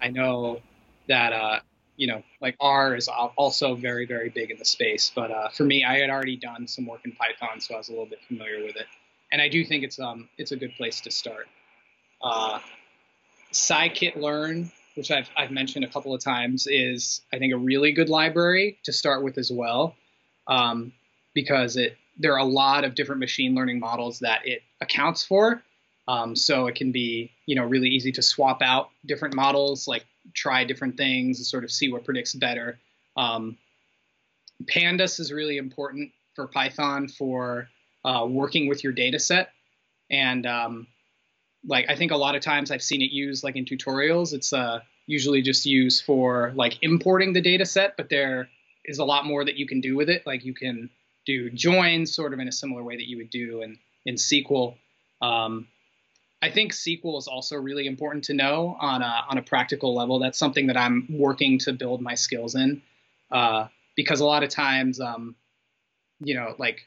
I 0.00 0.08
know 0.08 0.60
that 1.08 1.32
uh, 1.32 1.60
you 1.96 2.06
know, 2.08 2.22
like 2.40 2.56
R 2.60 2.96
is 2.96 3.08
also 3.08 3.74
very 3.74 4.06
very 4.06 4.28
big 4.28 4.50
in 4.50 4.58
the 4.58 4.64
space, 4.64 5.12
but 5.14 5.30
uh, 5.30 5.48
for 5.50 5.64
me, 5.64 5.84
I 5.84 5.98
had 5.98 6.10
already 6.10 6.36
done 6.36 6.66
some 6.66 6.86
work 6.86 7.02
in 7.04 7.12
Python, 7.12 7.60
so 7.60 7.74
I 7.74 7.78
was 7.78 7.88
a 7.88 7.92
little 7.92 8.06
bit 8.06 8.18
familiar 8.26 8.64
with 8.64 8.76
it, 8.76 8.86
and 9.32 9.40
I 9.40 9.48
do 9.48 9.64
think 9.64 9.82
it's 9.82 9.98
um 9.98 10.28
it's 10.38 10.52
a 10.52 10.56
good 10.56 10.74
place 10.76 11.00
to 11.00 11.10
start. 11.10 11.48
Uh, 12.22 12.60
scikit-learn, 13.52 14.70
which 14.94 15.10
I've 15.10 15.28
I've 15.36 15.50
mentioned 15.50 15.84
a 15.84 15.88
couple 15.88 16.14
of 16.14 16.22
times, 16.22 16.68
is 16.68 17.22
I 17.32 17.38
think 17.38 17.52
a 17.52 17.56
really 17.56 17.92
good 17.92 18.08
library 18.08 18.78
to 18.84 18.92
start 18.92 19.24
with 19.24 19.38
as 19.38 19.50
well, 19.50 19.96
um, 20.46 20.92
because 21.34 21.76
it 21.76 21.96
there 22.18 22.34
are 22.34 22.38
a 22.38 22.44
lot 22.44 22.84
of 22.84 22.94
different 22.94 23.20
machine 23.20 23.54
learning 23.54 23.80
models 23.80 24.20
that 24.20 24.46
it 24.46 24.62
accounts 24.80 25.24
for. 25.24 25.62
Um, 26.08 26.34
so 26.34 26.66
it 26.66 26.74
can 26.74 26.90
be, 26.90 27.30
you 27.46 27.54
know, 27.54 27.64
really 27.64 27.88
easy 27.88 28.10
to 28.12 28.22
swap 28.22 28.60
out 28.60 28.90
different 29.06 29.34
models, 29.34 29.86
like 29.86 30.04
try 30.34 30.64
different 30.64 30.96
things 30.96 31.38
and 31.38 31.46
sort 31.46 31.62
of 31.62 31.70
see 31.70 31.92
what 31.92 32.04
predicts 32.04 32.34
better. 32.34 32.78
Um, 33.16 33.56
Pandas 34.64 35.20
is 35.20 35.32
really 35.32 35.58
important 35.58 36.12
for 36.34 36.48
Python 36.48 37.08
for 37.08 37.68
uh, 38.04 38.26
working 38.28 38.68
with 38.68 38.82
your 38.84 38.92
data 38.92 39.18
set. 39.18 39.50
And 40.10 40.46
um, 40.46 40.86
like, 41.66 41.86
I 41.88 41.96
think 41.96 42.12
a 42.12 42.16
lot 42.16 42.34
of 42.34 42.42
times 42.42 42.70
I've 42.70 42.82
seen 42.82 43.02
it 43.02 43.10
used 43.12 43.44
like 43.44 43.56
in 43.56 43.64
tutorials. 43.64 44.32
It's 44.32 44.52
uh, 44.52 44.80
usually 45.06 45.42
just 45.42 45.66
used 45.66 46.04
for 46.04 46.52
like 46.54 46.78
importing 46.82 47.32
the 47.32 47.40
data 47.40 47.66
set, 47.66 47.96
but 47.96 48.08
there 48.08 48.48
is 48.84 48.98
a 48.98 49.04
lot 49.04 49.24
more 49.24 49.44
that 49.44 49.56
you 49.56 49.66
can 49.66 49.80
do 49.80 49.96
with 49.96 50.10
it. 50.10 50.26
Like 50.26 50.44
you 50.44 50.54
can 50.54 50.90
do 51.24 51.50
joins 51.50 52.14
sort 52.14 52.32
of 52.32 52.40
in 52.40 52.48
a 52.48 52.52
similar 52.52 52.82
way 52.82 52.96
that 52.96 53.08
you 53.08 53.18
would 53.18 53.30
do 53.30 53.62
in, 53.62 53.78
in 54.04 54.16
SQL. 54.16 54.76
Um, 55.20 55.68
I 56.42 56.50
think 56.50 56.72
SQL 56.72 57.16
is 57.18 57.28
also 57.28 57.56
really 57.56 57.86
important 57.86 58.24
to 58.24 58.34
know 58.34 58.76
on 58.80 59.00
a, 59.02 59.24
on 59.30 59.38
a 59.38 59.42
practical 59.42 59.94
level. 59.94 60.18
That's 60.18 60.38
something 60.38 60.66
that 60.66 60.76
I'm 60.76 61.06
working 61.08 61.60
to 61.60 61.72
build 61.72 62.02
my 62.02 62.16
skills 62.16 62.56
in 62.56 62.82
uh, 63.30 63.68
because 63.94 64.20
a 64.20 64.24
lot 64.24 64.42
of 64.42 64.50
times, 64.50 65.00
um, 65.00 65.36
you 66.18 66.34
know, 66.34 66.56
like 66.58 66.80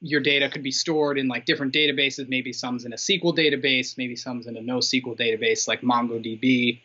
your 0.00 0.20
data 0.20 0.48
could 0.48 0.62
be 0.62 0.70
stored 0.70 1.18
in 1.18 1.28
like 1.28 1.44
different 1.44 1.74
databases. 1.74 2.28
Maybe 2.28 2.52
some's 2.52 2.84
in 2.84 2.92
a 2.92 2.96
SQL 2.96 3.36
database, 3.36 3.98
maybe 3.98 4.16
some's 4.16 4.46
in 4.46 4.56
a 4.56 4.60
NoSQL 4.60 5.18
database 5.18 5.68
like 5.68 5.82
MongoDB. 5.82 6.80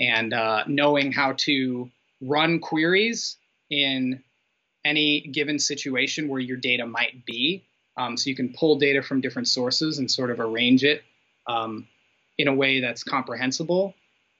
And 0.00 0.32
uh, 0.32 0.64
knowing 0.66 1.12
how 1.12 1.34
to 1.38 1.90
run 2.20 2.60
queries 2.60 3.36
in 3.70 4.22
any 4.84 5.20
given 5.20 5.58
situation 5.58 6.28
where 6.28 6.40
your 6.40 6.56
data 6.56 6.86
might 6.86 7.24
be. 7.24 7.64
Um, 7.96 8.16
so 8.16 8.30
you 8.30 8.36
can 8.36 8.54
pull 8.56 8.78
data 8.78 9.02
from 9.02 9.20
different 9.20 9.48
sources 9.48 9.98
and 9.98 10.10
sort 10.10 10.30
of 10.30 10.40
arrange 10.40 10.84
it 10.84 11.02
um, 11.46 11.86
in 12.38 12.48
a 12.48 12.54
way 12.54 12.80
that's 12.80 13.02
comprehensible 13.02 13.94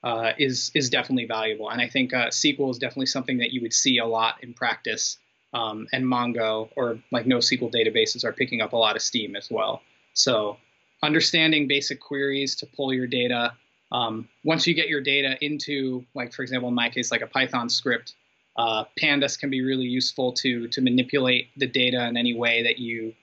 uh, 0.04 0.32
is 0.38 0.70
is 0.74 0.90
definitely 0.90 1.26
valuable. 1.26 1.68
And 1.68 1.80
I 1.80 1.88
think 1.88 2.14
uh, 2.14 2.28
SQL 2.28 2.70
is 2.70 2.78
definitely 2.78 3.06
something 3.06 3.38
that 3.38 3.52
you 3.52 3.62
would 3.62 3.72
see 3.72 3.98
a 3.98 4.06
lot 4.06 4.36
in 4.42 4.54
practice. 4.54 5.18
Um, 5.55 5.86
and 5.92 6.05
Mongo 6.05 6.68
or 6.76 6.99
like 7.11 7.24
NoSQL 7.24 7.72
databases 7.72 8.24
are 8.24 8.32
picking 8.32 8.61
up 8.61 8.74
a 8.74 8.76
lot 8.76 8.96
of 8.96 9.03
steam 9.03 9.34
as 9.34 9.51
well. 9.51 9.80
So 10.12 10.59
understanding 11.03 11.68
basic 11.68 12.01
queries 12.01 12.57
to 12.57 12.66
pull 12.66 12.92
your 12.92 13.07
data. 13.07 13.55
Um, 13.90 14.28
once 14.44 14.66
you 14.66 14.74
get 14.74 14.88
your 14.88 15.01
data 15.01 15.38
into, 15.40 16.05
like 16.14 16.32
for 16.34 16.42
example, 16.42 16.68
in 16.68 16.74
my 16.74 16.90
case, 16.90 17.11
like 17.11 17.22
a 17.22 17.26
Python 17.26 17.70
script, 17.70 18.14
uh, 18.57 18.84
pandas 19.01 19.38
can 19.38 19.51
be 19.51 19.62
really 19.62 19.86
useful 19.86 20.32
to 20.32 20.68
to 20.68 20.80
manipulate 20.80 21.49
the 21.57 21.66
data 21.66 22.07
in 22.09 22.16
any 22.16 22.34
way 22.34 22.64
that 22.64 22.78
you 22.78 23.14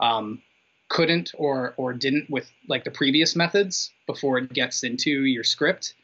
um, 0.00 0.40
couldn't 0.88 1.32
or 1.36 1.74
or 1.76 1.92
didn't 1.92 2.30
with 2.30 2.50
like 2.68 2.84
the 2.84 2.90
previous 2.90 3.34
methods 3.34 3.90
before 4.06 4.38
it 4.38 4.52
gets 4.52 4.84
into 4.84 5.24
your 5.24 5.44
script. 5.44 5.94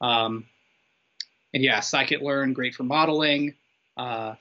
Um, 0.00 0.46
and 1.54 1.62
yeah, 1.62 1.78
scikit-learn 1.78 2.52
great 2.52 2.74
for 2.74 2.82
modeling. 2.82 3.54
Uh, 3.96 4.34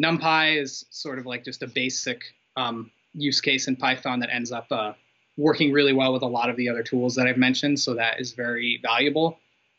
NumPy 0.00 0.60
is 0.60 0.84
sort 0.90 1.18
of 1.18 1.26
like 1.26 1.44
just 1.44 1.62
a 1.62 1.66
basic 1.66 2.22
um, 2.56 2.90
use 3.12 3.40
case 3.40 3.68
in 3.68 3.76
Python 3.76 4.20
that 4.20 4.30
ends 4.32 4.52
up 4.52 4.66
uh, 4.70 4.92
working 5.36 5.72
really 5.72 5.92
well 5.92 6.12
with 6.12 6.22
a 6.22 6.26
lot 6.26 6.50
of 6.50 6.56
the 6.56 6.68
other 6.68 6.82
tools 6.82 7.14
that 7.16 7.26
I've 7.26 7.36
mentioned. 7.36 7.78
So 7.80 7.94
that 7.94 8.20
is 8.20 8.32
very 8.32 8.78
valuable. 8.82 9.38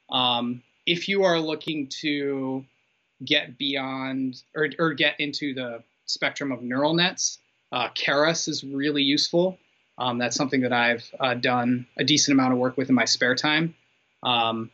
Um, 0.10 0.62
if 0.86 1.08
you 1.08 1.24
are 1.24 1.40
looking 1.40 1.88
to 2.02 2.66
get 3.26 3.58
beyond 3.58 4.42
or, 4.56 4.70
or 4.80 4.94
get 4.94 5.20
into 5.20 5.54
the 5.54 5.84
spectrum 6.06 6.52
of 6.52 6.62
neural 6.62 6.94
nets. 6.94 7.40
Uh, 7.72 7.90
Keras 7.90 8.48
is 8.48 8.64
really 8.64 9.04
useful. 9.04 9.58
Um, 9.98 10.18
that's 10.18 10.36
something 10.36 10.62
that 10.62 10.74
I've 10.74 11.10
uh, 11.20 11.36
done 11.36 11.88
a 11.98 12.04
decent 12.04 12.34
amount 12.34 12.54
of 12.54 12.60
work 12.60 12.78
with 12.78 12.90
in 12.90 12.96
my 12.96 13.06
spare 13.06 13.36
time. 13.36 13.76
Um, 14.24 14.72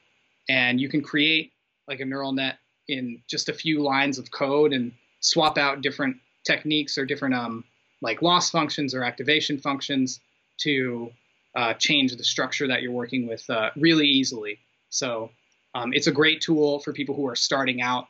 and 0.49 0.79
you 0.79 0.89
can 0.89 1.01
create 1.01 1.51
like 1.87 1.99
a 1.99 2.05
neural 2.05 2.31
net 2.31 2.57
in 2.87 3.21
just 3.27 3.49
a 3.49 3.53
few 3.53 3.81
lines 3.81 4.17
of 4.17 4.31
code 4.31 4.73
and 4.73 4.93
swap 5.29 5.57
out 5.57 5.81
different 5.81 6.17
techniques 6.45 6.97
or 6.97 7.05
different 7.05 7.35
um, 7.35 7.63
like 8.01 8.21
loss 8.21 8.49
functions 8.49 8.93
or 8.93 9.03
activation 9.03 9.57
functions 9.57 10.19
to 10.57 11.11
uh, 11.55 11.73
change 11.73 12.15
the 12.15 12.23
structure 12.23 12.67
that 12.67 12.81
you're 12.81 12.91
working 12.91 13.27
with 13.27 13.47
uh, 13.49 13.69
really 13.75 14.07
easily. 14.07 14.59
So 14.89 15.31
um, 15.75 15.93
it's 15.93 16.07
a 16.07 16.11
great 16.11 16.41
tool 16.41 16.79
for 16.79 16.93
people 16.93 17.15
who 17.15 17.27
are 17.27 17.35
starting 17.35 17.81
out 17.81 18.07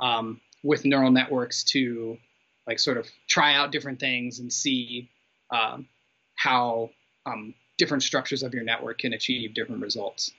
um, 0.00 0.40
with 0.62 0.84
neural 0.84 1.10
networks 1.10 1.64
to 1.64 2.18
like 2.66 2.78
sort 2.78 2.98
of 2.98 3.08
try 3.28 3.54
out 3.54 3.72
different 3.72 3.98
things 3.98 4.38
and 4.38 4.52
see 4.52 5.10
um, 5.50 5.88
how 6.36 6.90
um, 7.26 7.54
different 7.78 8.02
structures 8.02 8.42
of 8.42 8.54
your 8.54 8.62
network 8.62 8.98
can 8.98 9.12
achieve 9.12 9.54
different 9.54 9.82
results. 9.82 10.30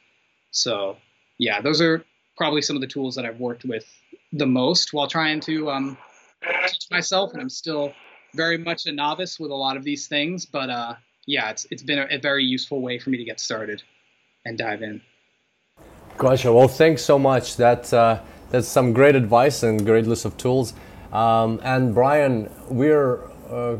So 0.51 0.97
yeah, 1.37 1.61
those 1.61 1.81
are 1.81 2.05
probably 2.37 2.61
some 2.61 2.75
of 2.75 2.81
the 2.81 2.87
tools 2.87 3.15
that 3.15 3.25
I've 3.25 3.39
worked 3.39 3.65
with 3.65 3.85
the 4.31 4.45
most 4.45 4.93
while 4.93 5.07
trying 5.07 5.39
to 5.41 5.69
um, 5.69 5.97
myself, 6.91 7.33
and 7.33 7.41
I'm 7.41 7.49
still 7.49 7.93
very 8.33 8.57
much 8.57 8.85
a 8.85 8.91
novice 8.91 9.39
with 9.39 9.51
a 9.51 9.55
lot 9.55 9.77
of 9.77 9.83
these 9.83 10.07
things. 10.07 10.45
But 10.45 10.69
uh, 10.69 10.95
yeah, 11.25 11.49
it's 11.49 11.65
it's 11.71 11.83
been 11.83 11.99
a, 11.99 12.07
a, 12.09 12.19
very 12.19 12.43
useful 12.43 12.81
way 12.81 12.99
for 12.99 13.09
me 13.09 13.17
to 13.17 13.23
get 13.23 13.39
started 13.39 13.83
and 14.45 14.57
dive 14.57 14.81
in. 14.81 15.01
Gotcha. 16.17 16.53
Well, 16.53 16.67
thanks 16.67 17.01
so 17.03 17.17
much. 17.17 17.57
That 17.57 17.93
uh, 17.93 18.21
that's 18.49 18.67
some 18.67 18.93
great 18.93 19.15
advice 19.15 19.63
and 19.63 19.85
great 19.85 20.05
list 20.05 20.25
of 20.25 20.37
tools. 20.37 20.73
Um, 21.11 21.59
and 21.63 21.93
Brian, 21.93 22.49
we're 22.69 23.23
uh, 23.49 23.77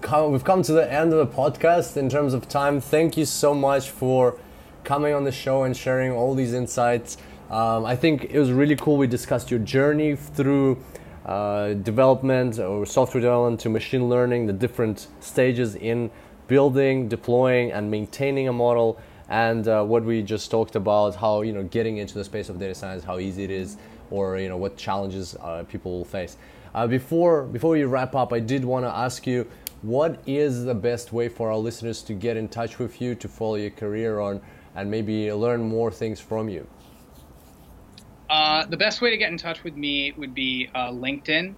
come, 0.00 0.32
we've 0.32 0.44
come 0.44 0.62
to 0.62 0.72
the 0.72 0.90
end 0.92 1.12
of 1.12 1.18
the 1.18 1.36
podcast 1.36 1.96
in 1.96 2.08
terms 2.08 2.32
of 2.32 2.48
time. 2.48 2.80
Thank 2.80 3.16
you 3.16 3.24
so 3.24 3.54
much 3.54 3.90
for 3.90 4.38
coming 4.84 5.12
on 5.12 5.24
the 5.24 5.32
show 5.32 5.64
and 5.64 5.76
sharing 5.76 6.12
all 6.12 6.34
these 6.34 6.54
insights. 6.54 7.18
Um, 7.50 7.84
I 7.84 7.96
think 7.96 8.24
it 8.24 8.38
was 8.38 8.52
really 8.52 8.76
cool. 8.76 8.96
We 8.96 9.06
discussed 9.06 9.50
your 9.50 9.60
journey 9.60 10.16
through 10.16 10.82
uh, 11.26 11.74
development 11.74 12.58
or 12.58 12.86
software 12.86 13.20
development 13.20 13.60
to 13.60 13.68
machine 13.68 14.08
learning, 14.08 14.46
the 14.46 14.52
different 14.52 15.08
stages 15.20 15.74
in 15.74 16.10
building, 16.46 17.08
deploying, 17.08 17.72
and 17.72 17.90
maintaining 17.90 18.46
a 18.46 18.52
model, 18.52 18.98
and 19.28 19.66
uh, 19.66 19.82
what 19.82 20.04
we 20.04 20.22
just 20.22 20.52
talked 20.52 20.76
about, 20.76 21.16
how 21.16 21.42
you 21.42 21.52
know 21.52 21.64
getting 21.64 21.96
into 21.96 22.14
the 22.14 22.24
space 22.24 22.48
of 22.48 22.60
data 22.60 22.74
science, 22.74 23.02
how 23.02 23.18
easy 23.18 23.42
it 23.42 23.50
is, 23.50 23.76
or 24.10 24.38
you 24.38 24.48
know 24.48 24.56
what 24.56 24.76
challenges 24.76 25.34
uh, 25.40 25.64
people 25.68 25.90
will 25.98 26.04
face. 26.04 26.36
Uh, 26.74 26.86
before 26.86 27.42
before 27.42 27.72
we 27.72 27.82
wrap 27.82 28.14
up, 28.14 28.32
I 28.32 28.38
did 28.38 28.64
want 28.64 28.84
to 28.84 28.90
ask 28.90 29.26
you, 29.26 29.48
what 29.82 30.22
is 30.26 30.64
the 30.64 30.74
best 30.74 31.12
way 31.12 31.28
for 31.28 31.50
our 31.50 31.58
listeners 31.58 32.02
to 32.02 32.14
get 32.14 32.36
in 32.36 32.48
touch 32.48 32.78
with 32.78 33.00
you, 33.00 33.16
to 33.16 33.26
follow 33.28 33.56
your 33.56 33.70
career 33.70 34.20
on, 34.20 34.40
and 34.76 34.88
maybe 34.88 35.32
learn 35.32 35.62
more 35.62 35.90
things 35.90 36.20
from 36.20 36.48
you? 36.48 36.68
Uh, 38.28 38.66
the 38.66 38.76
best 38.76 39.00
way 39.00 39.10
to 39.10 39.16
get 39.16 39.30
in 39.30 39.38
touch 39.38 39.62
with 39.62 39.76
me 39.76 40.12
would 40.16 40.34
be 40.34 40.68
uh, 40.74 40.90
LinkedIn. 40.90 41.54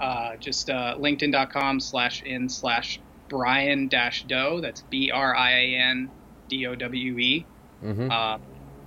Uh, 0.00 0.36
just 0.36 0.70
uh, 0.70 0.96
linkedin.com 0.98 1.78
slash 1.78 2.22
in 2.22 2.48
slash 2.48 2.98
Brian 3.28 3.88
dash 3.88 4.24
Dowe. 4.24 4.60
That's 4.60 4.82
B 4.82 5.10
R 5.12 5.34
I 5.34 5.52
A 5.52 5.74
N 5.76 6.10
D 6.48 6.66
O 6.66 6.74
W 6.74 7.18
E. 7.18 7.46
Mm-hmm. 7.84 8.10
Uh, 8.10 8.38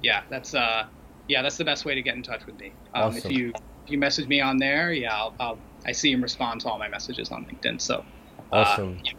yeah, 0.01 0.23
that's 0.29 0.53
uh, 0.53 0.85
yeah, 1.27 1.41
that's 1.41 1.57
the 1.57 1.65
best 1.65 1.85
way 1.85 1.95
to 1.95 2.01
get 2.01 2.15
in 2.15 2.23
touch 2.23 2.45
with 2.45 2.59
me. 2.59 2.73
Um, 2.93 3.03
awesome. 3.03 3.17
If 3.17 3.31
you 3.31 3.53
if 3.85 3.91
you 3.91 3.97
message 3.97 4.27
me 4.27 4.41
on 4.41 4.57
there, 4.57 4.91
yeah, 4.91 5.15
I'll, 5.15 5.35
I'll, 5.39 5.57
i 5.85 5.91
see 5.91 6.13
and 6.13 6.21
respond 6.21 6.61
to 6.61 6.69
all 6.69 6.79
my 6.79 6.89
messages 6.89 7.31
on 7.31 7.45
LinkedIn. 7.45 7.79
So 7.79 8.03
awesome. 8.51 8.99
Yeah. 9.03 9.13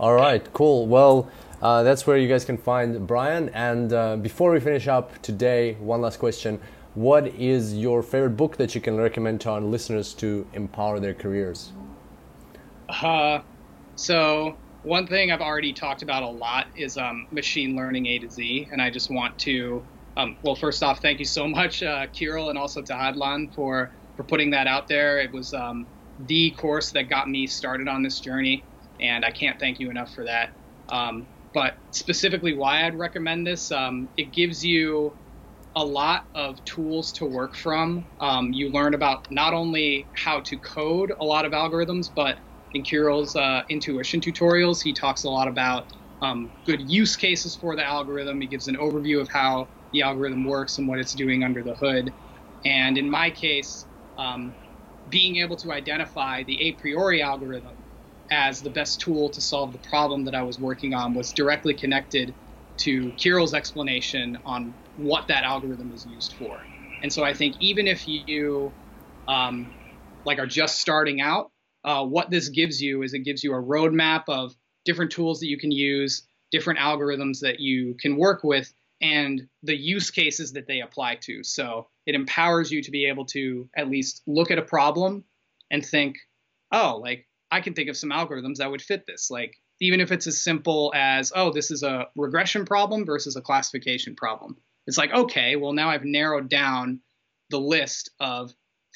All 0.00 0.14
right, 0.14 0.52
cool. 0.52 0.86
Well. 0.86 1.30
Uh, 1.62 1.82
that's 1.82 2.06
where 2.06 2.18
you 2.18 2.28
guys 2.28 2.44
can 2.44 2.58
find 2.58 3.06
Brian. 3.06 3.48
And 3.54 3.90
uh, 3.90 4.16
before 4.16 4.50
we 4.50 4.60
finish 4.60 4.86
up 4.86 5.22
today, 5.22 5.78
one 5.80 6.02
last 6.02 6.18
question 6.18 6.60
what 6.94 7.26
is 7.26 7.74
your 7.74 8.02
favorite 8.02 8.36
book 8.36 8.56
that 8.56 8.74
you 8.74 8.80
can 8.80 8.96
recommend 8.96 9.40
to 9.42 9.50
our 9.50 9.60
listeners 9.60 10.14
to 10.14 10.46
empower 10.52 11.00
their 11.00 11.14
careers? 11.14 11.72
Uh, 12.88 13.40
so 13.96 14.56
one 14.84 15.06
thing 15.06 15.32
I've 15.32 15.40
already 15.40 15.72
talked 15.72 16.02
about 16.02 16.22
a 16.22 16.28
lot 16.28 16.66
is 16.76 16.96
um, 16.96 17.26
machine 17.32 17.74
learning 17.74 18.06
A 18.06 18.18
to 18.20 18.30
Z, 18.30 18.68
and 18.70 18.80
I 18.80 18.90
just 18.90 19.10
want 19.10 19.38
to, 19.40 19.84
um, 20.16 20.36
well, 20.42 20.54
first 20.54 20.82
off, 20.82 21.00
thank 21.00 21.18
you 21.18 21.24
so 21.24 21.48
much, 21.48 21.82
uh, 21.82 22.06
Kirill, 22.12 22.50
and 22.50 22.58
also 22.58 22.80
to 22.82 22.92
Hadelin 22.92 23.52
for 23.54 23.90
for 24.16 24.22
putting 24.22 24.50
that 24.50 24.68
out 24.68 24.86
there. 24.86 25.18
It 25.18 25.32
was 25.32 25.52
um, 25.52 25.86
the 26.28 26.52
course 26.52 26.92
that 26.92 27.08
got 27.08 27.28
me 27.28 27.48
started 27.48 27.88
on 27.88 28.04
this 28.04 28.20
journey, 28.20 28.62
and 29.00 29.24
I 29.24 29.32
can't 29.32 29.58
thank 29.58 29.80
you 29.80 29.90
enough 29.90 30.14
for 30.14 30.22
that. 30.24 30.50
Um, 30.88 31.26
but 31.52 31.74
specifically, 31.90 32.54
why 32.54 32.86
I'd 32.86 32.96
recommend 32.96 33.44
this, 33.44 33.72
um, 33.72 34.08
it 34.16 34.30
gives 34.30 34.64
you 34.64 35.12
a 35.76 35.84
lot 35.84 36.26
of 36.34 36.64
tools 36.64 37.12
to 37.12 37.26
work 37.26 37.56
from. 37.56 38.06
Um, 38.20 38.52
you 38.52 38.70
learn 38.70 38.94
about 38.94 39.30
not 39.30 39.52
only 39.52 40.08
how 40.14 40.40
to 40.40 40.56
code 40.58 41.12
a 41.20 41.24
lot 41.24 41.44
of 41.44 41.52
algorithms, 41.52 42.10
but 42.14 42.38
in 42.72 42.82
Kirill's 42.82 43.34
uh, 43.36 43.62
intuition 43.68 44.20
tutorials, 44.20 44.82
he 44.82 44.92
talks 44.92 45.24
a 45.24 45.30
lot 45.30 45.48
about 45.48 45.88
um, 46.22 46.52
good 46.64 46.80
use 46.88 47.16
cases 47.16 47.56
for 47.56 47.76
the 47.76 47.84
algorithm. 47.84 48.40
He 48.40 48.46
gives 48.46 48.68
an 48.68 48.76
overview 48.76 49.20
of 49.20 49.28
how 49.28 49.68
the 49.92 50.02
algorithm 50.02 50.44
works 50.44 50.78
and 50.78 50.88
what 50.88 50.98
it's 50.98 51.12
doing 51.12 51.42
under 51.44 51.62
the 51.62 51.74
hood. 51.74 52.14
And 52.64 52.96
in 52.96 53.10
my 53.10 53.30
case, 53.30 53.86
um, 54.16 54.54
being 55.08 55.36
able 55.36 55.56
to 55.56 55.72
identify 55.72 56.44
the 56.44 56.58
Apriori 56.58 57.22
algorithm 57.22 57.84
as 58.30 58.62
the 58.62 58.70
best 58.70 59.00
tool 59.00 59.28
to 59.30 59.40
solve 59.40 59.72
the 59.72 59.78
problem 59.78 60.24
that 60.24 60.34
I 60.34 60.42
was 60.42 60.58
working 60.58 60.94
on 60.94 61.14
was 61.14 61.32
directly 61.32 61.74
connected 61.74 62.34
to 62.78 63.12
Kirill's 63.12 63.54
explanation 63.54 64.38
on 64.44 64.74
what 64.96 65.28
that 65.28 65.44
algorithm 65.44 65.92
is 65.92 66.06
used 66.06 66.32
for. 66.34 66.58
And 67.02 67.12
so 67.12 67.24
I 67.24 67.34
think 67.34 67.56
even 67.60 67.86
if 67.86 68.06
you 68.06 68.72
um, 69.28 69.70
like 70.24 70.38
are 70.38 70.46
just 70.46 70.80
starting 70.80 71.20
out, 71.20 71.50
uh, 71.84 72.04
what 72.04 72.30
this 72.30 72.48
gives 72.48 72.80
you 72.80 73.02
is 73.02 73.12
it 73.12 73.20
gives 73.20 73.44
you 73.44 73.52
a 73.52 73.62
roadmap 73.62 74.24
of 74.28 74.54
different 74.84 75.12
tools 75.12 75.40
that 75.40 75.48
you 75.48 75.58
can 75.58 75.70
use, 75.70 76.26
different 76.50 76.78
algorithms 76.78 77.40
that 77.40 77.60
you 77.60 77.94
can 78.00 78.16
work 78.16 78.42
with, 78.42 78.72
and 79.00 79.48
the 79.62 79.76
use 79.76 80.10
cases 80.10 80.52
that 80.52 80.66
they 80.66 80.80
apply 80.80 81.16
to. 81.16 81.42
So 81.42 81.88
it 82.06 82.14
empowers 82.14 82.70
you 82.70 82.82
to 82.82 82.90
be 82.90 83.06
able 83.06 83.26
to 83.26 83.68
at 83.76 83.90
least 83.90 84.22
look 84.26 84.50
at 84.50 84.58
a 84.58 84.62
problem 84.62 85.24
and 85.70 85.84
think, 85.84 86.16
oh, 86.72 86.98
like 87.02 87.26
I 87.50 87.60
can 87.60 87.74
think 87.74 87.90
of 87.90 87.96
some 87.96 88.10
algorithms 88.10 88.56
that 88.56 88.70
would 88.70 88.82
fit 88.82 89.04
this. 89.06 89.30
Like 89.30 89.54
even 89.80 90.00
if 90.00 90.12
it's 90.12 90.26
as 90.26 90.42
simple 90.42 90.92
as, 90.94 91.32
oh, 91.34 91.52
this 91.52 91.70
is 91.70 91.82
a 91.82 92.06
regression 92.16 92.64
problem 92.64 93.04
versus 93.04 93.36
a 93.36 93.42
classification 93.42 94.16
problem. 94.16 94.56
It's 94.86 94.98
like, 94.98 95.12
okay, 95.12 95.56
well, 95.56 95.72
now 95.72 95.90
I've 95.90 96.04
narrowed 96.04 96.48
down 96.48 97.00
the 97.50 97.60
list 97.60 98.10
of 98.20 98.52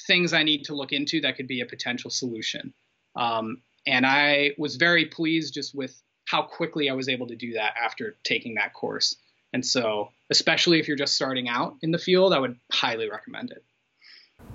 things 0.07 0.33
I 0.33 0.43
need 0.43 0.65
to 0.65 0.75
look 0.75 0.91
into 0.91 1.21
that 1.21 1.35
could 1.35 1.47
be 1.47 1.61
a 1.61 1.65
potential 1.65 2.09
solution. 2.09 2.73
Um, 3.15 3.61
and 3.87 4.05
I 4.05 4.51
was 4.57 4.75
very 4.75 5.05
pleased 5.05 5.53
just 5.53 5.73
with 5.75 6.01
how 6.25 6.43
quickly 6.43 6.89
I 6.89 6.93
was 6.93 7.09
able 7.09 7.27
to 7.27 7.35
do 7.35 7.53
that 7.53 7.73
after 7.83 8.17
taking 8.23 8.55
that 8.55 8.73
course. 8.73 9.15
And 9.51 9.65
so, 9.65 10.09
especially 10.29 10.79
if 10.79 10.87
you're 10.87 10.97
just 10.97 11.15
starting 11.15 11.49
out 11.49 11.77
in 11.81 11.91
the 11.91 11.97
field, 11.97 12.33
I 12.33 12.39
would 12.39 12.59
highly 12.71 13.09
recommend 13.09 13.51
it. 13.51 13.63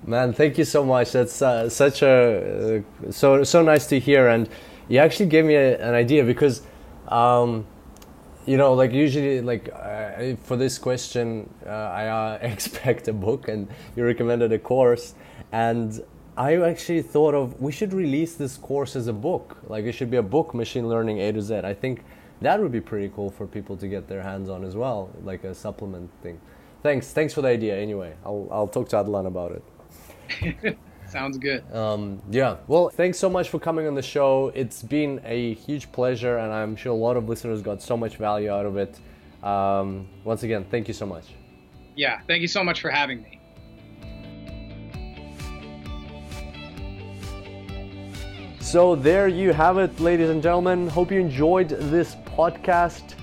Man, 0.05 0.33
thank 0.33 0.57
you 0.57 0.63
so 0.63 0.85
much. 0.85 1.11
That's 1.11 1.41
uh, 1.41 1.69
such 1.69 2.01
a 2.01 2.83
uh, 3.07 3.11
so 3.11 3.43
so 3.43 3.61
nice 3.61 3.87
to 3.87 3.99
hear, 3.99 4.27
and 4.27 4.47
you 4.87 4.99
actually 4.99 5.27
gave 5.27 5.45
me 5.45 5.55
a, 5.55 5.77
an 5.79 5.93
idea 5.93 6.23
because 6.23 6.61
um, 7.07 7.65
you 8.45 8.57
know 8.57 8.73
like 8.73 8.91
usually 8.91 9.41
like 9.41 9.69
uh, 9.73 10.35
for 10.43 10.55
this 10.55 10.77
question 10.77 11.49
uh, 11.65 11.69
i 11.69 12.07
uh, 12.07 12.37
expect 12.41 13.07
a 13.07 13.13
book 13.13 13.47
and 13.47 13.67
you 13.95 14.05
recommended 14.05 14.51
a 14.51 14.59
course. 14.59 15.15
And 15.51 16.03
i 16.37 16.55
actually 16.57 17.01
thought 17.01 17.33
of 17.33 17.59
we 17.61 17.71
should 17.71 17.93
release 17.93 18.35
this 18.35 18.57
course 18.57 18.95
as 18.95 19.07
a 19.07 19.13
book. 19.13 19.57
Like 19.67 19.85
it 19.85 19.93
should 19.93 20.11
be 20.11 20.17
a 20.17 20.23
book 20.23 20.53
machine 20.53 20.87
learning 20.87 21.19
a 21.19 21.31
to 21.31 21.41
z. 21.41 21.57
I 21.57 21.73
think 21.73 22.03
that 22.41 22.59
would 22.59 22.71
be 22.71 22.81
pretty 22.81 23.11
cool 23.15 23.29
for 23.29 23.47
people 23.47 23.77
to 23.77 23.87
get 23.87 24.07
their 24.07 24.21
hands 24.21 24.49
on 24.49 24.63
as 24.63 24.75
well 24.75 25.09
like 25.23 25.43
a 25.43 25.55
supplement 25.55 26.09
thing. 26.21 26.39
Thanks. 26.83 27.11
Thanks 27.13 27.33
for 27.33 27.41
the 27.41 27.49
idea. 27.49 27.75
Anyway 27.77 28.13
i'll, 28.25 28.47
I'll 28.51 28.67
talk 28.67 28.89
to 28.89 28.97
Hadelin 28.97 29.27
about 29.27 29.51
it 29.57 30.77
Sounds 31.15 31.37
good. 31.37 31.63
Um, 31.73 32.21
yeah. 32.29 32.57
Well, 32.67 32.89
thanks 32.89 33.17
so 33.17 33.29
much 33.29 33.47
for 33.47 33.57
coming 33.57 33.87
on 33.87 33.95
the 33.95 34.01
show. 34.01 34.51
It's 34.53 34.83
been 34.83 35.21
a 35.23 35.53
huge 35.53 35.89
pleasure, 35.93 36.39
and 36.39 36.51
I'm 36.51 36.75
sure 36.75 36.91
a 36.91 36.95
lot 36.95 37.15
of 37.15 37.29
listeners 37.29 37.61
got 37.61 37.81
so 37.81 37.95
much 37.95 38.17
value 38.17 38.51
out 38.51 38.65
of 38.65 38.75
it. 38.75 38.99
Um, 39.41 40.09
once 40.25 40.43
again, 40.43 40.65
thank 40.69 40.89
you 40.89 40.93
so 40.93 41.05
much. 41.05 41.27
Yeah, 41.95 42.19
thank 42.27 42.41
you 42.41 42.49
so 42.49 42.65
much 42.65 42.81
for 42.81 42.89
having 42.89 43.23
me. 43.23 43.39
So, 48.59 48.97
there 48.97 49.29
you 49.29 49.53
have 49.53 49.77
it, 49.77 49.97
ladies 50.01 50.29
and 50.29 50.43
gentlemen. 50.43 50.89
Hope 50.89 51.13
you 51.13 51.21
enjoyed 51.21 51.69
this 51.69 52.15
podcast. 52.25 53.13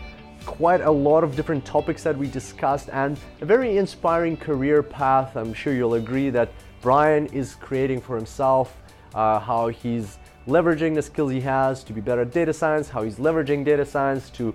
Quite 0.47 0.81
a 0.81 0.91
lot 0.91 1.25
of 1.25 1.37
different 1.37 1.67
topics 1.67 2.03
that 2.05 2.17
we 2.17 2.27
discussed, 2.27 2.89
and 2.91 3.19
a 3.43 3.45
very 3.45 3.77
inspiring 3.77 4.39
career 4.39 4.83
path. 4.83 5.37
I'm 5.37 5.53
sure 5.53 5.75
you'll 5.75 5.97
agree 5.97 6.31
that 6.31 6.49
Brian 6.83 7.27
is 7.27 7.55
creating 7.55 8.01
for 8.01 8.17
himself, 8.17 8.77
uh, 9.15 9.39
how 9.39 9.69
he's 9.69 10.19
leveraging 10.49 10.97
the 10.97 11.01
skills 11.01 11.31
he 11.31 11.41
has 11.41 11.85
to 11.85 11.93
be 11.93 12.01
better 12.01 12.23
at 12.23 12.33
data 12.33 12.53
science, 12.53 12.89
how 12.89 13.03
he's 13.03 13.17
leveraging 13.17 13.65
data 13.65 13.87
science 13.87 14.29
to 14.31 14.53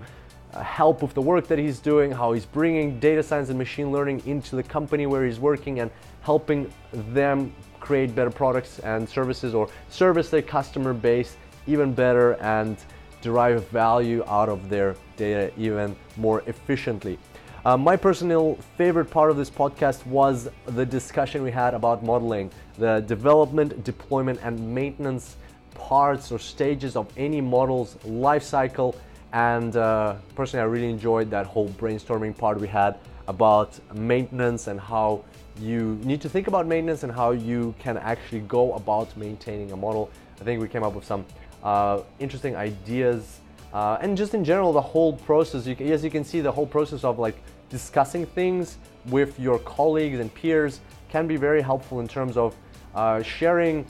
uh, 0.52 0.62
help 0.62 1.02
with 1.02 1.14
the 1.14 1.22
work 1.22 1.46
that 1.48 1.58
he's 1.58 1.78
doing, 1.78 2.12
how 2.12 2.32
he's 2.32 2.44
bringing 2.44 3.00
data 3.00 3.22
science 3.22 3.48
and 3.48 3.58
machine 3.58 3.90
learning 3.90 4.22
into 4.26 4.56
the 4.56 4.62
company 4.62 5.06
where 5.06 5.24
he's 5.24 5.40
working 5.40 5.80
and 5.80 5.90
helping 6.20 6.70
them 6.92 7.50
create 7.80 8.14
better 8.14 8.30
products 8.30 8.78
and 8.80 9.08
services 9.08 9.54
or 9.54 9.68
service 9.88 10.28
their 10.28 10.42
customer 10.42 10.92
base 10.92 11.36
even 11.66 11.94
better 11.94 12.32
and 12.42 12.76
derive 13.22 13.66
value 13.68 14.22
out 14.26 14.50
of 14.50 14.68
their 14.68 14.94
data 15.16 15.50
even 15.56 15.96
more 16.16 16.42
efficiently. 16.46 17.18
Uh, 17.64 17.76
my 17.76 17.96
personal 17.96 18.54
favorite 18.76 19.10
part 19.10 19.30
of 19.32 19.36
this 19.36 19.50
podcast 19.50 20.06
was 20.06 20.48
the 20.66 20.86
discussion 20.86 21.42
we 21.42 21.50
had 21.50 21.74
about 21.74 22.04
modeling, 22.04 22.50
the 22.78 23.00
development, 23.00 23.82
deployment, 23.82 24.38
and 24.44 24.74
maintenance 24.74 25.36
parts 25.74 26.30
or 26.30 26.38
stages 26.38 26.94
of 26.94 27.12
any 27.16 27.40
model's 27.40 27.96
life 28.04 28.44
cycle. 28.44 28.94
And 29.32 29.76
uh, 29.76 30.14
personally, 30.36 30.62
I 30.62 30.66
really 30.66 30.88
enjoyed 30.88 31.30
that 31.30 31.46
whole 31.46 31.68
brainstorming 31.70 32.38
part 32.38 32.60
we 32.60 32.68
had 32.68 32.98
about 33.26 33.78
maintenance 33.92 34.68
and 34.68 34.78
how 34.78 35.24
you 35.60 35.98
need 36.04 36.20
to 36.20 36.28
think 36.28 36.46
about 36.46 36.66
maintenance 36.66 37.02
and 37.02 37.12
how 37.12 37.32
you 37.32 37.74
can 37.80 37.98
actually 37.98 38.40
go 38.40 38.72
about 38.74 39.14
maintaining 39.16 39.72
a 39.72 39.76
model. 39.76 40.10
I 40.40 40.44
think 40.44 40.60
we 40.62 40.68
came 40.68 40.84
up 40.84 40.94
with 40.94 41.04
some 41.04 41.26
uh, 41.64 42.02
interesting 42.20 42.54
ideas 42.54 43.37
uh, 43.72 43.98
and 44.00 44.16
just 44.16 44.34
in 44.34 44.44
general 44.44 44.72
the 44.72 44.80
whole 44.80 45.12
process 45.12 45.66
you 45.66 45.76
can, 45.76 45.90
as 45.90 46.04
you 46.04 46.10
can 46.10 46.24
see 46.24 46.40
the 46.40 46.50
whole 46.50 46.66
process 46.66 47.04
of 47.04 47.18
like 47.18 47.36
discussing 47.68 48.24
things 48.26 48.78
with 49.06 49.38
your 49.38 49.58
colleagues 49.60 50.20
and 50.20 50.32
peers 50.34 50.80
can 51.08 51.26
be 51.26 51.36
very 51.36 51.60
helpful 51.60 52.00
in 52.00 52.08
terms 52.08 52.36
of 52.36 52.54
uh, 52.94 53.22
sharing 53.22 53.84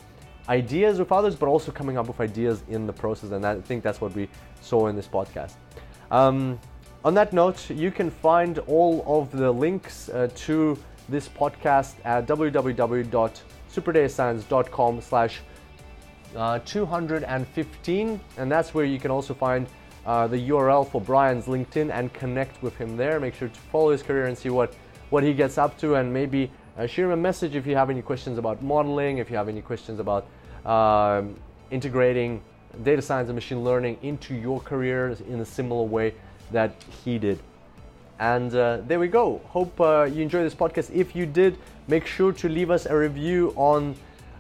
ideas 0.49 0.99
with 0.99 1.13
others 1.13 1.37
but 1.37 1.47
also 1.47 1.71
coming 1.71 1.99
up 1.99 2.09
with 2.09 2.21
ideas 2.21 2.63
in 2.69 2.87
the 2.87 2.93
process 2.93 3.31
and 3.31 3.45
i 3.45 3.61
think 3.61 3.83
that's 3.83 4.01
what 4.01 4.15
we 4.15 4.29
saw 4.61 4.89
in 4.89 4.97
this 4.97 5.07
podcast. 5.07 5.53
Um, 6.11 6.59
on 7.05 7.15
that 7.15 7.33
note 7.33 7.71
you 7.71 7.91
can 7.91 8.11
find 8.11 8.59
all 8.61 9.05
of 9.07 9.31
the 9.31 9.51
links 9.51 10.09
uh, 10.09 10.29
to 10.35 10.79
this 11.09 11.29
podcast 11.29 11.95
at 12.05 12.27
www.superdatascience.com 12.27 15.01
slash 15.01 15.41
uh, 16.37 16.59
215 16.61 18.21
and 18.37 18.53
that's 18.53 18.75
where 18.75 18.85
you 18.85 18.99
can 18.99 19.11
also 19.11 19.35
find 19.35 19.67
uh, 20.07 20.27
the 20.27 20.49
URL 20.49 20.89
for 20.91 21.01
Brian's 21.01 21.47
LinkedIn 21.47 21.91
and 21.93 22.13
connect 22.13 22.63
with 22.63 22.77
him 22.77 22.97
there. 22.97 23.21
Make 23.21 23.35
sure 23.35 23.49
to 23.49 23.61
follow 23.73 23.91
his 23.91 24.03
career 24.03 24.27
and 24.27 24.37
see 24.37 24.49
what, 24.49 24.75
what 25.11 25.23
he 25.23 25.35
gets 25.35 25.59
up 25.59 25.77
to 25.79 25.97
and 25.97 26.13
maybe 26.13 26.51
uh, 26.79 26.87
share 26.87 27.07
him 27.07 27.13
a 27.13 27.17
message 27.17 27.57
if 27.57 27.67
you 27.67 27.75
have 27.75 27.91
any 27.91 28.03
questions 28.03 28.39
about 28.39 28.63
modeling, 28.63 29.19
if 29.19 29.31
you 29.31 29.37
have 29.37 29.49
any 29.49 29.61
questions 29.61 30.01
about 30.01 30.27
um, 30.65 31.35
integrating 31.71 32.41
data 32.83 33.03
science 33.03 33.29
and 33.29 33.35
machine 33.35 33.65
learning 33.65 33.99
into 34.03 34.35
your 34.35 34.61
career 34.61 35.17
in 35.29 35.41
a 35.41 35.45
similar 35.45 35.83
way 35.83 36.15
that 36.53 36.73
he 37.05 37.19
did. 37.19 37.39
And 38.19 38.55
uh, 38.55 38.79
there 38.87 38.99
we 38.99 39.09
go. 39.09 39.41
Hope 39.49 39.81
uh, 39.81 40.05
you 40.05 40.23
enjoyed 40.23 40.45
this 40.45 40.55
podcast. 40.55 40.91
If 40.93 41.15
you 41.15 41.27
did, 41.27 41.57
make 41.87 42.07
sure 42.07 42.33
to 42.33 42.49
leave 42.49 42.71
us 42.71 42.87
a 42.87 42.97
review 42.97 43.53
on 43.57 43.95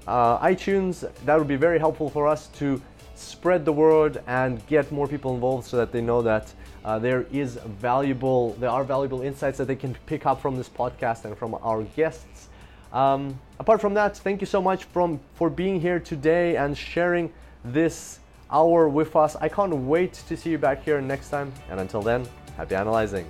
uh, 0.09 0.38
iTunes. 0.40 1.09
That 1.24 1.38
would 1.38 1.48
be 1.48 1.56
very 1.56 1.78
helpful 1.78 2.11
for 2.11 2.26
us 2.26 2.48
to 2.59 2.80
spread 3.14 3.64
the 3.64 3.72
word 3.72 4.22
and 4.26 4.64
get 4.66 4.90
more 4.90 5.06
people 5.06 5.34
involved 5.34 5.66
so 5.66 5.76
that 5.76 5.92
they 5.92 6.00
know 6.00 6.22
that 6.22 6.52
uh, 6.84 6.98
there 6.98 7.26
is 7.32 7.56
valuable, 7.80 8.54
there 8.54 8.70
are 8.70 8.84
valuable 8.84 9.22
insights 9.22 9.59
that 9.59 9.66
they 9.66 9.76
can 9.76 9.94
pick 10.06 10.24
up 10.24 10.40
from 10.40 10.56
this 10.56 10.68
podcast 10.68 11.24
and 11.24 11.36
from 11.36 11.54
our 11.62 11.82
guests. 11.82 12.48
Um, 12.92 13.38
apart 13.59 13.80
from 13.80 13.94
that, 13.94 14.16
thank 14.16 14.40
you 14.40 14.46
so 14.46 14.62
much 14.62 14.84
from 14.84 15.20
for 15.34 15.50
being 15.50 15.80
here 15.80 16.00
today 16.00 16.56
and 16.56 16.76
sharing 16.76 17.32
this 17.64 18.20
hour 18.50 18.88
with 18.88 19.14
us. 19.16 19.36
I 19.36 19.48
can't 19.48 19.74
wait 19.74 20.14
to 20.28 20.36
see 20.36 20.50
you 20.50 20.59
back 20.59 20.84
here 20.84 21.00
next 21.00 21.28
time. 21.28 21.52
And 21.70 21.80
until 21.80 22.00
then, 22.00 22.26
happy 22.56 22.76
analyzing. 22.76 23.26